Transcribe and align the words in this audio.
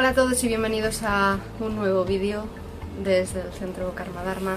Hola 0.00 0.08
a 0.08 0.14
todos 0.14 0.42
y 0.44 0.48
bienvenidos 0.48 1.02
a 1.02 1.38
un 1.60 1.76
nuevo 1.76 2.06
vídeo 2.06 2.46
desde 3.04 3.42
el 3.42 3.52
Centro 3.52 3.94
Karma 3.94 4.22
Dharma. 4.22 4.56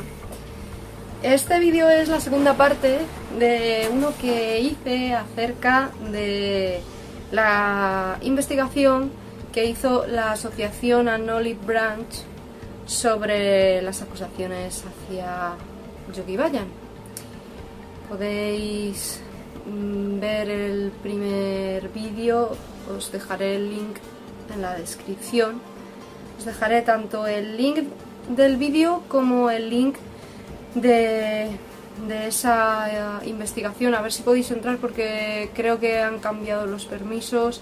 Este 1.21 1.60
vídeo 1.60 1.89
es 1.89 2.08
la 2.08 2.21
segunda 2.21 2.54
parte 2.54 2.99
de 3.38 3.90
uno 3.92 4.13
que 4.21 4.62
hice 4.62 5.13
acerca 5.13 5.92
de 6.13 6.79
la 7.33 8.19
investigación 8.21 9.12
que 9.51 9.65
hizo 9.65 10.08
la 10.08 10.31
asociación 10.31 11.10
Acknowledge 11.10 11.60
Branch 11.65 12.15
sobre 12.85 13.81
las 13.81 14.01
acusaciones 14.01 14.85
hacia 14.85 15.55
Yogi 16.16 16.38
Bayan. 16.38 16.67
Podéis 18.07 19.20
mm, 19.66 20.22
ver 20.22 20.50
el 20.50 20.91
primer 21.04 21.90
vídeo, 21.90 22.55
os 22.96 23.12
dejaré 23.12 23.58
el 23.58 23.70
link 23.70 23.98
en 24.54 24.62
la 24.62 24.76
descripción. 24.76 25.62
Os 26.38 26.46
dejaré 26.46 26.82
tanto 26.82 27.28
el 27.28 27.58
link 27.58 27.80
del 28.30 28.58
vídeo 28.58 29.04
como 29.08 29.50
el 29.50 29.70
link 29.70 29.96
de, 30.76 31.50
de 32.08 32.28
esa 32.28 33.22
eh, 33.22 33.30
investigación. 33.30 33.96
A 33.96 34.02
ver 34.02 34.12
si 34.12 34.24
podéis 34.24 34.50
entrar 34.52 34.78
porque 34.78 35.52
creo 35.54 35.80
que 35.80 36.02
han 36.02 36.20
cambiado 36.20 36.66
los 36.66 36.86
permisos 36.86 37.62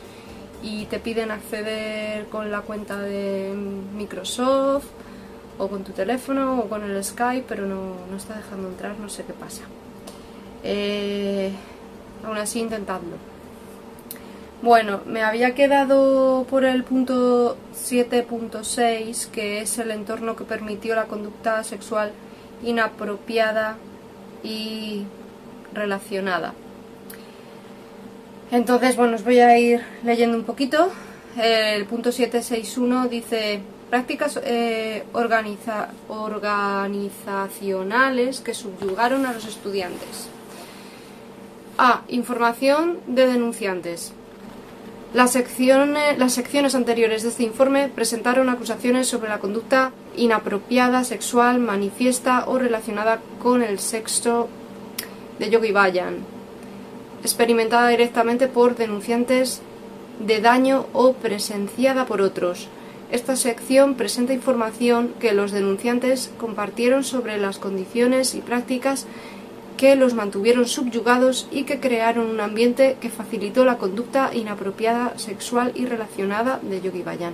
y 0.64 0.86
te 0.86 1.00
piden 1.00 1.32
acceder 1.32 2.28
con 2.28 2.52
la 2.52 2.62
cuenta 2.62 3.00
de 3.00 3.54
Microsoft 3.96 4.86
o 5.58 5.68
con 5.68 5.84
tu 5.84 5.92
teléfono 5.92 6.60
o 6.60 6.70
con 6.70 6.84
el 6.84 7.04
Skype, 7.04 7.46
pero 7.48 7.66
no, 7.66 7.96
no 8.10 8.18
está 8.18 8.36
dejando 8.36 8.70
entrar, 8.70 8.98
no 9.00 9.10
sé 9.10 9.24
qué 9.24 9.34
pasa. 9.34 9.64
Eh, 10.64 11.52
aún 12.26 12.38
así, 12.38 12.60
intentadlo. 12.60 13.31
Bueno, 14.62 15.02
me 15.08 15.24
había 15.24 15.56
quedado 15.56 16.46
por 16.48 16.66
el 16.66 16.84
punto 16.84 17.58
7.6, 17.74 19.32
que 19.32 19.62
es 19.62 19.80
el 19.80 19.90
entorno 19.90 20.36
que 20.36 20.44
permitió 20.44 20.94
la 20.94 21.06
conducta 21.06 21.64
sexual 21.64 22.12
inapropiada 22.64 23.78
y 24.44 25.08
relacionada. 25.74 26.54
Entonces, 28.52 28.96
bueno, 28.96 29.16
os 29.16 29.24
voy 29.24 29.40
a 29.40 29.58
ir 29.58 29.82
leyendo 30.04 30.38
un 30.38 30.44
poquito. 30.44 30.92
El 31.42 31.86
punto 31.86 32.12
761 32.12 33.08
dice 33.08 33.62
prácticas 33.90 34.40
eh, 34.44 35.06
organiza 35.14 35.88
organizacionales 36.08 38.42
que 38.42 38.54
subyugaron 38.54 39.26
a 39.26 39.34
los 39.34 39.46
estudiantes. 39.46 40.30
A. 41.80 42.04
Información 42.10 43.00
de 43.08 43.26
denunciantes. 43.26 44.14
Las 45.14 45.34
secciones, 45.34 46.74
anteriores 46.74 47.24
de 47.24 47.30
este 47.30 47.44
informe 47.44 47.90
presentaron 47.90 48.48
acusaciones 48.48 49.10
sobre 49.10 49.28
la 49.28 49.40
conducta 49.40 49.92
inapropiada, 50.16 51.04
sexual, 51.04 51.60
manifiesta 51.60 52.46
o 52.48 52.58
relacionada 52.58 53.20
con 53.44 53.62
el 53.62 53.80
sexo 53.80 54.48
de 55.38 55.50
Yogi 55.50 55.74
Bayan, 55.74 56.20
experimentada 57.24 57.90
directamente 57.90 58.48
por 58.48 58.78
denunciantes 58.78 59.62
de 60.26 60.40
daño 60.40 60.86
o 60.94 61.12
presenciada 61.12 62.06
por 62.06 62.22
otros. 62.22 62.70
Esta 63.12 63.36
sección 63.36 63.96
presenta 63.96 64.32
información 64.32 65.14
que 65.20 65.34
los 65.34 65.52
denunciantes 65.52 66.32
compartieron 66.38 67.04
sobre 67.04 67.38
las 67.38 67.58
condiciones 67.58 68.34
y 68.34 68.40
prácticas 68.40 69.06
que 69.82 69.96
los 69.96 70.14
mantuvieron 70.14 70.68
subyugados 70.68 71.48
y 71.50 71.64
que 71.64 71.80
crearon 71.80 72.30
un 72.30 72.40
ambiente 72.40 72.98
que 73.02 73.10
facilitó 73.10 73.66
la 73.66 73.80
conducta 73.80 74.30
inapropiada, 74.32 75.18
sexual 75.18 75.72
y 75.74 75.88
relacionada 75.88 76.60
de 76.62 76.82
Yogi 76.82 77.02
Bayan. 77.02 77.34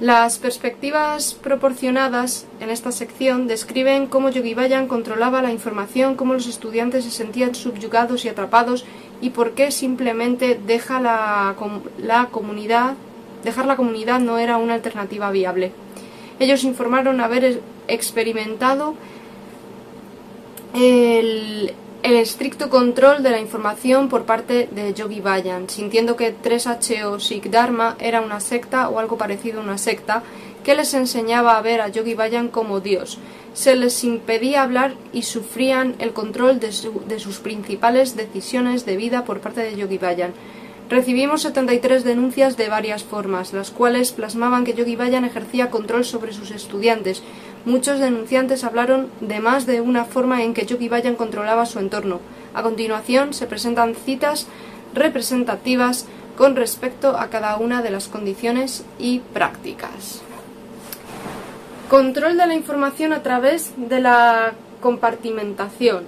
Las 0.00 0.38
perspectivas 0.38 1.34
proporcionadas 1.34 2.46
en 2.60 2.70
esta 2.70 2.92
sección 2.92 3.46
describen 3.46 4.06
cómo 4.06 4.30
Yogi 4.30 4.54
Bayan 4.54 4.88
controlaba 4.88 5.42
la 5.42 5.52
información, 5.52 6.14
cómo 6.14 6.32
los 6.32 6.46
estudiantes 6.46 7.04
se 7.04 7.10
sentían 7.10 7.54
subyugados 7.54 8.24
y 8.24 8.30
atrapados 8.30 8.86
y 9.20 9.28
por 9.28 9.50
qué 9.50 9.72
simplemente 9.72 10.58
la, 11.02 11.54
comunidad, 12.30 12.94
dejar 13.44 13.66
la 13.66 13.76
comunidad 13.76 14.18
no 14.18 14.38
era 14.38 14.56
una 14.56 14.72
alternativa 14.72 15.30
viable. 15.30 15.72
Ellos 16.38 16.64
informaron 16.64 17.20
haber 17.20 17.60
experimentado 17.86 18.94
el, 20.74 21.72
estricto 22.02 22.70
control 22.70 23.22
de 23.22 23.30
la 23.30 23.40
información 23.40 24.08
por 24.08 24.24
parte 24.24 24.68
de 24.70 24.94
Yogi 24.94 25.20
Bayan, 25.20 25.68
sintiendo 25.68 26.16
que 26.16 26.34
3H 26.34 27.04
o 27.04 27.20
Sikh 27.20 27.50
Dharma 27.50 27.96
era 27.98 28.20
una 28.20 28.40
secta 28.40 28.88
o 28.88 28.98
algo 28.98 29.18
parecido 29.18 29.60
a 29.60 29.64
una 29.64 29.78
secta 29.78 30.22
que 30.64 30.74
les 30.74 30.92
enseñaba 30.94 31.56
a 31.56 31.62
ver 31.62 31.80
a 31.80 31.88
Yogi 31.88 32.14
Bayan 32.14 32.48
como 32.48 32.80
Dios. 32.80 33.18
Se 33.52 33.76
les 33.76 34.02
impedía 34.04 34.62
hablar 34.62 34.94
y 35.12 35.22
sufrían 35.22 35.94
el 35.98 36.12
control 36.12 36.60
de, 36.60 36.72
de 37.06 37.20
sus 37.20 37.38
principales 37.38 38.16
decisiones 38.16 38.86
de 38.86 38.96
vida 38.96 39.24
por 39.24 39.40
parte 39.40 39.60
de 39.62 39.76
Yogi 39.76 39.98
Bayan. 39.98 40.32
Recibimos 40.90 41.42
73 41.42 42.02
denuncias 42.02 42.56
de 42.56 42.68
varias 42.68 43.04
formas, 43.04 43.52
las 43.52 43.70
cuales 43.70 44.10
plasmaban 44.10 44.64
que 44.64 44.74
Yogi 44.74 44.96
Bayan 44.96 45.24
ejercía 45.24 45.70
control 45.70 46.04
sobre 46.04 46.32
sus 46.32 46.50
estudiantes, 46.50 47.22
Muchos 47.64 48.00
denunciantes 48.00 48.64
hablaron 48.64 49.08
de 49.20 49.40
más 49.40 49.66
de 49.66 49.82
una 49.82 50.06
forma 50.06 50.42
en 50.42 50.54
que 50.54 50.64
Yogi 50.64 50.88
Bayan 50.88 51.14
controlaba 51.14 51.66
su 51.66 51.78
entorno. 51.78 52.20
A 52.54 52.62
continuación 52.62 53.34
se 53.34 53.46
presentan 53.46 53.94
citas 53.94 54.46
representativas 54.94 56.06
con 56.38 56.56
respecto 56.56 57.18
a 57.18 57.28
cada 57.28 57.58
una 57.58 57.82
de 57.82 57.90
las 57.90 58.08
condiciones 58.08 58.84
y 58.98 59.18
prácticas. 59.18 60.22
Control 61.90 62.38
de 62.38 62.46
la 62.46 62.54
información 62.54 63.12
a 63.12 63.22
través 63.22 63.72
de 63.76 64.00
la 64.00 64.52
compartimentación. 64.80 66.04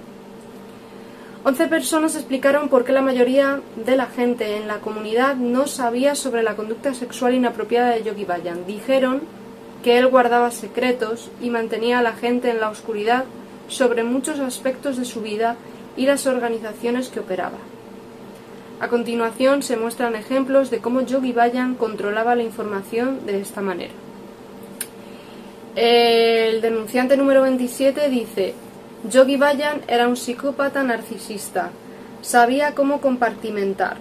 Once 1.45 1.67
personas 1.67 2.15
explicaron 2.15 2.69
por 2.69 2.85
qué 2.85 2.93
la 2.93 3.01
mayoría 3.01 3.59
de 3.75 3.95
la 3.95 4.05
gente 4.07 4.57
en 4.57 4.67
la 4.67 4.77
comunidad 4.77 5.35
no 5.35 5.67
sabía 5.67 6.15
sobre 6.15 6.41
la 6.41 6.55
conducta 6.55 6.93
sexual 6.93 7.35
inapropiada 7.35 7.89
de 7.89 8.03
Yogi 8.03 8.25
Bayan. 8.25 8.65
Dijeron 8.65 9.21
que 9.83 9.97
él 9.99 10.07
guardaba 10.07 10.49
secretos 10.49 11.29
y 11.41 11.49
mantenía 11.49 11.99
a 11.99 12.03
la 12.03 12.13
gente 12.13 12.49
en 12.49 12.59
la 12.59 12.69
oscuridad 12.69 13.25
sobre 13.67 14.03
muchos 14.03 14.39
aspectos 14.39 14.97
de 14.97 15.05
su 15.05 15.21
vida 15.21 15.55
y 15.95 16.05
las 16.05 16.25
organizaciones 16.25 17.09
que 17.09 17.19
operaba. 17.19 17.57
A 18.79 18.87
continuación 18.87 19.61
se 19.63 19.77
muestran 19.77 20.15
ejemplos 20.15 20.69
de 20.69 20.79
cómo 20.79 21.01
Yogi 21.01 21.31
Bayan 21.31 21.75
controlaba 21.75 22.35
la 22.35 22.43
información 22.43 23.25
de 23.25 23.39
esta 23.39 23.61
manera. 23.61 23.93
El 25.75 26.61
denunciante 26.61 27.17
número 27.17 27.43
27 27.43 28.09
dice, 28.09 28.53
Yogi 29.09 29.37
Bayan 29.37 29.81
era 29.87 30.07
un 30.07 30.15
psicópata 30.15 30.83
narcisista, 30.83 31.71
sabía 32.21 32.75
cómo 32.75 33.01
compartimentar, 33.01 33.97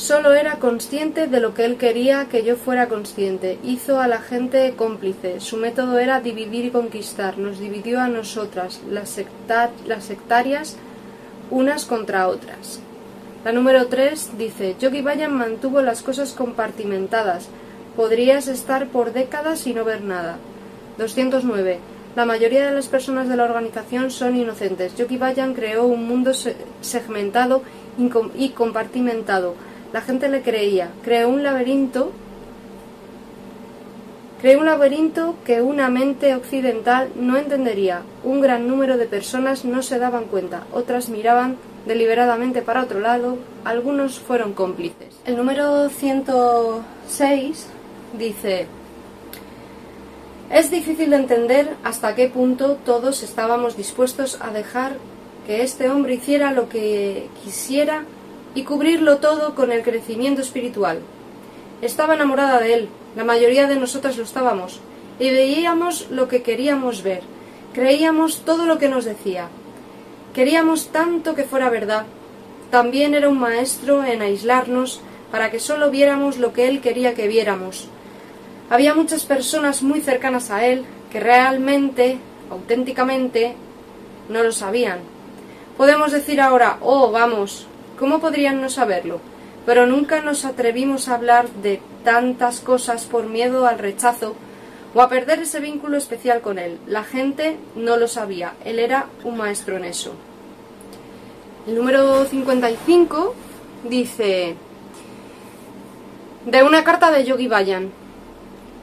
Solo 0.00 0.32
era 0.32 0.54
consciente 0.54 1.26
de 1.26 1.40
lo 1.40 1.52
que 1.52 1.66
él 1.66 1.76
quería 1.76 2.24
que 2.30 2.42
yo 2.42 2.56
fuera 2.56 2.88
consciente. 2.88 3.58
Hizo 3.62 4.00
a 4.00 4.08
la 4.08 4.22
gente 4.22 4.72
cómplice. 4.74 5.40
Su 5.40 5.58
método 5.58 5.98
era 5.98 6.22
dividir 6.22 6.64
y 6.64 6.70
conquistar. 6.70 7.36
Nos 7.36 7.60
dividió 7.60 8.00
a 8.00 8.08
nosotras, 8.08 8.80
las, 8.90 9.10
sectarias, 9.10 10.76
unas 11.50 11.84
contra 11.84 12.28
otras. 12.28 12.80
La 13.44 13.52
número 13.52 13.88
3 13.88 14.38
dice, 14.38 14.74
Yogi 14.80 15.02
Bayan 15.02 15.36
mantuvo 15.36 15.82
las 15.82 16.00
cosas 16.00 16.32
compartimentadas. 16.32 17.50
Podrías 17.94 18.48
estar 18.48 18.88
por 18.88 19.12
décadas 19.12 19.66
y 19.66 19.74
no 19.74 19.84
ver 19.84 20.00
nada. 20.00 20.38
209. 20.96 21.78
La 22.16 22.24
mayoría 22.24 22.66
de 22.66 22.74
las 22.74 22.88
personas 22.88 23.28
de 23.28 23.36
la 23.36 23.44
organización 23.44 24.10
son 24.10 24.34
inocentes. 24.34 24.96
Yogi 24.96 25.18
Bayan 25.18 25.52
creó 25.52 25.84
un 25.84 26.08
mundo 26.08 26.32
segmentado 26.80 27.60
y 28.34 28.48
compartimentado 28.48 29.56
la 29.92 30.00
gente 30.00 30.28
le 30.28 30.42
creía. 30.42 30.90
Creó 31.02 31.28
un 31.28 31.42
laberinto. 31.42 32.12
Creó 34.40 34.60
un 34.60 34.66
laberinto 34.66 35.34
que 35.44 35.60
una 35.60 35.90
mente 35.90 36.34
occidental 36.34 37.10
no 37.14 37.36
entendería. 37.36 38.02
Un 38.24 38.40
gran 38.40 38.68
número 38.68 38.96
de 38.96 39.06
personas 39.06 39.64
no 39.64 39.82
se 39.82 39.98
daban 39.98 40.24
cuenta. 40.24 40.64
Otras 40.72 41.08
miraban 41.08 41.56
deliberadamente 41.86 42.62
para 42.62 42.82
otro 42.82 43.00
lado. 43.00 43.36
Algunos 43.64 44.18
fueron 44.18 44.52
cómplices. 44.52 45.18
El 45.26 45.36
número 45.36 45.88
106 45.88 47.66
dice. 48.18 48.66
Es 50.50 50.70
difícil 50.70 51.10
de 51.10 51.16
entender 51.16 51.76
hasta 51.84 52.14
qué 52.14 52.28
punto 52.28 52.76
todos 52.84 53.22
estábamos 53.22 53.76
dispuestos 53.76 54.38
a 54.40 54.50
dejar 54.50 54.96
que 55.46 55.62
este 55.62 55.90
hombre 55.90 56.14
hiciera 56.14 56.50
lo 56.52 56.68
que 56.68 57.28
quisiera 57.44 58.04
y 58.54 58.64
cubrirlo 58.64 59.18
todo 59.18 59.54
con 59.54 59.72
el 59.72 59.82
crecimiento 59.82 60.40
espiritual. 60.40 61.00
Estaba 61.82 62.14
enamorada 62.14 62.60
de 62.60 62.74
él, 62.74 62.88
la 63.16 63.24
mayoría 63.24 63.66
de 63.66 63.76
nosotras 63.76 64.16
lo 64.16 64.24
estábamos, 64.24 64.80
y 65.18 65.30
veíamos 65.30 66.10
lo 66.10 66.28
que 66.28 66.42
queríamos 66.42 67.02
ver, 67.02 67.22
creíamos 67.72 68.40
todo 68.44 68.66
lo 68.66 68.78
que 68.78 68.88
nos 68.88 69.04
decía. 69.04 69.48
Queríamos 70.34 70.88
tanto 70.88 71.34
que 71.34 71.44
fuera 71.44 71.70
verdad. 71.70 72.06
También 72.70 73.14
era 73.14 73.28
un 73.28 73.38
maestro 73.38 74.04
en 74.04 74.22
aislarnos 74.22 75.00
para 75.30 75.50
que 75.50 75.58
solo 75.58 75.90
viéramos 75.90 76.38
lo 76.38 76.52
que 76.52 76.68
él 76.68 76.80
quería 76.80 77.14
que 77.14 77.28
viéramos. 77.28 77.88
Había 78.68 78.94
muchas 78.94 79.24
personas 79.24 79.82
muy 79.82 80.00
cercanas 80.00 80.50
a 80.50 80.64
él 80.66 80.84
que 81.10 81.18
realmente, 81.18 82.18
auténticamente, 82.50 83.54
no 84.28 84.42
lo 84.44 84.52
sabían. 84.52 85.00
Podemos 85.76 86.12
decir 86.12 86.40
ahora, 86.40 86.78
oh, 86.80 87.10
vamos, 87.10 87.66
¿cómo 88.00 88.18
podrían 88.18 88.62
no 88.62 88.70
saberlo? 88.70 89.20
Pero 89.66 89.86
nunca 89.86 90.22
nos 90.22 90.46
atrevimos 90.46 91.08
a 91.08 91.14
hablar 91.14 91.48
de 91.62 91.80
tantas 92.02 92.60
cosas 92.60 93.04
por 93.04 93.26
miedo 93.26 93.66
al 93.66 93.78
rechazo 93.78 94.34
o 94.94 95.02
a 95.02 95.10
perder 95.10 95.40
ese 95.40 95.60
vínculo 95.60 95.98
especial 95.98 96.40
con 96.40 96.58
él. 96.58 96.78
La 96.86 97.04
gente 97.04 97.58
no 97.76 97.98
lo 97.98 98.08
sabía, 98.08 98.54
él 98.64 98.78
era 98.78 99.06
un 99.22 99.36
maestro 99.36 99.76
en 99.76 99.84
eso. 99.84 100.14
El 101.66 101.74
número 101.76 102.24
55 102.24 103.34
dice 103.88 104.56
de 106.46 106.62
una 106.62 106.82
carta 106.82 107.10
de 107.10 107.24
Yogi 107.24 107.48
Bayan. 107.48 107.90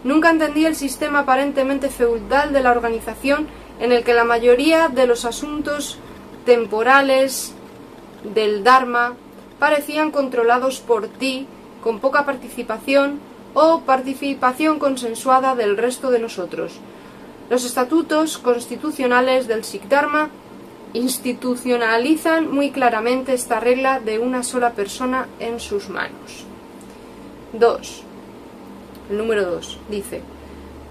Nunca 0.03 0.29
entendí 0.29 0.65
el 0.65 0.75
sistema 0.75 1.19
aparentemente 1.19 1.89
feudal 1.89 2.53
de 2.53 2.61
la 2.61 2.71
organización 2.71 3.47
en 3.79 3.91
el 3.91 4.03
que 4.03 4.13
la 4.13 4.23
mayoría 4.23 4.89
de 4.89 5.07
los 5.07 5.25
asuntos 5.25 5.97
temporales 6.45 7.55
del 8.33 8.63
Dharma 8.63 9.13
parecían 9.59 10.11
controlados 10.11 10.79
por 10.79 11.07
ti 11.07 11.47
con 11.83 11.99
poca 11.99 12.25
participación 12.25 13.19
o 13.53 13.81
participación 13.81 14.79
consensuada 14.79 15.55
del 15.55 15.77
resto 15.77 16.11
de 16.11 16.19
nosotros. 16.19 16.73
Los 17.49 17.65
estatutos 17.65 18.37
constitucionales 18.37 19.47
del 19.47 19.63
Sikh 19.63 19.87
Dharma 19.87 20.29
institucionalizan 20.93 22.51
muy 22.51 22.71
claramente 22.71 23.33
esta 23.33 23.59
regla 23.59 23.99
de 23.99 24.19
una 24.19 24.43
sola 24.43 24.71
persona 24.71 25.27
en 25.39 25.59
sus 25.59 25.89
manos. 25.89 26.45
2. 27.53 28.03
El 29.09 29.17
número 29.17 29.45
2 29.45 29.79
dice, 29.89 30.21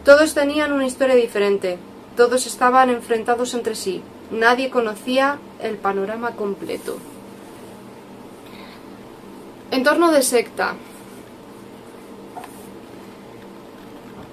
todos 0.05 0.35
tenían 0.35 0.73
una 0.73 0.87
historia 0.87 1.15
diferente, 1.15 1.79
todos 2.17 2.47
estaban 2.47 2.91
enfrentados 2.91 3.55
entre 3.55 3.75
sí, 3.75 4.03
nadie 4.31 4.71
conocía 4.71 5.39
el 5.61 5.77
panorama 5.77 6.33
completo. 6.33 6.97
Entorno 9.73 10.13
de 10.13 10.23
secta. 10.23 10.75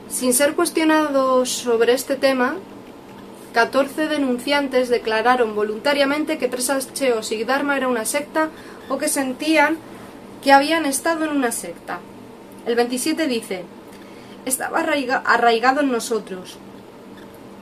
Sin 0.07 0.31
ser 0.31 0.53
cuestionados 0.53 1.49
sobre 1.49 1.93
este 1.93 2.15
tema, 2.15 2.55
14 3.53 4.09
denunciantes 4.09 4.89
declararon 4.89 5.55
voluntariamente 5.55 6.37
que 6.37 6.51
3H 6.51 7.13
o 7.17 7.45
Dharma 7.47 7.75
era 7.75 7.87
una 7.87 8.05
secta 8.05 8.49
o 8.89 8.99
que 8.99 9.07
sentían 9.07 9.77
que 10.43 10.53
habían 10.53 10.85
estado 10.85 11.25
en 11.25 11.31
una 11.31 11.51
secta. 11.51 11.99
El 12.67 12.75
27 12.75 13.25
dice, 13.25 13.63
estaba 14.45 14.81
arraigado 15.25 15.81
en 15.81 15.91
nosotros. 15.91 16.57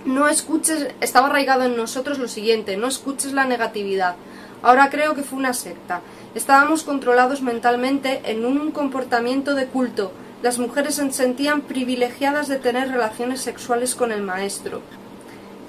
No 0.03 0.27
escuches, 0.27 0.89
estaba 0.99 1.27
arraigado 1.27 1.63
en 1.63 1.77
nosotros 1.77 2.19
lo 2.19 2.27
siguiente, 2.27 2.75
no 2.75 2.87
escuches 2.87 3.31
la 3.31 3.45
negatividad. 3.45 4.15
Ahora 4.61 4.89
creo 4.89 5.15
que 5.15 5.23
fue 5.23 5.39
una 5.39 5.53
secta. 5.53 6.01
Estábamos 6.33 6.83
controlados 6.83 7.41
mentalmente 7.41 8.21
en 8.23 8.45
un 8.45 8.71
comportamiento 8.71 9.53
de 9.53 9.65
culto. 9.65 10.13
Las 10.41 10.59
mujeres 10.59 10.95
se 10.95 11.11
sentían 11.11 11.61
privilegiadas 11.61 12.47
de 12.47 12.57
tener 12.57 12.89
relaciones 12.89 13.41
sexuales 13.41 13.95
con 13.95 14.13
el 14.13 14.21
maestro. 14.21 14.81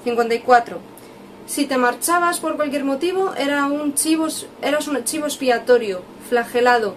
54. 0.05 0.79
Si 1.45 1.65
te 1.65 1.77
marchabas 1.77 2.39
por 2.39 2.55
cualquier 2.55 2.85
motivo, 2.85 3.33
era 3.35 3.65
un 3.65 3.93
chivo, 3.93 4.27
eras 4.61 4.87
un 4.87 5.03
chivo 5.03 5.25
expiatorio, 5.25 6.01
flagelado, 6.29 6.95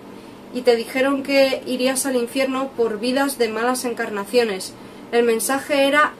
y 0.54 0.62
te 0.62 0.76
dijeron 0.76 1.24
que 1.24 1.62
irías 1.66 2.06
al 2.06 2.14
infierno 2.14 2.68
por 2.76 3.00
vidas 3.00 3.36
de 3.36 3.48
malas 3.48 3.84
encarnaciones. 3.84 4.74
El 5.10 5.24
mensaje 5.24 5.88
era 5.88 6.12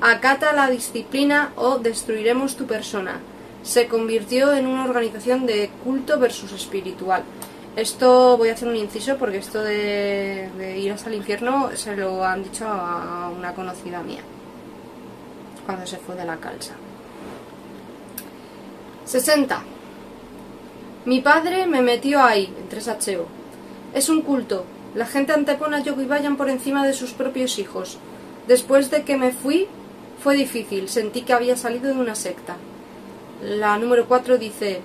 acata 0.00 0.52
la 0.52 0.68
disciplina 0.68 1.52
o 1.54 1.78
destruiremos 1.78 2.56
tu 2.56 2.66
persona. 2.66 3.20
Se 3.62 3.86
convirtió 3.86 4.52
en 4.52 4.66
una 4.66 4.84
organización 4.84 5.46
de 5.46 5.70
culto 5.84 6.18
versus 6.18 6.52
espiritual. 6.52 7.22
Esto 7.76 8.36
voy 8.36 8.48
a 8.48 8.54
hacer 8.54 8.68
un 8.68 8.76
inciso 8.76 9.16
porque 9.16 9.38
esto 9.38 9.62
de, 9.62 10.76
ir 10.78 10.92
hasta 10.92 11.08
el 11.08 11.16
infierno 11.16 11.70
se 11.74 11.96
lo 11.96 12.24
han 12.24 12.42
dicho 12.42 12.66
a 12.66 13.30
una 13.36 13.54
conocida 13.54 14.02
mía 14.02 14.22
cuando 15.70 15.86
se 15.86 15.98
fue 15.98 16.16
de 16.16 16.24
la 16.24 16.36
calza. 16.36 16.74
60. 19.04 19.62
Mi 21.04 21.20
padre 21.20 21.66
me 21.66 21.80
metió 21.80 22.22
ahí, 22.22 22.52
entre 22.60 22.80
sacheo. 22.80 23.26
Es 23.94 24.08
un 24.08 24.22
culto. 24.22 24.64
La 24.94 25.06
gente 25.06 25.32
antepone 25.32 25.76
a 25.76 25.80
Yogi 25.80 26.04
Vayan 26.04 26.36
por 26.36 26.48
encima 26.48 26.84
de 26.86 26.92
sus 26.92 27.12
propios 27.12 27.58
hijos. 27.58 27.98
Después 28.48 28.90
de 28.90 29.02
que 29.04 29.16
me 29.16 29.32
fui, 29.32 29.68
fue 30.22 30.36
difícil. 30.36 30.88
Sentí 30.88 31.22
que 31.22 31.32
había 31.32 31.56
salido 31.56 31.94
de 31.94 32.00
una 32.00 32.14
secta. 32.14 32.56
La 33.42 33.78
número 33.78 34.06
4 34.06 34.36
dice, 34.36 34.82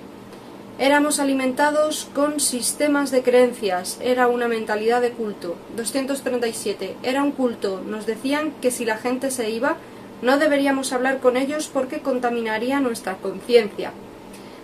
Éramos 0.78 1.20
alimentados 1.20 2.08
con 2.14 2.40
sistemas 2.40 3.10
de 3.10 3.22
creencias, 3.22 3.98
era 4.02 4.28
una 4.28 4.48
mentalidad 4.48 5.02
de 5.02 5.10
culto. 5.10 5.56
237. 5.76 6.96
Era 7.02 7.22
un 7.22 7.32
culto. 7.32 7.82
Nos 7.86 8.06
decían 8.06 8.52
que 8.62 8.70
si 8.70 8.84
la 8.84 8.96
gente 8.96 9.30
se 9.30 9.50
iba, 9.50 9.76
no 10.22 10.38
deberíamos 10.38 10.92
hablar 10.92 11.20
con 11.20 11.36
ellos 11.36 11.70
porque 11.72 12.00
contaminaría 12.00 12.80
nuestra 12.80 13.16
conciencia. 13.16 13.92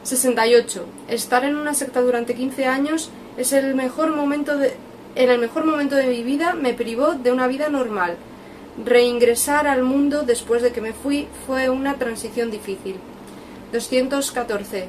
68. 0.05 0.87
Estar 1.09 1.45
en 1.45 1.56
una 1.56 1.75
secta 1.75 2.00
durante 2.00 2.35
15 2.35 2.67
años 2.67 3.11
es 3.37 3.53
el 3.53 3.75
mejor 3.75 4.15
momento 4.17 4.56
de, 4.56 4.75
en 5.17 5.31
el 5.31 5.38
mejor 5.38 5.65
momento 5.65 5.97
de 5.97 6.06
mi 6.06 6.23
vida 6.23 6.55
me 6.55 6.73
privó 6.75 7.15
de 7.15 7.33
una 7.33 7.47
vida 7.47 7.69
normal. 7.69 8.17
Reingresar 8.83 9.67
al 9.67 9.83
mundo 9.83 10.23
después 10.23 10.62
de 10.62 10.73
que 10.73 10.81
me 10.81 10.95
fui 10.95 11.29
fue 11.47 11.69
una 11.69 11.95
transición 11.95 12.50
difícil. 12.50 12.97
214. 13.73 14.87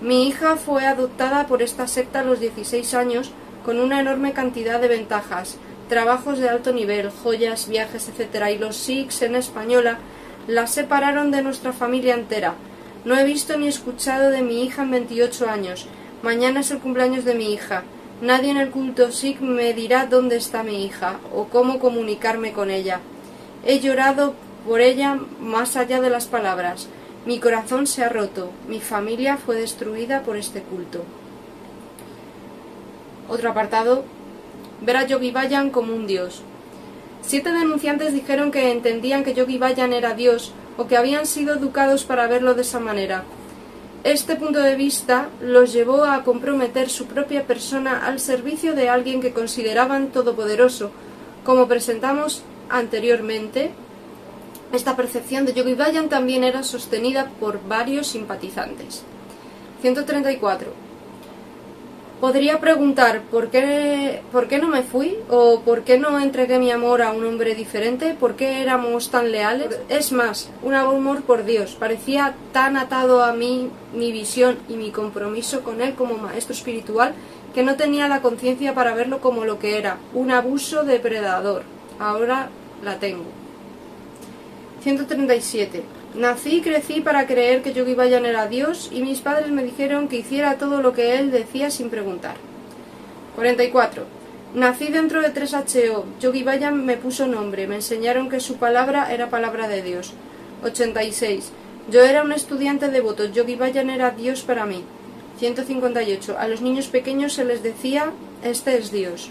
Mi 0.00 0.26
hija 0.26 0.56
fue 0.56 0.86
adoptada 0.86 1.46
por 1.46 1.62
esta 1.62 1.86
secta 1.86 2.20
a 2.20 2.24
los 2.24 2.40
16 2.40 2.94
años 2.94 3.30
con 3.64 3.78
una 3.78 4.00
enorme 4.00 4.32
cantidad 4.32 4.80
de 4.80 4.88
ventajas, 4.88 5.56
trabajos 5.88 6.38
de 6.38 6.48
alto 6.48 6.72
nivel, 6.72 7.10
joyas, 7.10 7.68
viajes, 7.68 8.08
etc. 8.08 8.46
Y 8.54 8.58
los 8.58 8.76
Sikhs 8.76 9.22
en 9.22 9.36
española 9.36 9.98
la 10.46 10.66
separaron 10.66 11.30
de 11.30 11.42
nuestra 11.42 11.72
familia 11.72 12.14
entera. 12.14 12.54
No 13.04 13.16
he 13.16 13.24
visto 13.24 13.56
ni 13.58 13.68
escuchado 13.68 14.30
de 14.30 14.42
mi 14.42 14.64
hija 14.64 14.82
en 14.82 14.90
28 14.90 15.48
años. 15.48 15.86
Mañana 16.22 16.60
es 16.60 16.70
el 16.70 16.78
cumpleaños 16.78 17.24
de 17.24 17.34
mi 17.34 17.52
hija. 17.52 17.84
Nadie 18.22 18.50
en 18.50 18.56
el 18.56 18.70
culto 18.70 19.12
Sikh 19.12 19.40
me 19.40 19.74
dirá 19.74 20.06
dónde 20.06 20.36
está 20.36 20.62
mi 20.62 20.84
hija 20.86 21.18
o 21.34 21.44
cómo 21.44 21.78
comunicarme 21.78 22.52
con 22.52 22.70
ella. 22.70 23.00
He 23.66 23.80
llorado 23.80 24.34
por 24.66 24.80
ella 24.80 25.18
más 25.40 25.76
allá 25.76 26.00
de 26.00 26.10
las 26.10 26.26
palabras. 26.26 26.88
Mi 27.26 27.38
corazón 27.38 27.86
se 27.86 28.04
ha 28.04 28.10
roto. 28.10 28.50
Mi 28.68 28.80
familia 28.80 29.38
fue 29.38 29.56
destruida 29.56 30.22
por 30.22 30.36
este 30.36 30.60
culto. 30.60 31.04
Otro 33.28 33.50
apartado 33.50 34.04
ver 34.82 34.98
a 34.98 35.06
Yogi 35.06 35.30
Bayan 35.30 35.70
como 35.70 35.94
un 35.94 36.06
dios. 36.06 36.42
Siete 37.22 37.50
denunciantes 37.50 38.12
dijeron 38.12 38.50
que 38.50 38.70
entendían 38.70 39.24
que 39.24 39.32
Yogi 39.32 39.56
Bayan 39.56 39.94
era 39.94 40.12
dios 40.12 40.52
o 40.76 40.86
que 40.86 40.98
habían 40.98 41.24
sido 41.26 41.54
educados 41.54 42.04
para 42.04 42.26
verlo 42.26 42.54
de 42.54 42.62
esa 42.62 42.80
manera. 42.80 43.24
Este 44.02 44.36
punto 44.36 44.58
de 44.58 44.74
vista 44.74 45.30
los 45.40 45.72
llevó 45.72 46.04
a 46.04 46.24
comprometer 46.24 46.90
su 46.90 47.06
propia 47.06 47.46
persona 47.46 48.04
al 48.04 48.20
servicio 48.20 48.74
de 48.74 48.90
alguien 48.90 49.22
que 49.22 49.32
consideraban 49.32 50.08
todopoderoso. 50.08 50.90
Como 51.42 51.68
presentamos 51.68 52.42
anteriormente, 52.68 53.70
esta 54.72 54.96
percepción 54.96 55.44
de 55.46 55.52
Yogi 55.52 55.74
Bayan 55.74 56.08
también 56.08 56.44
era 56.44 56.62
sostenida 56.62 57.30
por 57.40 57.60
varios 57.66 58.08
simpatizantes. 58.08 59.02
134. 59.82 60.84
Podría 62.20 62.58
preguntar 62.58 63.20
¿por 63.22 63.50
qué, 63.50 64.22
por 64.32 64.48
qué 64.48 64.58
no 64.58 64.68
me 64.68 64.82
fui 64.82 65.18
o 65.28 65.60
por 65.60 65.82
qué 65.82 65.98
no 65.98 66.18
entregué 66.18 66.58
mi 66.58 66.70
amor 66.70 67.02
a 67.02 67.12
un 67.12 67.26
hombre 67.26 67.54
diferente, 67.54 68.16
por 68.18 68.34
qué 68.34 68.62
éramos 68.62 69.10
tan 69.10 69.30
leales. 69.30 69.78
Es 69.90 70.10
más, 70.10 70.48
un 70.62 70.74
amor 70.74 71.22
por 71.22 71.44
Dios. 71.44 71.74
Parecía 71.74 72.34
tan 72.52 72.78
atado 72.78 73.22
a 73.22 73.34
mí, 73.34 73.68
mi 73.92 74.10
visión 74.10 74.56
y 74.70 74.76
mi 74.76 74.90
compromiso 74.90 75.62
con 75.62 75.82
Él 75.82 75.94
como 75.94 76.16
maestro 76.16 76.54
espiritual, 76.54 77.12
que 77.54 77.62
no 77.62 77.76
tenía 77.76 78.08
la 78.08 78.22
conciencia 78.22 78.74
para 78.74 78.94
verlo 78.94 79.20
como 79.20 79.44
lo 79.44 79.58
que 79.58 79.76
era, 79.76 79.98
un 80.14 80.30
abuso 80.30 80.84
depredador. 80.84 81.64
Ahora 81.98 82.48
la 82.82 82.98
tengo. 82.98 83.43
137. 84.84 85.82
Nací 86.14 86.56
y 86.56 86.60
crecí 86.60 87.00
para 87.00 87.26
creer 87.26 87.62
que 87.62 87.72
Yogi 87.72 87.94
Bayan 87.94 88.26
era 88.26 88.48
Dios 88.48 88.90
y 88.92 89.02
mis 89.02 89.22
padres 89.22 89.50
me 89.50 89.64
dijeron 89.64 90.08
que 90.08 90.18
hiciera 90.18 90.58
todo 90.58 90.82
lo 90.82 90.92
que 90.92 91.18
él 91.18 91.30
decía 91.30 91.70
sin 91.70 91.88
preguntar. 91.88 92.36
44. 93.34 94.04
Nací 94.54 94.88
dentro 94.88 95.22
de 95.22 95.32
3HO. 95.32 96.04
Yogi 96.20 96.42
Bayan 96.42 96.84
me 96.84 96.98
puso 96.98 97.26
nombre. 97.26 97.66
Me 97.66 97.76
enseñaron 97.76 98.28
que 98.28 98.40
su 98.40 98.56
palabra 98.56 99.10
era 99.10 99.30
palabra 99.30 99.68
de 99.68 99.80
Dios. 99.80 100.12
86. 100.62 101.50
Yo 101.90 102.02
era 102.02 102.22
un 102.22 102.32
estudiante 102.32 102.88
devoto. 102.88 103.24
Yogi 103.24 103.56
Bayan 103.56 103.88
era 103.88 104.10
Dios 104.10 104.42
para 104.42 104.66
mí. 104.66 104.84
158. 105.38 106.36
A 106.38 106.46
los 106.46 106.60
niños 106.60 106.88
pequeños 106.88 107.32
se 107.32 107.46
les 107.46 107.62
decía 107.62 108.12
este 108.44 108.76
es 108.76 108.92
Dios. 108.92 109.30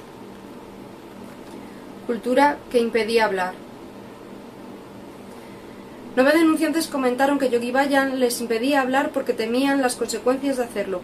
Cultura 2.07 2.57
que 2.71 2.79
impedía 2.79 3.25
hablar. 3.25 3.62
Nueve 6.15 6.33
denunciantes 6.37 6.87
comentaron 6.87 7.39
que 7.39 7.49
Yogi 7.49 7.71
Bayan 7.71 8.19
les 8.19 8.39
impedía 8.39 8.81
hablar 8.81 9.09
porque 9.09 9.33
temían 9.33 9.81
las 9.81 9.95
consecuencias 9.95 10.57
de 10.57 10.63
hacerlo. 10.63 11.01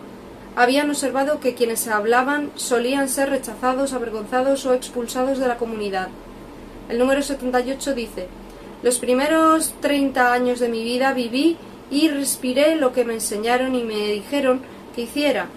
Habían 0.56 0.88
observado 0.92 1.40
que 1.40 1.56
quienes 1.56 1.88
hablaban 1.88 2.52
solían 2.54 3.10
ser 3.10 3.32
rechazados, 3.32 3.94
avergonzados 3.94 4.68
o 4.68 4.74
expulsados 4.76 5.40
de 5.40 5.48
la 5.48 5.58
comunidad. 5.58 6.10
El 6.90 7.00
número 7.00 7.24
78 7.24 7.96
dice, 7.96 8.28
Los 8.84 9.00
primeros 9.00 9.74
30 9.82 10.32
años 10.32 10.60
de 10.60 10.70
mi 10.70 10.84
vida 10.84 11.12
viví 11.14 11.58
y 11.90 12.10
respiré 12.10 12.76
lo 12.76 12.94
que 12.94 13.04
me 13.04 13.16
enseñaron 13.16 13.74
y 13.74 13.84
me 13.84 14.12
dijeron 14.12 14.62
que 14.96 15.02
hiciera. 15.02 15.48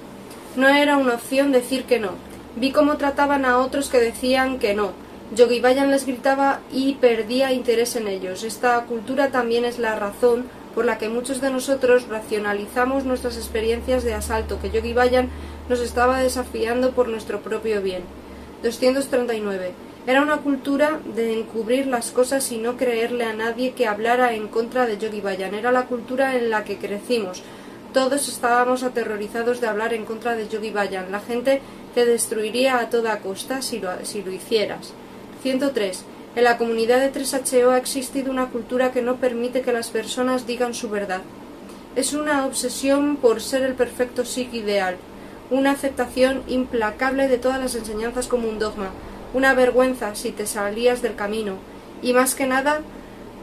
No 0.57 0.67
era 0.69 0.97
una 0.97 1.15
opción 1.15 1.53
decir 1.53 1.85
que 1.85 1.99
no. 1.99 2.13
Vi 2.57 2.73
cómo 2.73 2.97
trataban 2.97 3.45
a 3.45 3.59
otros 3.59 3.91
que 3.91 3.99
decían 3.99 4.59
que 4.59 4.73
no. 4.73 4.93
Yogi 5.35 5.61
Bayan 5.61 5.91
les 5.91 6.05
gritaba 6.05 6.61
y 6.71 6.97
perdía 6.97 7.53
interés 7.53 7.97
en 7.97 8.07
ellos. 8.07 8.45
Esta 8.45 8.79
cultura 8.85 9.31
también 9.31 9.65
es 9.65 9.79
la 9.79 9.99
razón 9.99 10.45
por 10.75 10.85
la 10.85 10.99
que 10.99 11.09
muchos 11.09 11.41
de 11.41 11.51
nosotros 11.51 12.07
racionalizamos 12.09 13.05
nuestras 13.05 13.39
experiencias 13.39 14.05
de 14.05 14.13
asalto, 14.13 14.61
que 14.61 14.71
Yogi 14.71 14.93
Bayan 14.93 15.31
nos 15.71 15.81
estaba 15.81 16.21
desafiando 16.21 16.91
por 16.91 17.09
nuestro 17.09 17.41
propio 17.41 17.81
bien. 17.81 18.03
239. 18.63 19.73
Era 20.07 20.21
una 20.21 20.37
cultura 20.39 21.01
de 21.15 21.33
encubrir 21.39 21.87
las 21.87 22.11
cosas 22.11 22.53
y 22.53 22.59
no 22.59 22.77
creerle 22.77 23.25
a 23.25 23.33
nadie 23.33 23.73
que 23.73 23.87
hablara 23.87 24.35
en 24.35 24.49
contra 24.49 24.85
de 24.85 24.99
Yogi 24.99 25.23
Bayan. 25.23 25.55
Era 25.55 25.73
la 25.73 25.87
cultura 25.87 26.37
en 26.37 26.51
la 26.51 26.65
que 26.65 26.77
crecimos. 26.77 27.43
Todos 27.95 28.29
estábamos 28.29 28.83
aterrorizados 28.83 29.63
de 29.63 29.69
hablar 29.69 29.95
en 29.95 30.05
contra 30.05 30.35
de 30.35 30.47
Yogi 30.47 30.73
Bayan. 30.73 31.11
La 31.11 31.21
gente 31.21 31.63
te 31.95 32.05
destruiría 32.05 32.81
a 32.81 32.91
toda 32.91 33.21
costa 33.21 33.63
si 33.63 33.79
lo, 33.79 33.93
si 34.05 34.23
lo 34.23 34.31
hicieras. 34.31 34.93
103. 35.43 36.05
En 36.37 36.45
la 36.45 36.57
comunidad 36.57 37.01
de 37.01 37.13
3HO 37.13 37.73
ha 37.73 37.77
existido 37.77 38.31
una 38.31 38.47
cultura 38.47 38.93
que 38.93 39.03
no 39.03 39.17
permite 39.17 39.63
que 39.63 39.73
las 39.73 39.91
personas 39.91 40.47
digan 40.47 40.73
su 40.73 40.89
verdad. 40.89 41.21
Es 41.97 42.13
una 42.13 42.47
obsesión 42.47 43.17
por 43.17 43.43
ser 43.43 43.63
el 43.63 43.75
perfecto 43.75 44.25
Sikh 44.25 44.55
ideal, 44.55 44.97
una 45.51 45.73
aceptación 45.73 46.43
implacable 46.47 47.29
de 47.29 47.39
todas 47.39 47.61
las 47.61 47.75
enseñanzas 47.75 48.29
como 48.29 48.49
un 48.49 48.59
dogma, 48.59 48.91
una 49.35 49.53
vergüenza 49.53 50.15
si 50.15 50.31
te 50.31 50.47
salías 50.47 51.03
del 51.03 51.17
camino, 51.17 51.57
y 52.03 52.13
más 52.13 52.35
que 52.35 52.47
nada, 52.47 52.81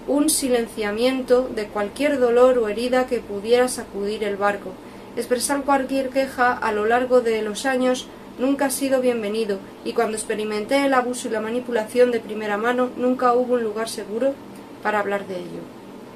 un 0.08 0.29
silenciamiento 0.29 1.50
de 1.53 1.68
cualquier 1.68 2.18
dolor 2.18 2.58
o 2.58 2.70
herida 2.70 3.08
que 3.08 3.20
pudiera 3.20 3.68
sacudir 3.68 4.24
el 4.24 4.38
barco. 4.38 4.72
Expresar 5.15 5.63
cualquier 5.63 6.10
queja 6.10 6.53
a 6.53 6.72
lo 6.72 6.86
largo 6.86 7.22
de 7.22 7.41
los 7.41 7.65
años 7.65 8.08
nunca 8.39 8.65
ha 8.65 8.69
sido 8.72 9.01
bienvenido, 9.01 9.60
y 9.84 9.93
cuando 9.93 10.17
experimenté 10.17 10.86
el 10.86 10.93
abuso 10.93 11.27
y 11.27 11.31
la 11.31 11.41
manipulación 11.41 12.12
de 12.12 12.22
primera 12.22 12.58
mano, 12.58 12.89
nunca 12.98 13.34
hubo 13.34 13.55
un 13.55 13.63
lugar 13.63 13.89
seguro 13.89 14.34
para 14.81 15.00
hablar 15.00 15.27
de 15.27 15.36
ello. 15.36 15.62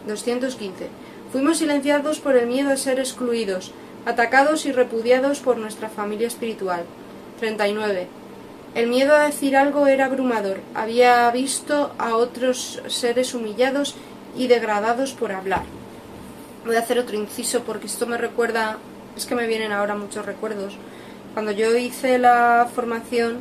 215. 0.07 0.87
Fuimos 1.31 1.57
silenciados 1.57 2.19
por 2.19 2.35
el 2.37 2.47
miedo 2.47 2.71
a 2.71 2.77
ser 2.77 2.99
excluidos, 2.99 3.71
atacados 4.05 4.65
y 4.65 4.71
repudiados 4.71 5.39
por 5.39 5.57
nuestra 5.57 5.89
familia 5.89 6.27
espiritual. 6.27 6.85
39. 7.39 8.07
El 8.75 8.87
miedo 8.87 9.15
a 9.15 9.25
decir 9.25 9.55
algo 9.55 9.87
era 9.87 10.05
abrumador. 10.05 10.61
Había 10.73 11.29
visto 11.31 11.93
a 11.97 12.15
otros 12.15 12.81
seres 12.87 13.33
humillados 13.33 13.95
y 14.37 14.47
degradados 14.47 15.13
por 15.13 15.31
hablar. 15.31 15.63
Voy 16.65 16.75
a 16.75 16.79
hacer 16.79 16.97
otro 16.99 17.17
inciso 17.17 17.63
porque 17.63 17.87
esto 17.87 18.07
me 18.07 18.17
recuerda, 18.17 18.77
es 19.17 19.25
que 19.25 19.35
me 19.35 19.47
vienen 19.47 19.73
ahora 19.73 19.95
muchos 19.95 20.25
recuerdos 20.25 20.77
cuando 21.33 21.51
yo 21.51 21.75
hice 21.75 22.19
la 22.19 22.67
formación, 22.73 23.39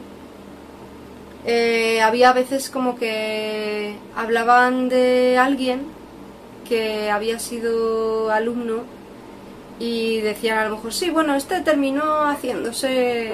eh, 1.45 2.01
había 2.01 2.33
veces 2.33 2.71
como 2.71 2.97
que 2.97 3.97
hablaban 4.17 4.89
de 4.89 5.39
alguien 5.39 5.83
que 6.69 7.11
había 7.11 7.39
sido 7.39 8.31
alumno 8.31 8.83
y 9.79 10.21
decían 10.21 10.59
a 10.59 10.69
lo 10.69 10.77
mejor, 10.77 10.95
sí, 10.95 11.11
bueno, 11.11 11.35
este 11.35 11.61
terminó 11.61 12.23
haciéndose 12.29 13.33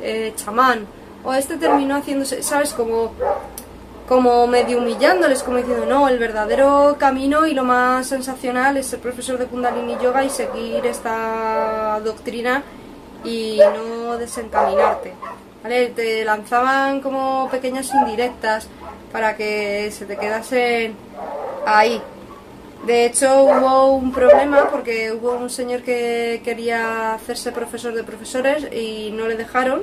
eh, 0.00 0.32
chamán, 0.34 0.86
o 1.22 1.34
este 1.34 1.56
terminó 1.56 1.96
haciéndose, 1.96 2.42
¿sabes? 2.42 2.72
Como, 2.72 3.12
como 4.08 4.46
medio 4.46 4.78
humillándoles, 4.78 5.42
como 5.42 5.58
diciendo, 5.58 5.84
no, 5.86 6.08
el 6.08 6.18
verdadero 6.18 6.96
camino 6.98 7.46
y 7.46 7.52
lo 7.52 7.64
más 7.64 8.06
sensacional 8.06 8.78
es 8.78 8.86
ser 8.86 9.00
profesor 9.00 9.38
de 9.38 9.44
Kundalini 9.44 9.96
Yoga 10.02 10.24
y 10.24 10.30
seguir 10.30 10.86
esta 10.86 12.00
doctrina 12.02 12.64
y 13.24 13.58
no 13.58 14.16
desencaminarte. 14.16 15.12
¿vale? 15.62 15.88
Te 15.88 16.24
lanzaban 16.24 17.00
como 17.00 17.48
pequeñas 17.50 17.92
indirectas 17.94 18.68
para 19.12 19.36
que 19.36 19.90
se 19.90 20.06
te 20.06 20.16
quedasen 20.16 20.94
ahí. 21.66 22.00
De 22.86 23.04
hecho 23.04 23.42
hubo 23.44 23.92
un 23.92 24.10
problema 24.10 24.70
porque 24.70 25.12
hubo 25.12 25.32
un 25.32 25.50
señor 25.50 25.82
que 25.82 26.40
quería 26.42 27.14
hacerse 27.14 27.52
profesor 27.52 27.92
de 27.92 28.04
profesores 28.04 28.66
y 28.72 29.10
no 29.12 29.28
le 29.28 29.36
dejaron, 29.36 29.82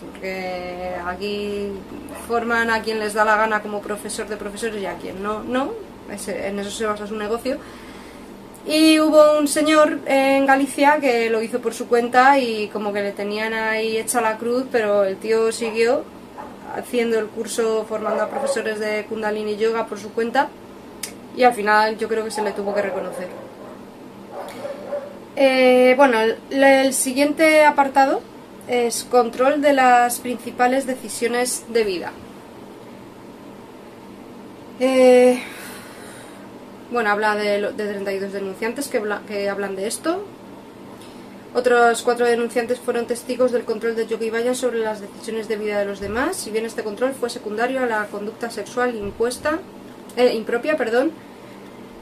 porque 0.00 0.96
aquí 1.06 1.70
forman 2.26 2.70
a 2.70 2.82
quien 2.82 2.98
les 2.98 3.14
da 3.14 3.24
la 3.24 3.36
gana 3.36 3.62
como 3.62 3.80
profesor 3.80 4.26
de 4.26 4.36
profesores 4.36 4.82
y 4.82 4.86
a 4.86 4.94
quien 4.94 5.22
no, 5.22 5.44
no, 5.44 5.70
en 6.08 6.58
eso 6.58 6.70
se 6.70 6.86
basa 6.86 7.06
su 7.06 7.14
negocio. 7.14 7.58
Y 8.66 8.98
hubo 8.98 9.38
un 9.38 9.46
señor 9.46 9.98
en 10.06 10.46
Galicia 10.46 10.98
que 10.98 11.28
lo 11.28 11.42
hizo 11.42 11.60
por 11.60 11.74
su 11.74 11.86
cuenta 11.86 12.38
y 12.38 12.68
como 12.68 12.92
que 12.94 13.02
le 13.02 13.12
tenían 13.12 13.52
ahí 13.52 13.98
hecha 13.98 14.22
la 14.22 14.38
cruz, 14.38 14.64
pero 14.72 15.04
el 15.04 15.16
tío 15.16 15.52
siguió 15.52 16.04
haciendo 16.74 17.18
el 17.18 17.26
curso 17.26 17.84
formando 17.86 18.22
a 18.22 18.28
profesores 18.28 18.80
de 18.80 19.04
Kundalini 19.04 19.56
Yoga 19.56 19.86
por 19.86 19.98
su 19.98 20.12
cuenta 20.12 20.48
y 21.36 21.42
al 21.42 21.52
final 21.52 21.98
yo 21.98 22.08
creo 22.08 22.24
que 22.24 22.30
se 22.30 22.42
le 22.42 22.52
tuvo 22.52 22.74
que 22.74 22.82
reconocer. 22.82 23.28
Eh, 25.36 25.94
bueno, 25.96 26.18
el, 26.50 26.94
siguiente 26.94 27.64
apartado 27.64 28.22
es 28.68 29.04
control 29.04 29.60
de 29.60 29.72
las 29.72 30.20
principales 30.20 30.86
decisiones 30.86 31.64
de 31.68 31.84
vida. 31.84 32.12
Eh, 34.80 35.42
bueno, 36.94 37.10
habla 37.10 37.34
de, 37.34 37.60
de 37.60 37.86
32 37.86 38.32
denunciantes 38.32 38.88
que, 38.88 39.50
hablan 39.50 39.74
de 39.74 39.86
esto. 39.88 40.24
Otros 41.52 42.02
cuatro 42.02 42.24
denunciantes 42.24 42.78
fueron 42.78 43.06
testigos 43.06 43.50
del 43.50 43.64
control 43.64 43.96
de 43.96 44.06
Yogi 44.06 44.30
Vaya 44.30 44.54
sobre 44.54 44.78
las 44.78 45.00
decisiones 45.00 45.48
de 45.48 45.56
vida 45.56 45.80
de 45.80 45.86
los 45.86 46.00
demás, 46.00 46.36
si 46.36 46.50
bien 46.50 46.64
este 46.64 46.82
control 46.82 47.12
fue 47.12 47.30
secundario 47.30 47.82
a 47.82 47.86
la 47.86 48.06
conducta 48.06 48.48
sexual 48.48 48.94
impuesta, 48.94 49.58
eh, 50.16 50.34
impropia, 50.34 50.76
perdón, 50.76 51.10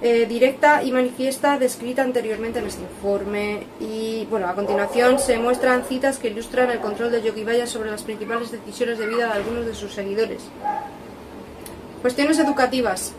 eh, 0.03 0.27
directa 0.27 0.83
y 0.83 0.93
manifiesta 0.93 1.59
descrita 1.59 2.03
anteriormente 2.03 2.59
en 2.59 2.67
este 2.67 2.83
informe. 2.83 3.67
Y 3.81 4.27
bueno, 4.27 4.47
a 4.47 4.55
continuación 4.55 5.19
se 5.19 5.39
muestran 5.39 5.85
citas 5.85 6.19
que 6.19 6.29
ilustran 6.29 6.71
el 6.71 6.81
control 6.81 7.13
de 7.13 7.23
Yogi 7.23 7.45
Vaya 7.45 7.67
sobre 7.67 7.91
las 7.91 8.03
principales 8.03 8.51
decisiones 8.51 8.99
de 8.99 9.07
vida 9.07 9.27
de 9.27 9.33
algunos 9.33 9.65
de 9.65 9.75
sus 9.75 9.93
seguidores. 9.93 10.43
Cuestiones 12.03 12.39
educativas. 12.39 13.15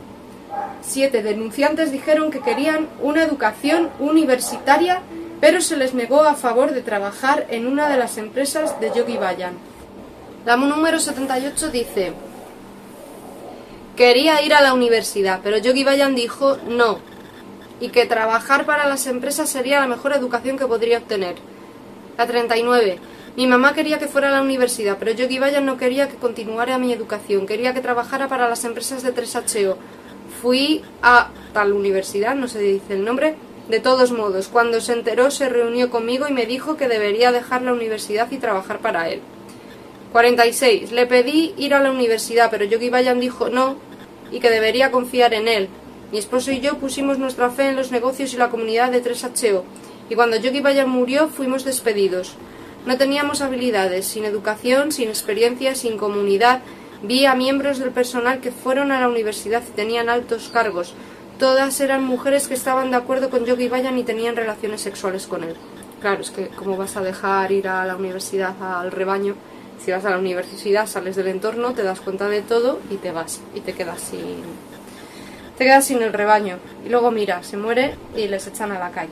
Siete 0.82 1.24
denunciantes 1.24 1.92
dijeron 1.92 2.30
que 2.30 2.42
querían 2.42 2.88
una 3.02 3.24
educación 3.24 3.90
universitaria, 4.00 5.02
pero 5.40 5.62
se 5.62 5.78
les 5.78 5.94
negó 5.94 6.24
a 6.24 6.36
favor 6.36 6.74
de 6.74 6.82
trabajar 6.82 7.46
en 7.50 7.68
una 7.68 7.90
de 7.90 7.98
las 7.98 8.18
empresas 8.18 8.80
de 8.80 8.92
Yogi 8.94 9.18
Bayan. 9.18 9.54
La 10.46 10.58
número 10.58 11.00
78 11.00 11.70
dice, 11.70 12.14
quería 13.96 14.42
ir 14.42 14.54
a 14.54 14.62
la 14.62 14.74
universidad, 14.74 15.40
pero 15.42 15.58
Yogi 15.58 15.84
Bayan 15.84 16.16
dijo 16.16 16.58
no, 16.68 17.00
y 17.80 17.90
que 17.90 18.06
trabajar 18.06 18.66
para 18.66 18.88
las 18.88 19.08
empresas 19.08 19.50
sería 19.50 19.80
la 19.80 19.88
mejor 19.88 20.14
educación 20.14 20.58
que 20.58 20.68
podría 20.68 20.98
obtener. 20.98 21.36
La 22.18 22.28
39. 22.28 23.00
Mi 23.36 23.48
mamá 23.48 23.74
quería 23.74 23.98
que 23.98 24.08
fuera 24.08 24.30
a 24.30 24.32
la 24.32 24.42
universidad, 24.42 24.98
pero 25.00 25.12
Yogi 25.12 25.40
Bayan 25.40 25.66
no 25.66 25.78
quería 25.78 26.08
que 26.08 26.18
continuara 26.18 26.78
mi 26.78 26.94
educación, 26.94 27.48
quería 27.48 27.74
que 27.74 27.82
trabajara 27.82 28.28
para 28.28 28.48
las 28.48 28.64
empresas 28.66 29.02
de 29.02 29.16
3HO 29.16 29.78
fui 30.42 30.82
a 31.02 31.30
tal 31.54 31.74
universidad, 31.74 32.36
no 32.36 32.48
se 32.48 32.60
dice 32.60 32.94
el 32.94 33.06
nombre, 33.06 33.36
de 33.70 33.80
todos 33.80 34.12
modos, 34.12 34.50
cuando 34.50 34.82
se 34.82 34.94
enteró 34.94 35.32
se 35.32 35.48
reunió 35.48 35.90
conmigo 35.90 36.28
y 36.28 36.34
me 36.34 36.46
dijo 36.46 36.76
que 36.76 36.90
debería 36.90 37.32
dejar 37.32 37.62
la 37.62 37.72
universidad 37.72 38.30
y 38.32 38.38
trabajar 38.38 38.80
para 38.80 39.10
él. 39.10 39.22
46. 40.12 40.92
Le 40.92 41.08
pedí 41.08 41.54
ir 41.58 41.74
a 41.74 41.80
la 41.80 41.92
universidad, 41.92 42.52
pero 42.52 42.66
Yogi 42.66 42.90
Bayan 42.90 43.20
dijo 43.20 43.50
no 43.50 43.78
y 44.32 44.40
que 44.40 44.50
debería 44.50 44.92
confiar 44.92 45.34
en 45.34 45.48
él. 45.48 45.70
Mi 46.12 46.20
esposo 46.20 46.52
y 46.52 46.60
yo 46.60 46.78
pusimos 46.78 47.18
nuestra 47.18 47.50
fe 47.50 47.70
en 47.70 47.76
los 47.76 47.92
negocios 47.92 48.34
y 48.34 48.38
la 48.38 48.50
comunidad 48.50 48.92
de 48.92 49.04
3HO, 49.04 49.64
y 50.10 50.16
cuando 50.16 50.38
Yogi 50.38 50.60
Bayan 50.60 50.90
murió 50.90 51.30
fuimos 51.30 51.64
despedidos. 51.64 52.36
No 52.86 52.98
teníamos 52.98 53.42
habilidades, 53.42 54.06
sin 54.06 54.26
educación, 54.26 54.92
sin 54.92 55.08
experiencia, 55.08 55.74
sin 55.74 55.98
comunidad, 55.98 56.62
Vi 57.04 57.26
a 57.26 57.36
miembros 57.36 57.80
del 57.80 57.92
personal 57.92 58.40
que 58.40 58.52
fueron 58.52 58.94
a 58.94 59.00
la 59.02 59.10
universidad 59.10 59.62
y 59.68 59.76
tenían 59.76 60.08
altos 60.08 60.50
cargos. 60.54 60.94
Todas 61.38 61.82
eran 61.82 62.06
mujeres 62.06 62.48
que 62.48 62.54
estaban 62.54 62.92
de 62.92 62.98
acuerdo 62.98 63.30
con 63.30 63.44
Yogi 63.44 63.68
Bayan 63.68 63.98
y 63.98 64.04
tenían 64.04 64.38
relaciones 64.38 64.80
sexuales 64.80 65.28
con 65.28 65.44
él. 65.44 65.56
Claro, 66.00 66.22
es 66.22 66.32
que 66.32 66.48
cómo 66.48 66.78
vas 66.78 66.96
a 66.96 67.02
dejar 67.02 67.52
ir 67.52 67.68
a 67.68 67.86
la 67.86 67.96
universidad 67.96 68.56
al 68.62 68.92
rebaño 68.92 69.36
Si 69.84 69.92
vas 69.92 70.06
a 70.06 70.12
la 70.12 70.18
universidad, 70.18 70.88
sales 70.88 71.18
del 71.18 71.28
entorno, 71.28 71.74
te 71.74 71.84
das 71.84 72.00
cuenta 72.00 72.30
de 72.30 72.42
todo 72.42 72.80
y 72.90 72.96
te 72.96 73.12
vas 73.12 73.42
y 73.54 73.60
te 73.60 73.74
quedas 73.74 74.00
sin 74.00 74.44
te 75.58 75.66
quedas 75.66 75.86
sin 75.86 76.02
el 76.02 76.14
rebaño. 76.14 76.58
Y 76.86 76.90
luego 76.90 77.12
mira, 77.12 77.44
se 77.44 77.58
muere 77.58 77.96
y 78.16 78.28
les 78.28 78.48
echan 78.48 78.72
a 78.72 78.80
la 78.80 78.92
calle. 78.92 79.12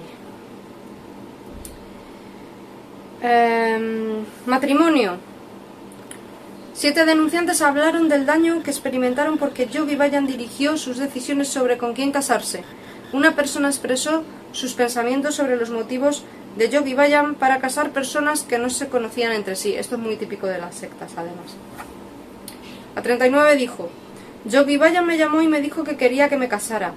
Em, 3.22 4.26
matrimonio. 4.46 5.31
Siete 6.82 7.06
denunciantes 7.06 7.62
hablaron 7.62 8.10
del 8.10 8.26
daño 8.26 8.64
que 8.64 8.72
experimentaron 8.72 9.38
porque 9.38 9.68
Yogi 9.68 9.96
Bayan 9.96 10.26
dirigió 10.26 10.78
sus 10.78 10.98
decisiones 10.98 11.48
sobre 11.48 11.78
con 11.78 11.94
quién 11.94 12.12
casarse. 12.12 12.64
Una 13.14 13.36
persona 13.36 13.68
expresó 13.68 14.24
sus 14.52 14.74
pensamientos 14.74 15.36
sobre 15.36 15.58
los 15.58 15.70
motivos 15.70 16.24
de 16.58 16.70
Yogi 16.70 16.96
Bayan 16.96 17.36
para 17.36 17.60
casar 17.60 17.92
personas 17.92 18.42
que 18.42 18.58
no 18.58 18.72
se 18.72 18.88
conocían 18.88 19.32
entre 19.32 19.56
sí. 19.56 19.76
Esto 19.76 19.94
es 19.94 20.02
muy 20.02 20.16
típico 20.16 20.48
de 20.48 20.58
las 20.58 20.74
sectas, 20.74 21.12
además. 21.16 21.56
A 22.96 23.04
39 23.04 23.58
dijo, 23.58 23.92
Yogi 24.46 24.78
Bayan 24.78 25.06
me 25.06 25.20
llamó 25.20 25.44
y 25.44 25.48
me 25.48 25.62
dijo 25.62 25.84
que 25.84 25.98
quería 25.98 26.30
que 26.30 26.38
me 26.38 26.50
casara. 26.50 26.94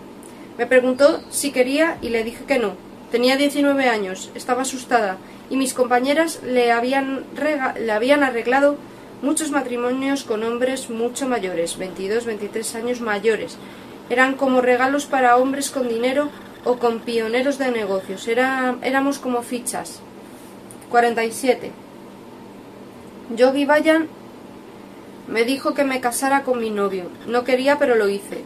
Me 0.56 0.64
preguntó 0.64 1.22
si 1.28 1.52
quería 1.52 1.98
y 2.00 2.08
le 2.08 2.24
dije 2.24 2.46
que 2.46 2.58
no. 2.58 2.72
Tenía 3.10 3.36
19 3.36 3.86
años, 3.90 4.30
estaba 4.34 4.62
asustada 4.62 5.18
y 5.50 5.58
mis 5.58 5.74
compañeras 5.74 6.40
le 6.42 6.72
habían, 6.72 7.24
le 7.78 7.92
habían 7.92 8.22
arreglado 8.22 8.78
muchos 9.24 9.50
matrimonios 9.50 10.22
con 10.22 10.44
hombres 10.44 10.90
mucho 10.90 11.26
mayores, 11.26 11.78
22, 11.78 12.26
23 12.26 12.74
años 12.76 13.00
mayores. 13.00 13.56
Eran 14.10 14.34
como 14.34 14.60
regalos 14.60 15.06
para 15.06 15.36
hombres 15.38 15.70
con 15.70 15.88
dinero 15.88 16.28
o 16.64 16.78
con 16.78 17.00
pioneros 17.00 17.58
de 17.58 17.70
negocios. 17.70 18.28
Era, 18.28 18.76
éramos 18.82 19.18
como 19.18 19.42
fichas. 19.42 20.00
47. 20.90 21.72
Yogi 23.34 23.64
Bayan 23.64 24.08
me 25.26 25.44
dijo 25.44 25.72
que 25.72 25.84
me 25.84 26.00
casara 26.00 26.42
con 26.42 26.60
mi 26.60 26.70
novio. 26.70 27.04
No 27.26 27.44
quería, 27.44 27.78
pero 27.78 27.94
lo 27.94 28.08
hice. 28.08 28.44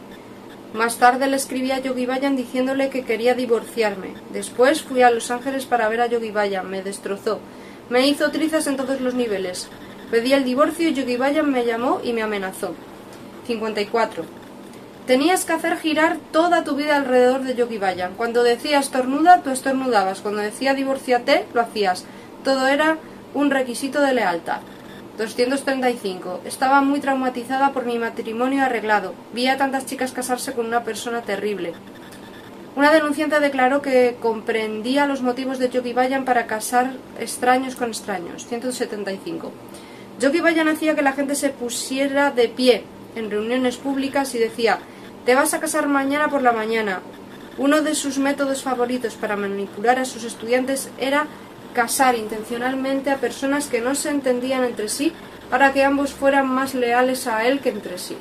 Más 0.73 0.97
tarde 0.97 1.27
le 1.27 1.35
escribí 1.35 1.71
a 1.71 1.79
Yogi 1.79 2.05
Bayan 2.05 2.37
diciéndole 2.37 2.89
que 2.89 3.03
quería 3.03 3.33
divorciarme. 3.33 4.13
Después 4.31 4.81
fui 4.81 5.01
a 5.01 5.11
Los 5.11 5.29
Ángeles 5.29 5.65
para 5.65 5.89
ver 5.89 5.99
a 5.99 6.07
Yogi 6.07 6.31
Bayan. 6.31 6.69
Me 6.69 6.81
destrozó. 6.81 7.39
Me 7.89 8.07
hizo 8.07 8.31
trizas 8.31 8.67
en 8.67 8.77
todos 8.77 9.01
los 9.01 9.15
niveles. 9.15 9.67
Pedí 10.11 10.33
el 10.33 10.43
divorcio 10.43 10.89
y 10.89 10.93
Yogi 10.93 11.17
Bayan 11.17 11.51
me 11.51 11.65
llamó 11.65 12.01
y 12.03 12.13
me 12.13 12.23
amenazó. 12.23 12.73
54. 13.45 14.23
Tenías 15.05 15.45
que 15.45 15.53
hacer 15.53 15.77
girar 15.77 16.17
toda 16.31 16.63
tu 16.63 16.75
vida 16.75 16.95
alrededor 16.97 17.43
de 17.43 17.53
Yogi 17.53 17.77
Bayan. 17.77 18.15
Cuando 18.15 18.43
decía 18.43 18.79
estornuda, 18.79 19.41
tú 19.43 19.51
estornudabas. 19.51 20.21
Cuando 20.21 20.41
decía 20.41 20.73
divorciate, 20.73 21.45
lo 21.53 21.61
hacías. 21.61 22.05
Todo 22.43 22.67
era 22.67 22.97
un 23.35 23.51
requisito 23.51 24.01
de 24.01 24.13
lealtad. 24.13 24.61
235. 25.19 26.41
Estaba 26.45 26.81
muy 26.81 27.01
traumatizada 27.01 27.71
por 27.71 27.85
mi 27.85 27.99
matrimonio 27.99 28.63
arreglado. 28.63 29.13
Vi 29.33 29.47
a 29.47 29.57
tantas 29.57 29.85
chicas 29.85 30.11
casarse 30.11 30.53
con 30.53 30.65
una 30.65 30.83
persona 30.83 31.21
terrible. 31.21 31.73
Una 32.75 32.91
denunciante 32.91 33.39
declaró 33.39 33.81
que 33.81 34.15
comprendía 34.19 35.05
los 35.05 35.21
motivos 35.21 35.59
de 35.59 35.69
Yogi 35.69 35.93
Bayan 35.93 36.25
para 36.25 36.47
casar 36.47 36.93
extraños 37.19 37.75
con 37.75 37.89
extraños. 37.89 38.47
175. 38.47 39.51
Yogi 40.19 40.41
Bayan 40.41 40.67
hacía 40.67 40.95
que 40.95 41.01
la 41.01 41.13
gente 41.13 41.33
se 41.33 41.49
pusiera 41.49 42.31
de 42.31 42.49
pie 42.49 42.83
en 43.15 43.31
reuniones 43.31 43.77
públicas 43.77 44.35
y 44.35 44.37
decía 44.37 44.79
te 45.25 45.35
vas 45.35 45.53
a 45.53 45.59
casar 45.59 45.87
mañana 45.87 46.29
por 46.29 46.41
la 46.41 46.51
mañana. 46.51 47.01
Uno 47.57 47.81
de 47.81 47.95
sus 47.95 48.17
métodos 48.17 48.63
favoritos 48.63 49.15
para 49.15 49.35
manipular 49.35 49.99
a 49.99 50.05
sus 50.05 50.23
estudiantes 50.23 50.89
era 50.97 51.27
casar 51.73 52.15
intencionalmente 52.15 53.11
a 53.11 53.17
personas 53.17 53.67
que 53.67 53.79
no 53.79 53.95
se 53.95 54.09
entendían 54.09 54.63
entre 54.63 54.89
sí 54.89 55.13
para 55.49 55.71
que 55.71 55.83
ambos 55.83 56.13
fueran 56.13 56.47
más 56.47 56.73
leales 56.73 57.27
a 57.27 57.45
él 57.45 57.59
que 57.59 57.69
entre 57.69 57.97
sí. 57.97 58.17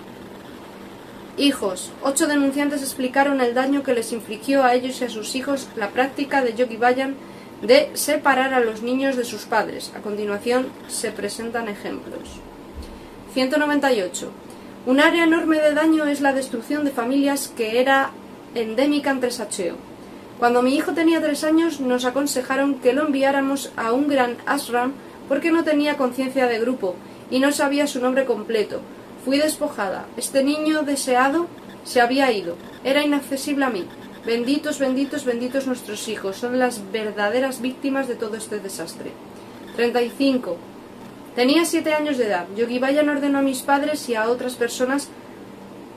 Hijos. 1.36 1.92
Ocho 2.02 2.26
denunciantes 2.26 2.82
explicaron 2.82 3.40
el 3.40 3.54
daño 3.54 3.82
que 3.82 3.94
les 3.94 4.12
infligió 4.12 4.64
a 4.64 4.74
ellos 4.74 5.00
y 5.00 5.04
a 5.04 5.10
sus 5.10 5.34
hijos 5.34 5.68
la 5.76 5.90
práctica 5.90 6.42
de 6.42 6.54
Yogi 6.54 6.76
Bayan 6.76 7.16
de 7.62 7.90
separar 7.94 8.54
a 8.54 8.60
los 8.60 8.82
niños 8.82 9.16
de 9.16 9.24
sus 9.24 9.44
padres. 9.44 9.92
A 9.96 10.00
continuación 10.00 10.68
se 10.86 11.10
presentan 11.10 11.68
ejemplos. 11.68 12.40
198. 13.34 14.30
Un 14.86 15.00
área 15.00 15.24
enorme 15.24 15.58
de 15.58 15.74
daño 15.74 16.06
es 16.06 16.20
la 16.20 16.32
destrucción 16.32 16.84
de 16.84 16.90
familias 16.90 17.52
que 17.56 17.80
era 17.80 18.10
endémica 18.54 19.10
entre 19.10 19.30
Sacheo. 19.30 19.76
Cuando 20.38 20.62
mi 20.62 20.76
hijo 20.76 20.92
tenía 20.92 21.20
tres 21.20 21.42
años 21.42 21.80
nos 21.80 22.04
aconsejaron 22.04 22.76
que 22.76 22.92
lo 22.92 23.06
enviáramos 23.06 23.72
a 23.76 23.92
un 23.92 24.08
gran 24.08 24.36
ashram 24.46 24.92
porque 25.28 25.50
no 25.50 25.64
tenía 25.64 25.96
conciencia 25.96 26.46
de 26.46 26.60
grupo 26.60 26.94
y 27.30 27.40
no 27.40 27.52
sabía 27.52 27.86
su 27.86 28.00
nombre 28.00 28.24
completo. 28.24 28.80
Fui 29.24 29.38
despojada. 29.38 30.06
Este 30.16 30.44
niño 30.44 30.82
deseado 30.82 31.48
se 31.84 32.00
había 32.00 32.30
ido. 32.30 32.56
Era 32.84 33.02
inaccesible 33.02 33.64
a 33.64 33.70
mí. 33.70 33.84
Benditos, 34.26 34.78
benditos, 34.78 35.24
benditos 35.24 35.66
nuestros 35.66 36.08
hijos. 36.08 36.36
Son 36.36 36.58
las 36.58 36.90
verdaderas 36.90 37.60
víctimas 37.60 38.08
de 38.08 38.16
todo 38.16 38.36
este 38.36 38.58
desastre. 38.58 39.12
35. 39.76 40.56
Tenía 41.36 41.64
siete 41.64 41.94
años 41.94 42.18
de 42.18 42.26
edad. 42.26 42.46
Yogi 42.56 42.78
Bayan 42.80 43.08
ordenó 43.08 43.38
a 43.38 43.42
mis 43.42 43.62
padres 43.62 44.08
y 44.08 44.16
a 44.16 44.28
otras 44.28 44.56
personas 44.56 45.08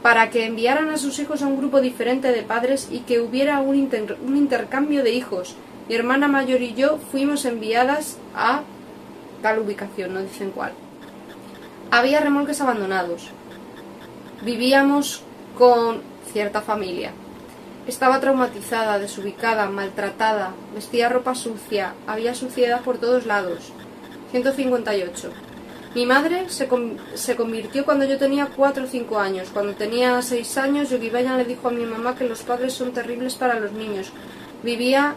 para 0.04 0.30
que 0.30 0.46
enviaran 0.46 0.90
a 0.90 0.98
sus 0.98 1.18
hijos 1.20 1.42
a 1.42 1.48
un 1.48 1.58
grupo 1.58 1.82
diferente 1.82 2.32
de 2.32 2.44
padres 2.44 2.88
y 2.92 3.00
que 3.00 3.20
hubiera 3.20 3.60
un, 3.60 3.76
intercambio 3.76 5.04
de 5.04 5.12
hijos. 5.12 5.56
Mi 5.90 5.96
hermana 5.96 6.28
mayor 6.28 6.62
y 6.62 6.74
yo 6.76 7.00
fuimos 7.12 7.46
enviadas 7.46 8.18
a 8.36 8.62
tal 9.42 9.60
ubicación, 9.60 10.14
no 10.14 10.22
dicen 10.22 10.52
cuál. 10.52 10.74
Había 11.90 12.20
remolques 12.20 12.62
abandonados. 12.62 13.30
Vivíamos 14.44 15.24
con 15.58 16.02
cierta 16.32 16.62
familia. 16.62 17.14
Estaba 17.92 18.22
traumatizada, 18.22 19.00
desubicada, 19.00 19.70
maltratada, 19.70 20.54
vestía 20.74 21.10
ropa 21.10 21.36
sucia, 21.36 21.94
había 22.08 22.34
suciedad 22.34 22.80
por 22.84 23.00
todos 23.00 23.26
lados. 23.26 23.74
158. 24.32 25.30
Mi 25.94 26.06
madre 26.06 26.48
se, 26.48 26.70
se, 27.16 27.36
convirtió 27.36 27.84
cuando 27.84 28.06
yo 28.06 28.18
tenía 28.18 28.46
cuatro 28.46 28.86
o 28.86 28.88
cinco 28.88 29.20
años. 29.20 29.50
Cuando 29.52 29.74
tenía 29.74 30.22
seis 30.22 30.58
años, 30.58 30.90
Yogi 30.90 31.10
Bayan 31.10 31.38
le 31.38 31.44
dijo 31.44 31.68
a 31.68 31.72
mi 31.72 31.84
mamá 31.84 32.16
que 32.16 32.30
los 32.30 32.44
padres 32.44 32.72
son 32.72 32.94
terribles 32.94 33.36
para 33.36 33.60
los 33.60 33.74
niños. 33.74 34.14
Vivía 34.64 35.16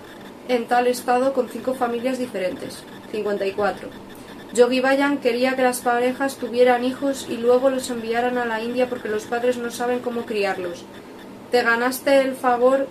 en 0.48 0.66
tal 0.66 0.88
estado 0.88 1.32
con 1.32 1.48
cinco 1.48 1.74
familias 1.74 2.18
diferentes. 2.18 2.82
54. 3.12 3.88
Yogi 4.52 4.80
Bayan 4.80 5.18
quería 5.18 5.54
que 5.54 5.62
las 5.62 5.78
parejas 5.78 6.38
tuvieran 6.38 6.84
hijos 6.84 7.28
y 7.30 7.36
luego 7.36 7.70
los 7.70 7.88
enviaran 7.90 8.36
a 8.36 8.44
la 8.44 8.60
India 8.60 8.88
porque 8.88 9.08
los 9.08 9.26
padres 9.26 9.58
no 9.58 9.70
saben 9.70 10.00
cómo 10.00 10.26
criarlos. 10.26 10.84
Te 11.54 11.62
ganaste 11.62 12.20
el 12.20 12.34
favor 12.34 12.88